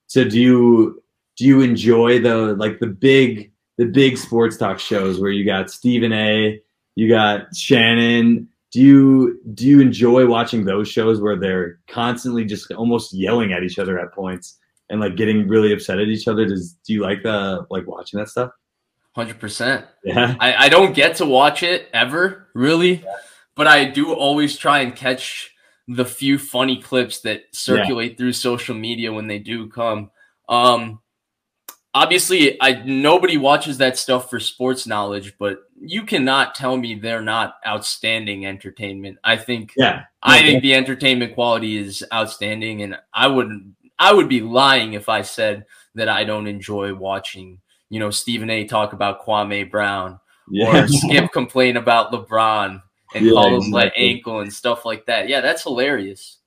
So 0.06 0.24
do 0.24 0.40
you 0.40 1.02
do 1.36 1.44
you 1.44 1.60
enjoy 1.60 2.20
the 2.20 2.54
like 2.54 2.78
the 2.78 2.86
big 2.86 3.52
the 3.76 3.86
big 3.86 4.16
sports 4.16 4.56
talk 4.56 4.78
shows 4.78 5.20
where 5.20 5.30
you 5.30 5.44
got 5.44 5.70
Stephen 5.70 6.12
A, 6.12 6.60
you 6.94 7.08
got 7.08 7.54
Shannon? 7.54 8.48
Do 8.72 8.80
you 8.80 9.40
do 9.54 9.66
you 9.66 9.80
enjoy 9.80 10.26
watching 10.26 10.64
those 10.64 10.88
shows 10.88 11.20
where 11.20 11.36
they're 11.36 11.78
constantly 11.88 12.44
just 12.44 12.70
almost 12.72 13.12
yelling 13.12 13.52
at 13.52 13.62
each 13.62 13.78
other 13.78 13.98
at 13.98 14.12
points 14.12 14.58
and 14.90 15.00
like 15.00 15.16
getting 15.16 15.48
really 15.48 15.72
upset 15.72 15.98
at 15.98 16.08
each 16.08 16.28
other? 16.28 16.44
Does 16.46 16.72
do 16.84 16.92
you 16.92 17.02
like 17.02 17.22
the 17.22 17.66
like 17.70 17.86
watching 17.86 18.18
that 18.18 18.28
stuff? 18.28 18.50
100% 19.16 19.86
Yeah. 20.04 20.36
I, 20.38 20.66
I 20.66 20.68
don't 20.68 20.94
get 20.94 21.16
to 21.16 21.24
watch 21.24 21.62
it 21.62 21.88
ever 21.92 22.48
really 22.54 23.02
but 23.54 23.66
i 23.66 23.84
do 23.84 24.12
always 24.12 24.56
try 24.56 24.80
and 24.80 24.94
catch 24.94 25.52
the 25.88 26.04
few 26.04 26.38
funny 26.38 26.80
clips 26.80 27.20
that 27.20 27.44
circulate 27.52 28.18
through 28.18 28.32
social 28.32 28.74
media 28.74 29.12
when 29.12 29.26
they 29.26 29.38
do 29.38 29.68
come 29.68 30.10
um 30.48 31.00
obviously 32.02 32.56
i 32.60 32.82
nobody 32.84 33.36
watches 33.36 33.78
that 33.78 33.96
stuff 33.96 34.28
for 34.28 34.38
sports 34.38 34.86
knowledge 34.86 35.34
but 35.38 35.60
you 35.80 36.02
cannot 36.02 36.54
tell 36.54 36.76
me 36.76 36.94
they're 36.94 37.22
not 37.22 37.56
outstanding 37.66 38.44
entertainment 38.46 39.16
i 39.24 39.36
think 39.36 39.72
Yeah. 39.76 40.04
I 40.22 40.40
think 40.42 40.62
the 40.62 40.74
entertainment 40.74 41.34
quality 41.34 41.76
is 41.76 42.04
outstanding, 42.12 42.82
and 42.82 42.98
I 43.14 43.28
would 43.28 43.48
I 43.96 44.12
would 44.12 44.28
be 44.28 44.40
lying 44.40 44.94
if 44.94 45.08
I 45.08 45.22
said 45.22 45.66
that 45.94 46.08
I 46.08 46.24
don't 46.24 46.48
enjoy 46.48 46.92
watching, 46.94 47.60
you 47.90 48.00
know, 48.00 48.10
Stephen 48.10 48.50
A. 48.50 48.64
talk 48.64 48.92
about 48.92 49.24
Kwame 49.24 49.70
Brown 49.70 50.18
yeah. 50.50 50.82
or 50.82 50.88
Skip 50.88 51.30
complain 51.40 51.76
about 51.76 52.10
LeBron 52.10 52.82
and 53.14 53.24
Yeah, 53.24 53.32
call 53.34 53.60
him 53.62 53.70
like 53.70 53.92
exactly. 53.94 54.10
ankle 54.10 54.40
and 54.40 54.52
stuff 54.52 54.84
like 54.84 55.06
that. 55.06 55.28
Yeah, 55.28 55.40
that's 55.40 55.62
hilarious. 55.62 56.38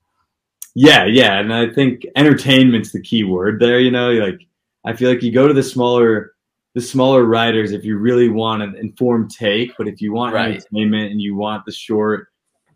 Yeah, 0.76 1.06
yeah, 1.06 1.40
and 1.40 1.54
I 1.54 1.70
think 1.74 2.06
entertainment's 2.18 2.92
the 2.92 3.02
key 3.02 3.24
word 3.24 3.62
there. 3.62 3.80
You 3.80 3.92
know, 3.92 4.12
like 4.12 4.42
I 4.86 4.94
feel 4.94 5.10
like 5.10 5.22
you 5.24 5.32
go 5.32 5.48
to 5.48 5.54
the 5.54 5.64
smaller, 5.64 6.34
the 6.74 6.82
smaller 6.82 7.26
writers 7.26 7.72
if 7.72 7.84
you 7.84 7.98
really 7.98 8.30
want 8.30 8.64
an 8.64 8.76
informed 8.76 9.32
take, 9.32 9.72
but 9.78 9.88
if 9.88 10.02
you 10.02 10.14
want 10.14 10.34
Right. 10.34 10.56
entertainment 10.56 11.12
and 11.12 11.22
you 11.22 11.36
want 11.36 11.66
the 11.66 11.72
short, 11.72 12.28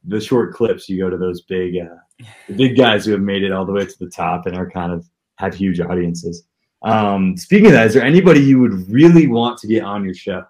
the 0.03 0.19
short 0.19 0.53
clips, 0.53 0.89
you 0.89 0.99
go 0.99 1.09
to 1.09 1.17
those 1.17 1.41
big, 1.43 1.77
uh, 1.77 2.25
the 2.47 2.53
big 2.55 2.75
guys 2.77 3.05
who 3.05 3.11
have 3.13 3.21
made 3.21 3.43
it 3.43 3.51
all 3.51 3.65
the 3.65 3.71
way 3.71 3.85
to 3.85 3.99
the 3.99 4.09
top 4.09 4.45
and 4.45 4.55
are 4.57 4.69
kind 4.69 4.91
of 4.91 5.07
have 5.37 5.55
huge 5.55 5.79
audiences. 5.79 6.43
Um, 6.81 7.37
speaking 7.37 7.67
of 7.67 7.71
that, 7.73 7.87
is 7.87 7.93
there 7.93 8.03
anybody 8.03 8.41
you 8.41 8.59
would 8.59 8.89
really 8.91 9.27
want 9.27 9.57
to 9.59 9.67
get 9.67 9.83
on 9.83 10.03
your 10.03 10.13
show? 10.13 10.43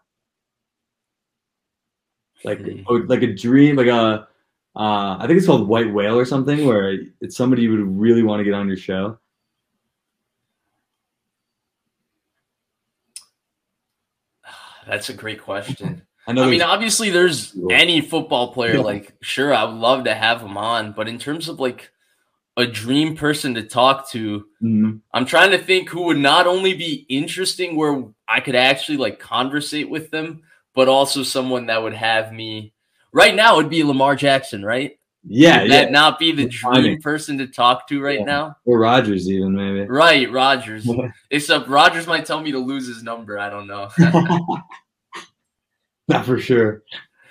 Like, 2.44 2.60
Hmm. 2.60 3.08
like 3.08 3.22
a 3.22 3.34
dream, 3.34 3.76
like 3.76 3.88
a 3.88 4.28
uh, 4.76 5.18
I 5.20 5.28
think 5.28 5.38
it's 5.38 5.46
called 5.46 5.68
White 5.68 5.94
Whale 5.94 6.18
or 6.18 6.26
something, 6.26 6.66
where 6.66 6.98
it's 7.22 7.38
somebody 7.38 7.62
you 7.62 7.70
would 7.72 8.00
really 8.00 8.24
want 8.24 8.40
to 8.40 8.44
get 8.44 8.56
on 8.56 8.68
your 8.68 8.76
show. 8.76 9.20
That's 14.88 15.10
a 15.10 15.14
great 15.14 15.42
question. 15.42 16.04
I 16.28 16.32
know. 16.32 16.44
I 16.44 16.50
mean, 16.50 16.62
obviously, 16.62 17.10
there's 17.10 17.54
any 17.70 18.00
football 18.00 18.54
player. 18.54 18.80
Like, 18.80 19.14
sure, 19.22 19.54
I 19.54 19.66
would 19.66 19.76
love 19.76 20.06
to 20.06 20.14
have 20.14 20.42
him 20.42 20.58
on, 20.58 20.94
but 20.94 21.10
in 21.10 21.20
terms 21.20 21.50
of 21.50 21.60
like 21.60 21.92
a 22.56 22.66
dream 22.66 23.18
person 23.18 23.56
to 23.56 23.64
talk 23.64 24.10
to, 24.12 24.46
Mhm. 24.64 25.02
I'm 25.14 25.26
trying 25.26 25.52
to 25.52 25.58
think 25.58 25.90
who 25.90 26.04
would 26.04 26.18
not 26.20 26.48
only 26.48 26.76
be 26.76 27.06
interesting 27.10 27.76
where 27.76 28.06
I 28.28 28.40
could 28.40 28.56
actually 28.56 28.98
like 29.00 29.20
conversate 29.20 29.90
with 29.90 30.12
them, 30.12 30.44
but 30.74 30.88
also 30.88 31.24
someone 31.24 31.66
that 31.66 31.84
would 31.84 31.94
have 31.96 32.32
me. 32.32 32.74
Right 33.12 33.36
now, 33.36 33.60
it'd 33.60 33.70
be 33.70 33.84
Lamar 33.84 34.16
Jackson, 34.16 34.64
right? 34.64 34.98
Yeah, 35.26 35.62
Would 35.62 35.72
yeah. 35.72 35.90
not 35.90 36.20
be 36.20 36.32
the 36.34 36.48
dream 36.48 37.02
person 37.02 37.38
to 37.38 37.48
talk 37.48 37.88
to 37.88 38.02
right 38.02 38.20
Yeah. 38.20 38.26
now? 38.26 38.58
Or 38.66 38.80
Rodgers 38.80 39.30
even 39.30 39.56
maybe. 39.56 39.88
Right, 39.88 40.30
Rodgers. 40.32 40.86
Except 41.32 41.68
Rodgers 41.70 42.08
might 42.08 42.26
tell 42.26 42.42
me 42.42 42.52
to 42.52 42.60
lose 42.60 42.88
his 42.88 43.04
number. 43.04 43.40
I 43.40 43.50
don't 43.50 43.68
know. 43.68 43.90
Not 46.08 46.26
for 46.26 46.38
sure. 46.40 46.84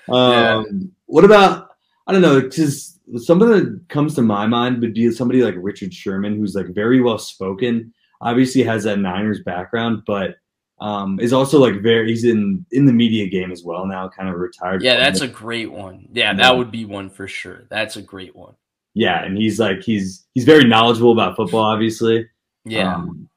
Um, 0.08 0.32
Yeah. 0.32 0.62
What 1.06 1.24
about 1.24 1.68
I 2.06 2.12
don't 2.12 2.22
know, 2.22 2.40
because 2.40 2.98
something 3.18 3.48
that 3.48 3.84
comes 3.88 4.14
to 4.16 4.22
my 4.22 4.46
mind 4.46 4.80
would 4.80 4.94
be 4.94 5.10
somebody 5.12 5.42
like 5.44 5.54
Richard 5.58 5.94
Sherman, 5.94 6.36
who's 6.36 6.54
like 6.54 6.68
very 6.74 7.00
well 7.00 7.18
spoken. 7.18 7.92
Obviously 8.20 8.62
has 8.64 8.84
that 8.84 8.98
Niners 8.98 9.40
background, 9.44 10.02
but 10.06 10.36
um, 10.82 11.20
is 11.20 11.32
also 11.32 11.60
like 11.60 11.80
very 11.80 12.08
he's 12.08 12.24
in 12.24 12.66
in 12.72 12.86
the 12.86 12.92
media 12.92 13.28
game 13.28 13.52
as 13.52 13.62
well 13.62 13.86
now, 13.86 14.08
kind 14.08 14.28
of 14.28 14.34
retired. 14.34 14.82
yeah, 14.82 14.96
that's 14.96 15.20
it. 15.20 15.30
a 15.30 15.32
great 15.32 15.70
one. 15.70 16.08
Yeah, 16.12 16.32
Yeah. 16.32 16.36
that 16.38 16.56
would 16.56 16.72
be 16.72 16.84
one 16.84 17.08
for 17.08 17.28
sure. 17.28 17.64
That's 17.70 17.96
a 17.96 18.02
great 18.02 18.34
one. 18.34 18.54
yeah, 18.94 19.24
and 19.24 19.36
he's 19.38 19.60
like 19.60 19.80
he's 19.82 20.26
he's 20.34 20.44
very 20.44 20.64
knowledgeable 20.64 21.12
about 21.12 21.36
football, 21.36 21.62
obviously. 21.64 22.28
Yeah. 22.64 22.94
Um, 22.96 23.28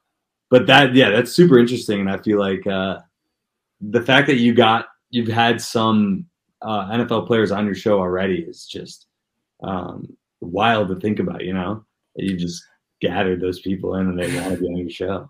but 0.50 0.66
that 0.68 0.96
yeah, 0.96 1.12
that's 1.12 1.34
super 1.34 1.60
interesting, 1.60 2.00
and 2.02 2.10
I 2.10 2.18
feel 2.18 2.40
like 2.40 2.66
uh, 2.66 3.00
the 3.80 4.02
fact 4.02 4.26
that 4.28 4.38
you 4.38 4.54
got 4.56 4.88
you've 5.12 5.28
had 5.28 5.62
some 5.62 6.26
uh, 6.64 6.90
NFL 6.90 7.28
players 7.28 7.52
on 7.52 7.66
your 7.66 7.76
show 7.76 8.00
already 8.00 8.40
is 8.42 8.66
just 8.66 9.06
um, 9.62 10.18
wild 10.42 10.88
to 10.88 10.96
think 11.00 11.20
about. 11.20 11.44
You 11.44 11.54
know, 11.54 11.86
you 12.16 12.36
just 12.38 12.64
gathered 13.02 13.40
those 13.40 13.60
people 13.60 13.96
in 13.96 14.08
and 14.08 14.20
they 14.20 14.34
want 14.40 14.56
to 14.56 14.60
be 14.60 14.68
on 14.68 14.78
your 14.78 14.90
show. 14.90 15.30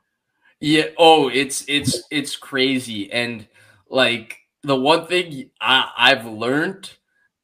Yeah. 0.65 0.85
Oh, 0.97 1.29
it's 1.29 1.63
it's 1.67 2.01
it's 2.09 2.35
crazy. 2.35 3.11
And 3.11 3.47
like 3.87 4.39
the 4.63 4.75
one 4.75 5.05
thing 5.05 5.51
I, 5.61 5.91
I've 5.95 6.25
learned 6.25 6.89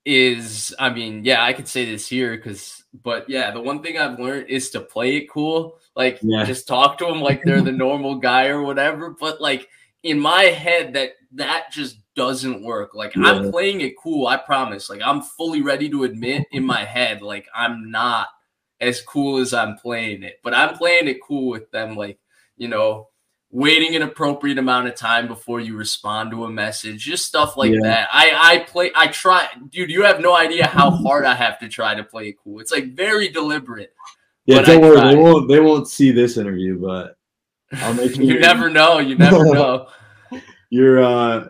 is, 0.06 0.74
I 0.80 0.90
mean, 0.90 1.24
yeah, 1.24 1.44
I 1.44 1.54
could 1.54 1.68
say 1.68 1.86
this 1.86 2.08
here 2.08 2.36
because, 2.36 2.84
but 3.04 3.30
yeah, 3.30 3.52
the 3.52 3.62
one 3.62 3.84
thing 3.84 4.00
I've 4.00 4.18
learned 4.20 4.50
is 4.50 4.72
to 4.72 4.82
play 4.82 5.18
it 5.18 5.30
cool. 5.30 5.78
Like, 5.96 6.18
Yeah. 6.24 6.44
just 6.46 6.68
talk 6.68 6.98
to 6.98 7.06
them 7.06 7.22
like 7.22 7.44
they're 7.44 7.62
the 7.62 7.72
normal 7.72 8.16
guy 8.16 8.48
or 8.48 8.64
whatever. 8.64 9.12
But 9.12 9.40
like 9.40 9.68
in 10.02 10.20
my 10.20 10.46
head, 10.46 10.94
that 10.94 11.12
that 11.34 11.66
just 11.72 11.98
doesn't 12.16 12.64
work. 12.64 12.96
Like 12.96 13.16
Yeah. 13.16 13.26
I'm 13.26 13.52
playing 13.52 13.82
it 13.82 14.00
cool. 14.00 14.26
I 14.26 14.38
promise. 14.38 14.90
Like 14.90 15.02
I'm 15.06 15.22
fully 15.22 15.62
ready 15.62 15.90
to 15.92 16.06
admit 16.06 16.48
in 16.52 16.66
my 16.66 16.84
head, 16.86 17.22
like 17.22 17.46
I'm 17.54 17.92
not 17.92 18.30
as 18.80 19.00
cool 19.00 19.38
as 19.38 19.54
I'm 19.54 19.78
playing 19.78 20.24
it, 20.24 20.40
but 20.44 20.56
I'm 20.56 20.76
playing 20.76 21.08
it 21.08 21.22
cool 21.22 21.50
with 21.52 21.70
them. 21.70 21.96
Like 21.96 22.18
you 22.58 22.68
know, 22.68 23.10
waiting 23.54 23.96
an 23.96 24.02
appropriate 24.02 24.58
amount 24.58 24.88
of 24.88 24.96
time 24.96 25.28
before 25.28 25.60
you 25.60 25.76
respond 25.76 26.32
to 26.32 26.46
a 26.46 26.50
message, 26.50 27.04
just 27.04 27.26
stuff 27.26 27.58
like 27.58 27.72
Yeah. 27.72 27.80
that. 27.84 28.10
I 28.12 28.32
I 28.34 28.60
play 28.64 28.92
I 28.96 29.08
try 29.08 29.48
dude, 29.70 29.90
you 29.92 30.04
have 30.04 30.22
no 30.22 30.36
idea 30.36 30.68
how 30.68 30.90
hard 30.90 31.26
I 31.26 31.36
have 31.36 31.60
to 31.60 31.68
try 31.68 31.94
to 31.96 32.04
play 32.04 32.30
it 32.30 32.36
cool. 32.44 32.60
It's 32.62 32.72
like 32.72 32.96
very 32.96 33.28
deliberate. 33.30 33.94
Yeah, 34.46 34.62
don't 34.62 34.84
I 34.84 34.88
worry, 34.88 34.98
tried. 34.98 35.12
they 35.12 35.16
won't 35.18 35.48
they 35.50 35.60
won't 35.60 35.88
see 35.88 36.12
this 36.12 36.38
interview, 36.38 36.80
but 36.80 37.16
I'll 37.74 37.94
make 37.94 38.16
you 38.18 38.40
never 38.40 38.70
know, 38.70 39.00
you 39.00 39.16
never 39.16 39.46
know. 39.54 39.88
you're 40.70 41.04
uh, 41.04 41.48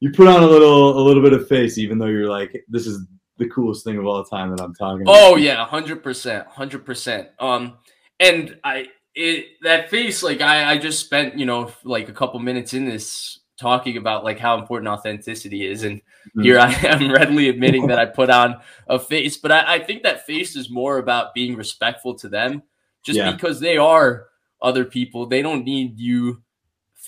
you 0.00 0.10
put 0.10 0.28
on 0.28 0.42
a 0.42 0.46
little 0.46 0.98
a 0.98 1.02
little 1.02 1.22
bit 1.22 1.32
of 1.34 1.46
face, 1.48 1.76
even 1.78 1.98
though 1.98 2.06
you're 2.06 2.28
like 2.30 2.64
this 2.68 2.86
is 2.86 3.06
the 3.38 3.48
coolest 3.48 3.84
thing 3.84 3.98
of 3.98 4.06
all 4.06 4.24
time 4.24 4.50
that 4.54 4.62
I'm 4.62 4.74
talking. 4.74 5.04
Oh 5.06 5.32
about. 5.32 5.40
yeah, 5.42 5.64
hundred 5.66 6.02
percent, 6.02 6.46
hundred 6.48 6.84
percent. 6.84 7.28
Um, 7.38 7.78
and 8.20 8.58
I 8.64 8.86
it 9.14 9.46
that 9.62 9.90
face 9.90 10.22
like 10.22 10.40
I 10.40 10.72
I 10.72 10.78
just 10.78 11.00
spent 11.04 11.38
you 11.38 11.46
know 11.46 11.70
like 11.84 12.08
a 12.08 12.12
couple 12.12 12.38
minutes 12.40 12.72
in 12.74 12.84
this 12.86 13.40
talking 13.58 13.96
about 13.96 14.24
like 14.24 14.38
how 14.38 14.58
important 14.58 14.88
authenticity 14.88 15.66
is, 15.66 15.82
and 15.84 16.00
Mhm. 16.36 16.44
here 16.44 16.58
I 16.58 16.72
am 16.86 17.12
readily 17.12 17.48
admitting 17.48 17.86
that 17.88 17.98
I 17.98 18.06
put 18.06 18.30
on 18.30 18.60
a 18.88 18.98
face, 18.98 19.36
but 19.36 19.52
I, 19.52 19.74
I 19.74 19.78
think 19.80 20.02
that 20.04 20.24
face 20.26 20.56
is 20.56 20.70
more 20.70 20.98
about 20.98 21.34
being 21.34 21.56
respectful 21.56 22.14
to 22.16 22.28
them, 22.28 22.62
just 23.04 23.18
Yeah. 23.18 23.32
because 23.32 23.60
they 23.60 23.76
are 23.76 24.28
other 24.62 24.84
people. 24.84 25.26
They 25.26 25.42
don't 25.42 25.64
need 25.64 25.98
you 25.98 26.42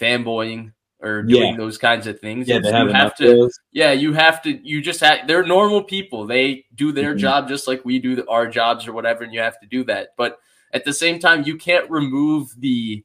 fanboying 0.01 0.73
or 1.01 1.23
doing 1.23 1.53
Yeah. 1.53 1.57
those 1.57 1.79
kinds 1.79 2.07
of 2.07 2.19
things. 2.21 2.49
yeah, 2.49 2.59
they 2.59 2.73
have 2.73 2.89
you 2.89 2.93
have 2.93 3.15
to 3.17 3.25
those. 3.27 3.59
yeah, 3.73 3.93
you 3.93 4.13
have 4.15 4.43
to. 4.43 4.51
You 4.67 4.81
just 4.81 5.01
have. 5.01 5.27
They're 5.27 5.45
normal 5.47 5.83
people. 5.85 6.27
They 6.27 6.65
do 6.75 6.93
their 6.93 7.15
Mhm. 7.15 7.19
job 7.19 7.49
just 7.49 7.69
like 7.69 7.85
we 7.85 7.99
do 7.99 8.25
our 8.29 8.47
jobs 8.49 8.87
or 8.89 8.93
whatever, 8.93 9.23
and 9.25 9.33
you 9.33 9.41
have 9.41 9.59
to 9.61 9.67
do 9.67 9.85
that. 9.85 10.11
But 10.17 10.39
at 10.75 10.85
the 10.85 10.93
same 10.93 11.19
time, 11.19 11.45
you 11.45 11.57
can't 11.57 11.89
remove 11.91 12.51
the 12.59 13.03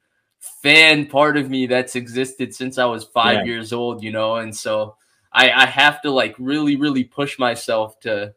fan 0.62 1.06
part 1.06 1.38
of 1.38 1.50
me 1.50 1.68
that's 1.68 1.96
existed 1.96 2.54
since 2.54 2.78
I 2.78 2.86
was 2.86 3.06
five 3.06 3.40
Yeah. 3.40 3.54
years 3.54 3.72
old. 3.72 4.04
You 4.04 4.12
know, 4.12 4.36
and 4.36 4.56
so 4.56 4.96
I, 5.32 5.52
I 5.52 5.66
have 5.68 6.02
to 6.02 6.12
like 6.12 6.36
really, 6.40 6.76
really 6.76 7.04
push 7.06 7.40
myself 7.40 8.00
to 8.02 8.34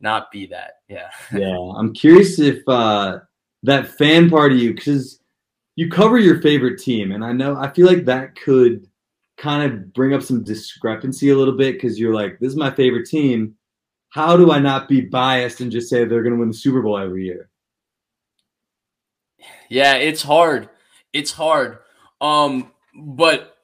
not 0.00 0.30
be 0.30 0.46
that. 0.46 0.74
Yeah. 0.88 1.10
Yeah, 1.36 1.56
I'm 1.76 1.92
curious 1.92 2.38
if 2.38 2.66
uh, 2.68 3.18
that 3.64 3.88
fan 3.98 4.30
part 4.30 4.52
of 4.52 4.58
you, 4.58 4.74
because 4.74 5.20
you 5.76 5.90
cover 5.90 6.18
your 6.18 6.40
favorite 6.40 6.78
team, 6.80 7.12
and 7.12 7.24
I 7.24 7.32
know 7.32 7.56
I 7.56 7.70
feel 7.72 7.86
like 7.86 8.04
that 8.06 8.36
could 8.36 8.86
kind 9.36 9.70
of 9.72 9.92
bring 9.92 10.14
up 10.14 10.22
some 10.22 10.44
discrepancy 10.44 11.30
a 11.30 11.36
little 11.36 11.56
bit 11.56 11.74
because 11.74 11.98
you're 11.98 12.14
like, 12.14 12.38
this 12.38 12.50
is 12.50 12.56
my 12.56 12.70
favorite 12.70 13.06
team. 13.06 13.56
How 14.10 14.36
do 14.36 14.50
I 14.52 14.58
not 14.58 14.88
be 14.88 15.02
biased 15.02 15.60
and 15.60 15.70
just 15.70 15.88
say 15.88 16.04
they're 16.04 16.22
going 16.22 16.34
to 16.34 16.40
win 16.40 16.48
the 16.48 16.54
Super 16.54 16.82
Bowl 16.82 16.98
every 16.98 17.24
year? 17.24 17.49
Yeah, 19.68 19.94
it's 19.94 20.22
hard. 20.22 20.68
It's 21.12 21.32
hard. 21.32 21.78
Um, 22.20 22.72
but 22.94 23.56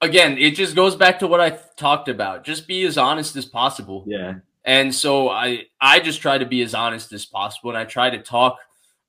again, 0.00 0.38
it 0.38 0.52
just 0.52 0.76
goes 0.76 0.96
back 0.96 1.18
to 1.20 1.26
what 1.26 1.40
I 1.40 1.50
talked 1.76 2.08
about. 2.08 2.44
Just 2.44 2.66
be 2.68 2.84
as 2.84 2.98
honest 2.98 3.36
as 3.36 3.46
possible. 3.46 4.04
Yeah, 4.06 4.34
And 4.64 4.94
so 4.94 5.28
I 5.30 5.66
I 5.80 6.00
just 6.00 6.20
try 6.20 6.38
to 6.38 6.46
be 6.46 6.62
as 6.62 6.74
honest 6.74 7.12
as 7.12 7.24
possible 7.26 7.70
and 7.70 7.78
I 7.78 7.84
try 7.84 8.10
to 8.10 8.18
talk 8.22 8.58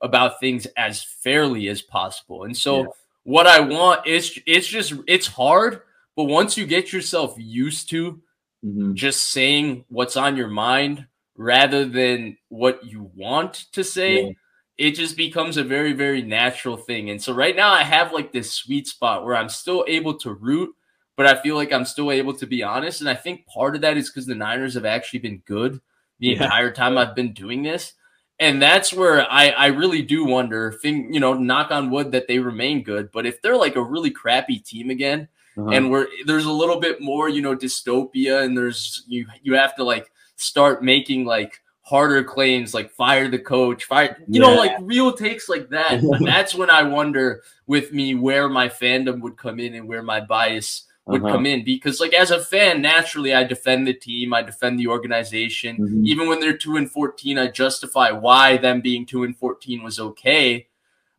about 0.02 0.40
things 0.40 0.66
as 0.78 1.04
fairly 1.04 1.68
as 1.70 1.82
possible. 1.82 2.44
And 2.44 2.56
so 2.56 2.82
Yeah. 2.84 2.88
what 3.24 3.48
I 3.48 3.60
want 3.60 4.06
is 4.08 4.40
it's 4.46 4.68
just 4.68 4.94
it's 5.08 5.28
hard, 5.28 5.82
but 6.16 6.26
once 6.26 6.58
you 6.58 6.66
get 6.66 6.94
yourself 6.94 7.36
used 7.38 7.90
to 7.92 8.22
hmm 8.64 8.94
just 8.94 9.32
saying 9.32 9.86
what's 9.90 10.18
on 10.18 10.36
your 10.38 10.48
mind 10.48 11.06
rather 11.36 11.86
than 11.86 12.38
what 12.50 12.84
you 12.84 13.12
want 13.16 13.54
to 13.74 13.84
say, 13.84 14.24
Yeah. 14.24 14.32
It 14.78 14.92
just 14.92 15.18
becomes 15.18 15.58
a 15.58 15.64
very, 15.64 15.94
very 15.94 16.22
natural 16.22 16.78
thing. 16.78 17.10
And 17.10 17.22
so 17.22 17.34
right 17.34 17.56
now 17.56 17.72
I 17.72 17.84
have 17.84 18.14
like 18.14 18.32
this 18.32 18.54
sweet 18.54 18.88
spot 18.88 19.26
where 19.26 19.36
I'm 19.36 19.50
still 19.50 19.84
able 19.88 20.14
to 20.20 20.34
root, 20.34 20.76
but 21.16 21.26
I 21.26 21.42
feel 21.42 21.56
like 21.56 21.74
I'm 21.74 21.86
still 21.86 22.12
able 22.12 22.34
to 22.36 22.46
be 22.48 22.62
honest. 22.64 23.02
And 23.02 23.10
I 23.10 23.16
think 23.16 23.48
part 23.48 23.76
of 23.76 23.82
that 23.82 23.98
is 23.98 24.10
because 24.10 24.28
the 24.28 24.36
Niners 24.36 24.76
have 24.76 24.86
actually 24.86 25.20
been 25.20 25.42
good 25.46 25.82
the 26.20 26.28
Yeah. 26.28 26.44
entire 26.44 26.72
time 26.72 26.98
I've 26.98 27.16
been 27.16 27.34
doing 27.34 27.64
this. 27.64 27.94
And 28.40 28.62
that's 28.62 28.94
where 28.94 29.26
I, 29.32 29.50
I 29.50 29.66
really 29.68 30.04
do 30.04 30.24
wonder, 30.24 30.72
thing, 30.72 31.12
you 31.12 31.20
know, 31.20 31.34
knock 31.34 31.72
on 31.72 31.90
wood 31.90 32.12
that 32.12 32.28
they 32.28 32.38
remain 32.38 32.84
good. 32.84 33.12
But 33.12 33.26
if 33.26 33.42
they're 33.42 33.58
like 33.58 33.76
a 33.76 33.82
really 33.84 34.12
crappy 34.12 34.60
team 34.60 34.90
again, 34.92 35.28
Uh-huh. 35.58 35.72
and 35.74 35.90
we're 35.90 36.08
there's 36.28 36.46
a 36.46 36.52
little 36.52 36.80
bit 36.80 37.02
more 37.02 37.30
you 37.30 37.42
know 37.42 37.56
dystopia 37.56 38.44
and 38.46 38.56
there's 38.56 39.04
you 39.08 39.26
you 39.42 39.56
have 39.56 39.76
to 39.76 39.84
like 39.84 40.12
start 40.36 40.84
making 40.84 41.26
like 41.26 41.60
harder 41.88 42.22
claims 42.22 42.74
like 42.74 42.92
fire 42.92 43.30
the 43.30 43.40
coach 43.40 43.86
fire 43.86 44.18
you 44.28 44.42
know 44.42 44.54
like 44.56 44.74
real 44.82 45.14
takes 45.14 45.48
like 45.48 45.70
that 45.70 46.02
that's 46.26 46.54
when 46.54 46.70
i 46.70 46.84
wonder 46.84 47.42
with 47.66 47.94
me 47.94 48.14
where 48.14 48.50
my 48.50 48.68
fandom 48.68 49.22
would 49.22 49.38
come 49.38 49.58
in 49.60 49.74
and 49.76 49.88
where 49.88 50.04
my 50.04 50.20
bias 50.20 50.84
would 51.06 51.22
Uh-huh. 51.22 51.32
come 51.32 51.46
in 51.46 51.64
because 51.64 52.02
like 52.02 52.14
as 52.14 52.32
a 52.32 52.44
fan 52.44 52.82
naturally 52.82 53.34
i 53.34 53.42
defend 53.42 53.88
the 53.88 53.94
team 53.94 54.34
i 54.34 54.42
defend 54.42 54.78
the 54.78 54.88
organization 54.88 55.78
Mhm. 55.80 56.04
even 56.12 56.28
when 56.28 56.42
they're 56.42 56.58
2 56.58 56.76
and 56.76 56.92
14 56.92 57.38
i 57.40 57.48
justify 57.48 58.12
why 58.12 58.58
them 58.58 58.82
being 58.82 59.06
2 59.06 59.24
and 59.24 59.38
14 59.38 59.82
was 59.84 59.98
okay 60.00 60.68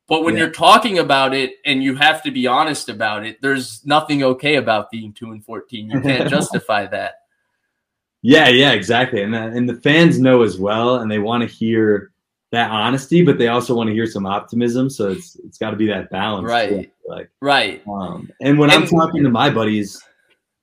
but 0.06 0.22
when 0.24 0.34
Yeah. 0.34 0.40
you're 0.40 0.50
talking 0.68 0.98
about 0.98 1.32
it 1.34 1.52
and 1.64 1.82
you 1.82 1.94
have 1.96 2.22
to 2.24 2.30
be 2.30 2.46
honest 2.46 2.88
about 2.88 3.26
it, 3.26 3.40
there's 3.42 3.84
nothing 3.84 4.22
okay 4.22 4.56
about 4.56 4.90
being 4.90 5.12
two 5.12 5.32
and 5.32 5.44
fourteen. 5.44 5.90
You 5.90 6.00
can't 6.00 6.26
justify 6.36 6.86
that. 6.86 7.12
Yeah, 8.22 8.48
yeah, 8.48 8.72
exactly. 8.72 9.22
And 9.22 9.32
that, 9.34 9.52
and 9.52 9.68
the 9.68 9.74
fans 9.80 10.18
know 10.18 10.42
as 10.42 10.58
well, 10.58 10.96
and 10.96 11.10
they 11.10 11.18
want 11.18 11.42
to 11.42 11.46
hear 11.48 12.10
that 12.50 12.70
honesty, 12.70 13.22
but 13.22 13.38
they 13.38 13.48
also 13.48 13.74
want 13.74 13.88
to 13.88 13.94
hear 13.94 14.06
some 14.06 14.26
optimism. 14.26 14.88
So 14.90 15.10
it's 15.10 15.36
it's 15.36 15.58
got 15.58 15.70
to 15.70 15.76
be 15.76 15.86
that 15.88 16.10
balance, 16.10 16.46
Right. 16.48 16.68
too, 16.68 16.90
Like, 17.06 17.30
Right. 17.40 17.82
um, 17.86 18.28
and 18.40 18.58
when 18.58 18.70
I'm 18.70 18.86
talking 18.86 19.22
to 19.22 19.30
my 19.30 19.50
buddies 19.50 20.02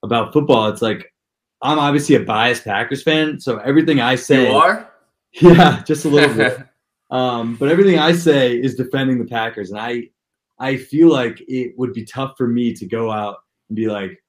about 0.03 0.33
football, 0.33 0.67
it's 0.69 0.81
like 0.81 1.13
I'm 1.61 1.79
obviously 1.79 2.15
a 2.15 2.19
biased 2.19 2.63
Packers 2.65 3.03
fan, 3.03 3.39
so 3.39 3.57
everything 3.59 4.01
I 4.01 4.15
say, 4.15 4.49
You 4.49 4.55
are? 4.55 4.89
yeah, 5.41 5.81
just 5.83 6.05
a 6.05 6.09
little 6.09 6.35
bit. 6.35 6.59
Um, 7.11 7.55
but 7.57 7.69
everything 7.69 7.99
I 7.99 8.13
say 8.13 8.55
is 8.55 8.73
defending 8.73 9.19
the 9.19 9.25
Packers, 9.29 9.69
and 9.69 9.79
I 9.79 10.09
I 10.57 10.75
feel 10.75 11.09
like 11.09 11.39
it 11.47 11.77
would 11.77 11.93
be 11.93 12.03
tough 12.03 12.33
for 12.35 12.47
me 12.47 12.73
to 12.73 12.85
go 12.87 13.11
out 13.11 13.37
and 13.69 13.75
be 13.75 13.87
like, 13.87 14.21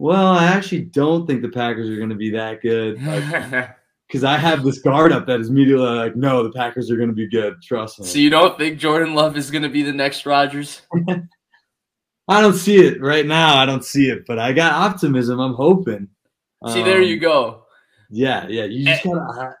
well, 0.00 0.28
I 0.28 0.46
actually 0.46 0.80
don't 0.82 1.26
think 1.26 1.42
the 1.42 1.50
Packers 1.50 1.90
are 1.90 1.96
going 1.96 2.08
to 2.08 2.14
be 2.14 2.30
that 2.30 2.62
good. 2.62 3.02
Like, 3.02 3.76
because 4.08 4.24
I 4.24 4.38
have 4.38 4.64
this 4.64 4.78
guard 4.78 5.12
up 5.12 5.26
that 5.26 5.40
is 5.40 5.50
immediately 5.50 5.84
like, 5.84 6.16
no, 6.16 6.42
the 6.42 6.52
Packers 6.52 6.90
are 6.90 6.96
going 6.96 7.10
to 7.10 7.14
be 7.14 7.28
good. 7.28 7.60
Trust 7.62 8.00
me. 8.00 8.06
so 8.06 8.18
you 8.18 8.30
don't 8.30 8.56
think 8.56 8.78
Jordan 8.78 9.14
Love 9.14 9.36
is 9.36 9.50
going 9.50 9.62
to 9.62 9.68
be 9.68 9.82
the 9.82 9.92
next 9.92 10.24
Rodgers? 10.24 10.80
I 12.28 12.40
don't 12.40 12.54
see 12.54 12.76
it 12.76 13.02
right 13.02 13.26
now. 13.26 13.56
I 13.56 13.66
don't 13.66 13.84
see 13.84 14.08
it, 14.08 14.24
but 14.26 14.38
I 14.38 14.52
got 14.54 14.72
optimism. 14.72 15.38
I'm 15.38 15.52
hoping. 15.54 16.08
See, 16.68 16.82
there 16.82 17.02
you 17.02 17.16
Um, 17.16 17.20
go. 17.20 17.62
Yeah, 18.08 18.46
yeah. 18.48 18.64
You 18.64 18.86
just 18.86 19.04
Eh. 19.04 19.10
gotta. 19.10 19.40
Uh, 19.40 19.52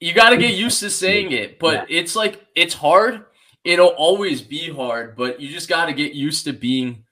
you 0.00 0.12
got 0.12 0.30
to 0.30 0.38
get 0.38 0.54
used 0.54 0.80
to 0.80 0.90
saying 0.90 1.30
it, 1.30 1.58
but 1.60 1.88
yeah. 1.88 1.98
it's 2.00 2.16
like 2.16 2.44
it's 2.56 2.74
hard. 2.74 3.26
It'll 3.62 3.88
always 3.88 4.42
be 4.42 4.70
hard, 4.72 5.16
but 5.16 5.40
you 5.40 5.50
just 5.50 5.68
got 5.68 5.86
to 5.86 5.92
get 5.92 6.14
used 6.14 6.46
to 6.46 6.52
being 6.52 7.04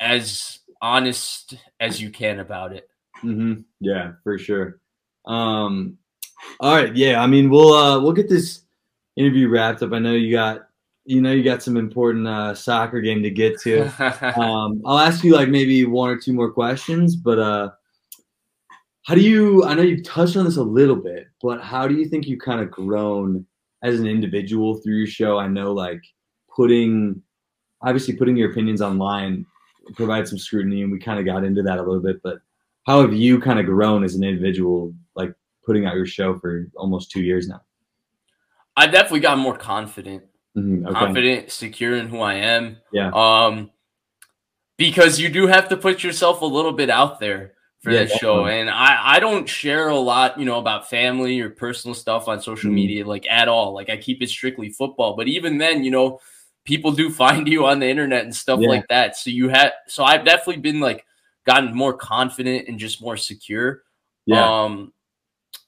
as 0.00 0.58
honest 0.82 1.54
as 1.80 2.02
you 2.02 2.10
can 2.10 2.40
about 2.40 2.72
it. 2.72 2.90
Mm-hmm. 3.24 3.62
Yeah, 3.80 4.12
for 4.24 4.36
sure. 4.36 4.80
Um, 5.24 5.96
all 6.60 6.74
right, 6.74 6.94
yeah. 6.94 7.22
I 7.22 7.26
mean, 7.26 7.48
we'll 7.48 7.72
uh, 7.72 8.00
we'll 8.00 8.12
get 8.12 8.28
this 8.28 8.62
interview 9.16 9.48
wrapped 9.48 9.82
up. 9.82 9.92
I 9.92 10.00
know 10.00 10.12
you 10.12 10.32
got 10.32 10.68
you 11.04 11.20
know 11.20 11.32
you 11.32 11.44
got 11.44 11.62
some 11.62 11.76
important 11.76 12.26
uh, 12.26 12.54
soccer 12.54 13.00
game 13.00 13.22
to 13.22 13.30
get 13.30 13.60
to. 13.60 13.82
um, 14.40 14.82
I'll 14.84 14.98
ask 14.98 15.22
you 15.24 15.34
like 15.34 15.48
maybe 15.48 15.84
one 15.84 16.10
or 16.10 16.18
two 16.18 16.32
more 16.32 16.50
questions, 16.50 17.14
but 17.14 17.38
uh, 17.38 17.70
how 19.04 19.14
do 19.14 19.20
you? 19.20 19.64
I 19.64 19.74
know 19.74 19.82
you 19.82 20.02
touched 20.02 20.36
on 20.36 20.44
this 20.44 20.56
a 20.56 20.62
little 20.62 20.96
bit, 20.96 21.28
but 21.40 21.62
how 21.62 21.86
do 21.86 21.94
you 21.94 22.06
think 22.06 22.26
you 22.26 22.38
kind 22.38 22.60
of 22.60 22.70
grown 22.70 23.46
as 23.82 24.00
an 24.00 24.06
individual 24.06 24.76
through 24.76 24.96
your 24.96 25.06
show? 25.06 25.38
I 25.38 25.46
know 25.46 25.72
like 25.72 26.02
putting 26.54 27.22
obviously 27.82 28.14
putting 28.14 28.36
your 28.36 28.50
opinions 28.50 28.82
online 28.82 29.46
provides 29.94 30.30
some 30.30 30.38
scrutiny, 30.38 30.82
and 30.82 30.92
we 30.92 30.98
kind 30.98 31.18
of 31.18 31.24
got 31.26 31.44
into 31.44 31.62
that 31.62 31.78
a 31.78 31.82
little 31.82 32.02
bit. 32.02 32.22
But 32.22 32.38
how 32.86 33.00
have 33.00 33.12
you 33.12 33.40
kind 33.40 33.58
of 33.58 33.66
grown 33.66 34.04
as 34.04 34.14
an 34.14 34.24
individual, 34.24 34.94
like 35.14 35.34
putting 35.64 35.86
out 35.86 35.94
your 35.94 36.06
show 36.06 36.38
for 36.38 36.68
almost 36.76 37.10
two 37.10 37.22
years 37.22 37.48
now? 37.48 37.62
I 38.76 38.86
definitely 38.86 39.20
got 39.20 39.38
more 39.38 39.56
confident, 39.56 40.24
mm-hmm, 40.56 40.86
okay. 40.86 40.94
confident, 40.94 41.50
secure 41.50 41.96
in 41.96 42.08
who 42.08 42.20
I 42.20 42.34
am. 42.34 42.78
Yeah. 42.92 43.10
Um, 43.12 43.70
because 44.78 45.20
you 45.20 45.28
do 45.28 45.46
have 45.46 45.68
to 45.68 45.76
put 45.76 46.02
yourself 46.02 46.40
a 46.40 46.46
little 46.46 46.72
bit 46.72 46.90
out 46.90 47.20
there 47.20 47.52
for 47.82 47.90
yeah, 47.90 48.04
this 48.04 48.12
show. 48.12 48.46
And 48.46 48.70
I, 48.70 49.16
I 49.16 49.20
don't 49.20 49.48
share 49.48 49.88
a 49.88 49.96
lot, 49.96 50.38
you 50.38 50.44
know, 50.44 50.58
about 50.58 50.88
family 50.88 51.40
or 51.40 51.50
personal 51.50 51.94
stuff 51.94 52.28
on 52.28 52.40
social 52.40 52.70
mm. 52.70 52.74
media, 52.74 53.06
like 53.06 53.26
at 53.28 53.48
all. 53.48 53.74
Like 53.74 53.90
I 53.90 53.96
keep 53.96 54.22
it 54.22 54.28
strictly 54.28 54.70
football. 54.70 55.16
But 55.16 55.28
even 55.28 55.58
then, 55.58 55.84
you 55.84 55.90
know, 55.90 56.20
people 56.64 56.92
do 56.92 57.10
find 57.10 57.48
you 57.48 57.66
on 57.66 57.80
the 57.80 57.88
internet 57.88 58.24
and 58.24 58.34
stuff 58.34 58.60
yeah. 58.60 58.68
like 58.68 58.88
that. 58.88 59.16
So 59.16 59.30
you 59.30 59.48
had 59.48 59.72
so 59.86 60.04
I've 60.04 60.24
definitely 60.24 60.62
been 60.62 60.80
like 60.80 61.04
gotten 61.46 61.74
more 61.74 61.94
confident 61.94 62.68
and 62.68 62.78
just 62.78 63.02
more 63.02 63.16
secure. 63.16 63.82
Yeah. 64.26 64.64
Um 64.64 64.92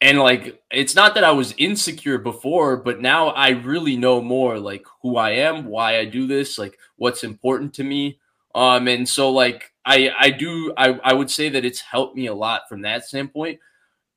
and 0.00 0.18
like 0.18 0.62
it's 0.70 0.94
not 0.94 1.14
that 1.14 1.24
I 1.24 1.32
was 1.32 1.54
insecure 1.58 2.18
before, 2.18 2.76
but 2.76 3.00
now 3.00 3.28
I 3.28 3.50
really 3.50 3.96
know 3.96 4.20
more 4.20 4.58
like 4.58 4.84
who 5.02 5.16
I 5.16 5.30
am, 5.30 5.66
why 5.66 5.98
I 5.98 6.04
do 6.04 6.26
this, 6.26 6.58
like 6.58 6.78
what's 6.96 7.24
important 7.24 7.74
to 7.74 7.84
me. 7.84 8.18
Um 8.54 8.88
and 8.88 9.08
so 9.08 9.30
like 9.30 9.72
I 9.84 10.10
I 10.18 10.30
do 10.30 10.72
I 10.76 10.98
I 11.02 11.12
would 11.12 11.30
say 11.30 11.48
that 11.48 11.64
it's 11.64 11.80
helped 11.80 12.16
me 12.16 12.26
a 12.26 12.34
lot 12.34 12.68
from 12.68 12.82
that 12.82 13.04
standpoint. 13.04 13.58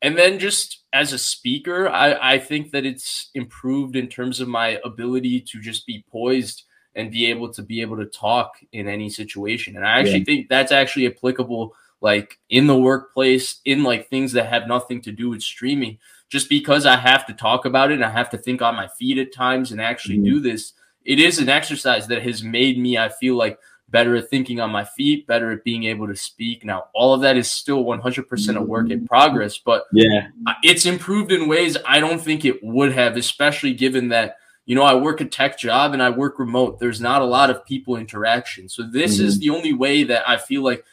And 0.04 0.16
then 0.16 0.38
just 0.38 0.84
as 0.94 1.12
a 1.12 1.18
speaker, 1.18 1.90
I 1.90 2.36
I 2.36 2.40
think 2.40 2.72
that 2.72 2.86
it's 2.86 3.32
improved 3.34 3.96
in 3.96 4.08
terms 4.08 4.40
of 4.40 4.48
my 4.48 4.80
ability 4.86 5.42
to 5.42 5.60
just 5.60 5.88
be 5.88 6.06
poised 6.12 6.64
and 6.98 7.12
be 7.12 7.28
able 7.28 7.54
to 7.54 7.62
be 7.62 7.80
able 7.80 7.96
to 7.96 8.06
talk 8.06 8.60
in 8.74 8.88
any 8.88 9.10
situation. 9.10 9.78
And 9.78 9.86
I 9.86 10.00
actually 10.00 10.20
yeah. 10.20 10.26
think 10.26 10.50
that's 10.50 10.72
actually 10.72 11.08
applicable 11.08 11.74
like 12.02 12.38
in 12.50 12.68
the 12.68 12.78
workplace, 12.78 13.62
in 13.66 13.84
like 13.84 14.10
things 14.10 14.34
that 14.34 14.48
have 14.48 14.68
nothing 14.68 15.02
to 15.02 15.12
do 15.12 15.30
with 15.30 15.42
streaming. 15.42 16.00
Just 16.30 16.50
because 16.50 16.86
I 16.86 16.98
have 16.98 17.26
to 17.28 17.34
talk 17.34 17.64
about 17.64 17.92
it 17.92 17.96
and 17.96 18.04
I 18.04 18.10
have 18.10 18.30
to 18.32 18.38
think 18.38 18.62
on 18.62 18.76
my 18.76 18.88
feet 18.88 19.18
at 19.18 19.34
times 19.34 19.72
and 19.72 19.80
actually 19.80 20.18
mm-hmm. 20.18 20.26
do 20.26 20.40
this, 20.42 20.74
it 21.06 21.20
is 21.20 21.40
an 21.40 21.48
exercise 21.48 22.08
that 22.08 22.24
has 22.24 22.44
made 22.44 22.78
me, 22.78 22.98
I 22.98 23.08
feel 23.08 23.36
like, 23.36 23.58
better 23.90 24.18
at 24.18 24.30
thinking 24.30 24.60
on 24.60 24.70
my 24.70 24.84
feet, 24.84 25.26
better 25.28 25.52
at 25.52 25.64
being 25.64 25.86
able 25.86 26.08
to 26.08 26.16
speak. 26.16 26.66
Now, 26.66 26.88
all 26.94 27.14
of 27.14 27.22
that 27.22 27.38
is 27.38 27.50
still 27.50 27.86
100% 27.86 28.58
a 28.58 28.62
work 28.62 28.90
in 28.90 29.08
progress, 29.08 29.58
but 29.58 29.86
yeah, 29.94 30.28
it's 30.64 30.86
improved 30.86 31.32
in 31.32 31.48
ways 31.48 31.78
I 31.88 32.02
don't 32.02 32.20
think 32.20 32.44
it 32.44 32.62
would 32.62 32.92
have, 32.92 33.16
especially 33.16 33.74
given 33.74 34.10
that, 34.10 34.38
you 34.68 34.76
know, 34.76 34.84
I 34.84 34.94
work 34.96 35.22
a 35.22 35.26
tech 35.26 35.58
job 35.58 35.94
and 35.94 36.04
I 36.04 36.10
work 36.10 36.40
remote. 36.40 36.78
There's 36.78 37.00
not 37.00 37.22
a 37.22 37.26
lot 37.26 37.50
of 37.50 37.66
people 37.66 37.96
interaction. 37.96 38.68
So 38.68 38.84
this 38.84 39.16
mm-hmm. 39.16 39.26
is 39.26 39.40
the 39.40 39.50
only 39.50 39.72
way 39.72 40.04
that 40.04 40.28
I 40.30 40.36
feel 40.38 40.62
like 40.62 40.84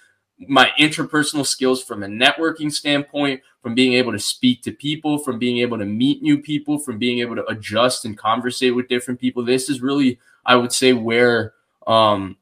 my 0.47 0.71
interpersonal 0.79 1.45
skills 1.45 1.83
from 1.83 2.05
a 2.05 2.07
networking 2.07 2.73
standpoint, 2.73 3.41
from 3.63 3.75
being 3.75 3.95
able 3.95 4.13
to 4.13 4.19
speak 4.19 4.63
to 4.63 4.71
people, 4.73 5.19
from 5.19 5.41
being 5.41 5.59
able 5.59 5.77
to 5.77 5.85
meet 5.85 6.23
new 6.23 6.39
people, 6.39 6.79
from 6.79 6.99
being 6.99 7.19
able 7.19 7.35
to 7.35 7.45
adjust 7.47 8.05
and 8.05 8.17
conversate 8.17 8.77
with 8.77 8.87
different 8.87 9.19
people. 9.19 9.45
This 9.45 9.69
is 9.69 9.83
really, 9.83 10.21
I 10.47 10.55
would 10.55 10.73
say, 10.73 10.93
where 10.93 11.55
um, 11.89 12.37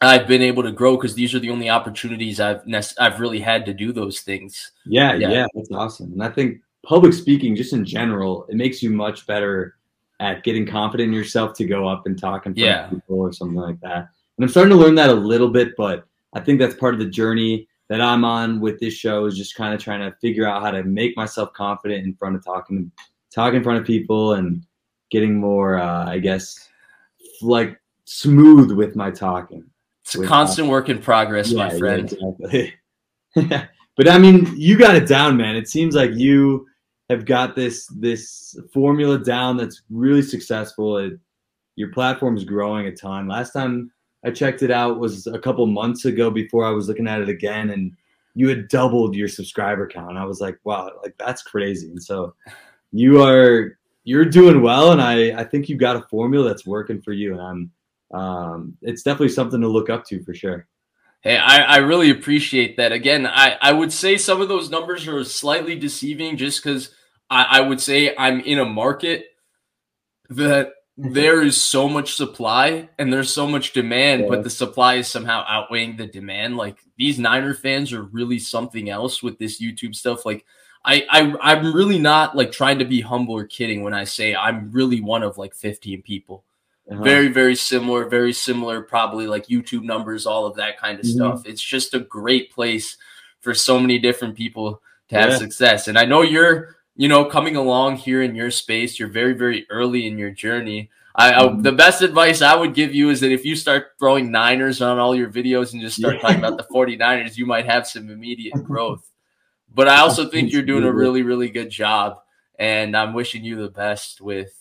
I've 0.00 0.26
been 0.26 0.42
able 0.42 0.62
to 0.62 0.72
grow 0.72 0.96
because 0.96 1.14
these 1.14 1.34
are 1.34 1.38
the 1.38 1.50
only 1.50 1.68
opportunities 1.68 2.40
I've 2.40 2.62
I've 2.98 3.20
really 3.20 3.40
had 3.40 3.66
to 3.66 3.74
do 3.74 3.92
those 3.92 4.20
things. 4.20 4.72
Yeah, 4.86 5.12
yeah, 5.14 5.28
yeah, 5.28 5.46
that's 5.54 5.70
awesome. 5.70 6.12
And 6.12 6.22
I 6.22 6.30
think 6.30 6.62
public 6.82 7.12
speaking, 7.12 7.54
just 7.56 7.74
in 7.74 7.84
general, 7.84 8.46
it 8.48 8.56
makes 8.56 8.82
you 8.82 8.88
much 8.88 9.26
better 9.26 9.76
at 10.20 10.44
getting 10.44 10.66
confident 10.66 11.08
in 11.08 11.12
yourself 11.12 11.54
to 11.54 11.64
go 11.64 11.86
up 11.86 12.06
and 12.06 12.18
talk 12.18 12.46
in 12.46 12.54
front 12.54 12.58
yeah. 12.58 12.84
of 12.86 12.90
people 12.90 13.18
or 13.18 13.32
something 13.32 13.56
like 13.56 13.80
that. 13.80 14.08
And 14.38 14.44
I'm 14.44 14.48
starting 14.48 14.70
to 14.70 14.82
learn 14.82 14.94
that 14.96 15.10
a 15.10 15.14
little 15.14 15.48
bit, 15.48 15.76
but 15.76 16.06
I 16.34 16.40
think 16.40 16.58
that's 16.58 16.74
part 16.74 16.94
of 16.94 17.00
the 17.00 17.06
journey 17.06 17.68
that 17.88 18.00
I'm 18.00 18.24
on 18.24 18.60
with 18.60 18.80
this 18.80 18.94
show 18.94 19.26
is 19.26 19.36
just 19.36 19.54
kind 19.54 19.74
of 19.74 19.80
trying 19.80 20.00
to 20.00 20.16
figure 20.20 20.46
out 20.46 20.62
how 20.62 20.70
to 20.70 20.82
make 20.82 21.16
myself 21.16 21.52
confident 21.52 22.04
in 22.04 22.14
front 22.14 22.36
of 22.36 22.44
talking, 22.44 22.90
talking 23.32 23.58
in 23.58 23.62
front 23.62 23.78
of 23.80 23.86
people 23.86 24.34
and 24.34 24.62
getting 25.10 25.36
more, 25.36 25.78
uh, 25.78 26.06
I 26.06 26.18
guess, 26.18 26.68
like 27.40 27.80
smooth 28.04 28.72
with 28.72 28.96
my 28.96 29.10
talking. 29.10 29.64
It's 30.04 30.14
a 30.14 30.26
constant 30.26 30.68
work 30.68 30.88
in 30.88 31.00
progress, 31.00 31.50
yeah, 31.50 31.68
my 31.68 31.78
friend. 31.78 32.16
Yeah, 32.20 32.68
exactly. 33.36 33.68
but 33.96 34.08
I 34.08 34.18
mean, 34.18 34.52
you 34.56 34.78
got 34.78 34.94
it 34.94 35.08
down, 35.08 35.36
man. 35.36 35.56
It 35.56 35.68
seems 35.68 35.94
like 35.94 36.12
you 36.12 36.66
have 37.08 37.24
got 37.24 37.54
this 37.54 37.86
this 37.86 38.58
formula 38.72 39.18
down 39.18 39.56
that's 39.56 39.82
really 39.90 40.22
successful. 40.22 40.96
It, 40.98 41.18
your 41.76 41.92
platform 41.92 42.36
is 42.36 42.44
growing 42.44 42.86
a 42.86 42.94
ton. 42.94 43.28
Last 43.28 43.52
time 43.52 43.92
I 44.24 44.30
checked 44.30 44.62
it 44.62 44.70
out 44.70 44.98
was 44.98 45.26
a 45.26 45.38
couple 45.38 45.66
months 45.66 46.04
ago 46.04 46.30
before 46.30 46.64
I 46.64 46.70
was 46.70 46.88
looking 46.88 47.06
at 47.06 47.20
it 47.20 47.28
again, 47.28 47.70
and 47.70 47.92
you 48.34 48.48
had 48.48 48.68
doubled 48.68 49.14
your 49.14 49.28
subscriber 49.28 49.86
count. 49.86 50.18
I 50.18 50.24
was 50.24 50.40
like, 50.40 50.58
wow, 50.64 50.90
like 51.02 51.14
that's 51.18 51.42
crazy. 51.42 51.88
And 51.88 52.02
so 52.02 52.34
you 52.92 53.22
are 53.22 53.78
you're 54.04 54.24
doing 54.24 54.62
well, 54.62 54.92
and 54.92 55.00
I 55.00 55.40
I 55.40 55.44
think 55.44 55.68
you've 55.68 55.80
got 55.80 55.96
a 55.96 56.06
formula 56.08 56.48
that's 56.48 56.66
working 56.66 57.00
for 57.02 57.12
you, 57.12 57.32
and 57.32 57.40
I'm 57.40 57.70
um, 58.12 58.76
it's 58.82 59.02
definitely 59.02 59.30
something 59.30 59.60
to 59.60 59.68
look 59.68 59.90
up 59.90 60.04
to 60.06 60.22
for 60.22 60.34
sure. 60.34 60.66
Hey, 61.22 61.36
I, 61.36 61.62
I 61.62 61.76
really 61.78 62.10
appreciate 62.10 62.76
that. 62.76 62.92
Again, 62.92 63.26
I, 63.26 63.56
I 63.60 63.72
would 63.72 63.92
say 63.92 64.16
some 64.16 64.40
of 64.40 64.48
those 64.48 64.70
numbers 64.70 65.08
are 65.08 65.24
slightly 65.24 65.76
deceiving 65.76 66.36
just 66.36 66.62
because 66.62 66.94
I, 67.30 67.58
I 67.58 67.60
would 67.60 67.80
say 67.80 68.14
I'm 68.16 68.40
in 68.40 68.58
a 68.58 68.64
market 68.64 69.26
that 70.30 70.72
mm-hmm. 70.98 71.12
there 71.12 71.42
is 71.42 71.62
so 71.62 71.88
much 71.88 72.14
supply 72.14 72.88
and 72.98 73.12
there's 73.12 73.32
so 73.32 73.46
much 73.46 73.72
demand, 73.72 74.22
yeah. 74.22 74.28
but 74.28 74.44
the 74.44 74.50
supply 74.50 74.94
is 74.94 75.08
somehow 75.08 75.44
outweighing 75.48 75.96
the 75.96 76.06
demand. 76.06 76.56
Like 76.56 76.78
these 76.96 77.18
Niner 77.18 77.54
fans 77.54 77.92
are 77.92 78.02
really 78.02 78.38
something 78.38 78.90
else 78.90 79.22
with 79.22 79.38
this 79.38 79.60
YouTube 79.60 79.94
stuff. 79.94 80.24
Like 80.24 80.44
I, 80.84 81.06
I 81.10 81.34
I'm 81.40 81.74
really 81.74 81.98
not 81.98 82.36
like 82.36 82.52
trying 82.52 82.78
to 82.78 82.84
be 82.84 83.00
humble 83.00 83.34
or 83.34 83.44
kidding 83.44 83.82
when 83.82 83.94
I 83.94 84.04
say 84.04 84.34
I'm 84.34 84.70
really 84.70 85.00
one 85.00 85.22
of 85.22 85.38
like 85.38 85.54
15 85.54 86.02
people. 86.02 86.44
Uh-huh. 86.88 87.02
Very, 87.02 87.28
very 87.28 87.56
similar, 87.56 88.08
very 88.08 88.32
similar, 88.32 88.80
probably 88.80 89.26
like 89.26 89.48
YouTube 89.48 89.82
numbers, 89.82 90.24
all 90.24 90.46
of 90.46 90.54
that 90.56 90.78
kind 90.78 91.00
of 91.00 91.04
mm-hmm. 91.04 91.16
stuff. 91.16 91.42
It's 91.44 91.62
just 91.62 91.94
a 91.94 91.98
great 91.98 92.52
place 92.52 92.96
for 93.40 93.54
so 93.54 93.80
many 93.80 93.98
different 93.98 94.36
people 94.36 94.80
to 95.08 95.16
have 95.16 95.30
yeah. 95.30 95.38
success. 95.38 95.88
And 95.88 95.98
I 95.98 96.04
know 96.04 96.22
you're, 96.22 96.75
you 96.96 97.08
know, 97.08 97.24
coming 97.24 97.56
along 97.56 97.96
here 97.96 98.22
in 98.22 98.34
your 98.34 98.50
space. 98.50 98.98
You're 98.98 99.08
very, 99.08 99.34
very 99.34 99.66
early 99.70 100.06
in 100.06 100.18
your 100.18 100.30
journey. 100.30 100.90
I, 101.14 101.32
mm-hmm. 101.32 101.58
I, 101.58 101.62
the 101.62 101.72
best 101.72 102.02
advice 102.02 102.42
I 102.42 102.56
would 102.56 102.74
give 102.74 102.94
you 102.94 103.10
is 103.10 103.20
that 103.20 103.32
if 103.32 103.44
you 103.44 103.56
start 103.56 103.92
throwing 103.98 104.30
Niners 104.30 104.82
on 104.82 104.98
all 104.98 105.14
your 105.14 105.30
videos 105.30 105.72
and 105.72 105.82
just 105.82 105.96
start 105.96 106.16
yeah. 106.16 106.20
talking 106.20 106.38
about 106.38 106.56
the 106.56 106.64
49ers, 106.64 107.36
you 107.36 107.46
might 107.46 107.66
have 107.66 107.86
some 107.86 108.10
immediate 108.10 108.62
growth. 108.64 109.10
But 109.74 109.88
I 109.88 109.98
also 109.98 110.28
think 110.28 110.52
you're 110.52 110.62
doing 110.62 110.84
a 110.84 110.92
really, 110.92 111.22
really 111.22 111.50
good 111.50 111.70
job. 111.70 112.20
And 112.58 112.96
I'm 112.96 113.12
wishing 113.12 113.44
you 113.44 113.56
the 113.56 113.68
best 113.68 114.20
with 114.20 114.58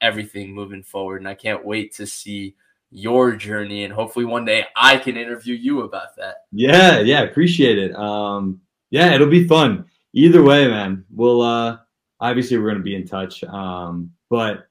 everything 0.00 0.54
moving 0.54 0.82
forward. 0.82 1.18
And 1.18 1.28
I 1.28 1.34
can't 1.34 1.64
wait 1.64 1.94
to 1.96 2.06
see 2.06 2.56
your 2.94 3.34
journey 3.34 3.82
and 3.82 3.92
hopefully 3.92 4.24
one 4.24 4.44
day 4.44 4.64
I 4.76 4.98
can 4.98 5.16
interview 5.16 5.56
you 5.56 5.82
about 5.82 6.14
that. 6.16 6.44
Yeah, 6.52 7.00
yeah, 7.00 7.22
appreciate 7.22 7.76
it. 7.76 7.94
Um 7.96 8.60
yeah, 8.90 9.12
it'll 9.12 9.26
be 9.26 9.48
fun. 9.48 9.86
Either 10.14 10.42
way, 10.42 10.66
man. 10.68 11.04
We'll 11.10 11.42
uh 11.42 11.78
obviously 12.20 12.58
we're 12.58 12.70
gonna 12.70 12.82
be 12.82 12.96
in 12.96 13.06
touch. 13.06 13.44
Um 13.44 14.12
but 14.30 14.66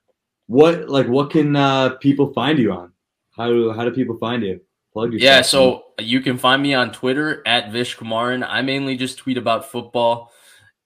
what 0.48 0.90
like 0.90 1.08
what 1.08 1.30
can 1.30 1.56
uh 1.56 1.96
people 1.98 2.34
find 2.34 2.58
you 2.58 2.72
on? 2.72 2.92
How 3.36 3.48
do 3.48 3.72
how 3.72 3.86
do 3.86 3.92
people 3.92 4.18
find 4.18 4.44
you? 4.44 4.60
Plug 4.92 5.14
yourself. 5.14 5.24
Yeah, 5.24 5.42
so 5.42 5.84
you 6.00 6.22
can 6.22 6.38
find 6.38 6.62
me 6.62 6.74
on 6.74 6.92
Twitter 6.92 7.42
at 7.46 7.72
Vish 7.72 7.98
Kumaran. 7.98 8.46
I 8.48 8.62
mainly 8.62 8.96
just 8.96 9.18
tweet 9.18 9.38
about 9.38 9.72
football 9.72 10.32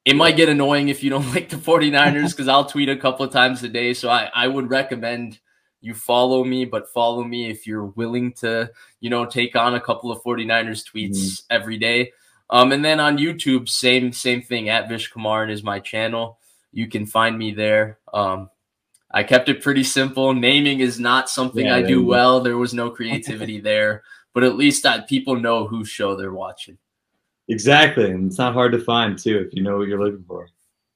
it 0.07 0.15
might 0.15 0.37
get 0.37 0.47
annoying 0.47 0.87
if 0.87 1.03
you 1.03 1.09
don't 1.09 1.29
like 1.35 1.49
the 1.49 1.57
49ers 1.57 2.31
because 2.31 2.47
I'll 2.47 2.65
tweet 2.65 2.87
a 2.87 2.95
couple 2.95 3.25
of 3.25 3.31
times 3.31 3.61
a 3.63 3.67
day. 3.67 3.93
So 3.93 4.09
I, 4.09 4.31
I 4.33 4.47
would 4.47 4.69
recommend 4.69 5.39
you 5.81 5.93
follow 5.93 6.45
me, 6.45 6.63
but 6.63 6.89
follow 6.89 7.25
me 7.25 7.49
if 7.49 7.67
you're 7.67 7.87
willing 7.87 8.31
to, 8.35 8.71
you 9.01 9.09
know, 9.09 9.25
take 9.25 9.55
on 9.57 9.75
a 9.75 9.81
couple 9.81 10.09
of 10.09 10.23
49ers 10.23 10.89
tweets 10.89 11.17
mm-hmm. 11.17 11.55
every 11.55 11.77
day. 11.77 12.13
Um, 12.49 12.71
and 12.71 12.83
then 12.83 12.99
on 12.99 13.17
YouTube, 13.17 13.67
same 13.67 14.13
same 14.13 14.41
thing 14.41 14.69
at 14.69 14.87
Vish 14.87 15.11
Kumaran 15.11 15.51
is 15.51 15.63
my 15.63 15.79
channel. 15.79 16.39
you 16.71 16.87
can 16.87 17.05
find 17.05 17.37
me 17.37 17.51
there. 17.51 17.99
Um, 18.13 18.49
I 19.11 19.23
kept 19.23 19.49
it 19.49 19.61
pretty 19.61 19.83
simple. 19.83 20.33
Naming 20.33 20.79
is 20.79 20.99
not 20.99 21.29
something 21.29 21.65
yeah, 21.65 21.75
I 21.75 21.81
do 21.81 22.05
well. 22.05 22.39
There 22.41 22.57
was 22.57 22.73
no 22.73 22.89
creativity 22.89 23.59
there, 23.71 24.03
but 24.33 24.43
at 24.43 24.57
least 24.57 24.83
that 24.83 25.07
people 25.07 25.35
know 25.35 25.65
whose 25.65 25.89
show 25.89 26.15
they're 26.15 26.33
watching. 26.33 26.77
Exactly. 27.47 28.11
And 28.11 28.27
it's 28.27 28.37
not 28.37 28.53
hard 28.53 28.73
to 28.73 28.79
find 28.79 29.17
too 29.17 29.39
if 29.39 29.53
you 29.53 29.63
know 29.63 29.77
what 29.77 29.87
you're 29.87 30.03
looking 30.03 30.25
for. 30.27 30.49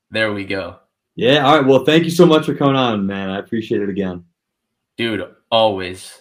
There 0.10 0.34
we 0.34 0.44
go. 0.44 0.78
Yeah. 1.16 1.46
All 1.46 1.58
right. 1.58 1.66
Well, 1.66 1.86
thank 1.86 2.04
you 2.04 2.10
so 2.10 2.26
much 2.26 2.46
for 2.46 2.56
coming 2.56 2.76
on, 2.76 3.06
man. 3.08 3.30
I 3.30 3.40
appreciate 3.40 3.82
it 3.82 3.90
again. 3.90 4.26
Dude, 4.98 5.24
always. 5.50 6.21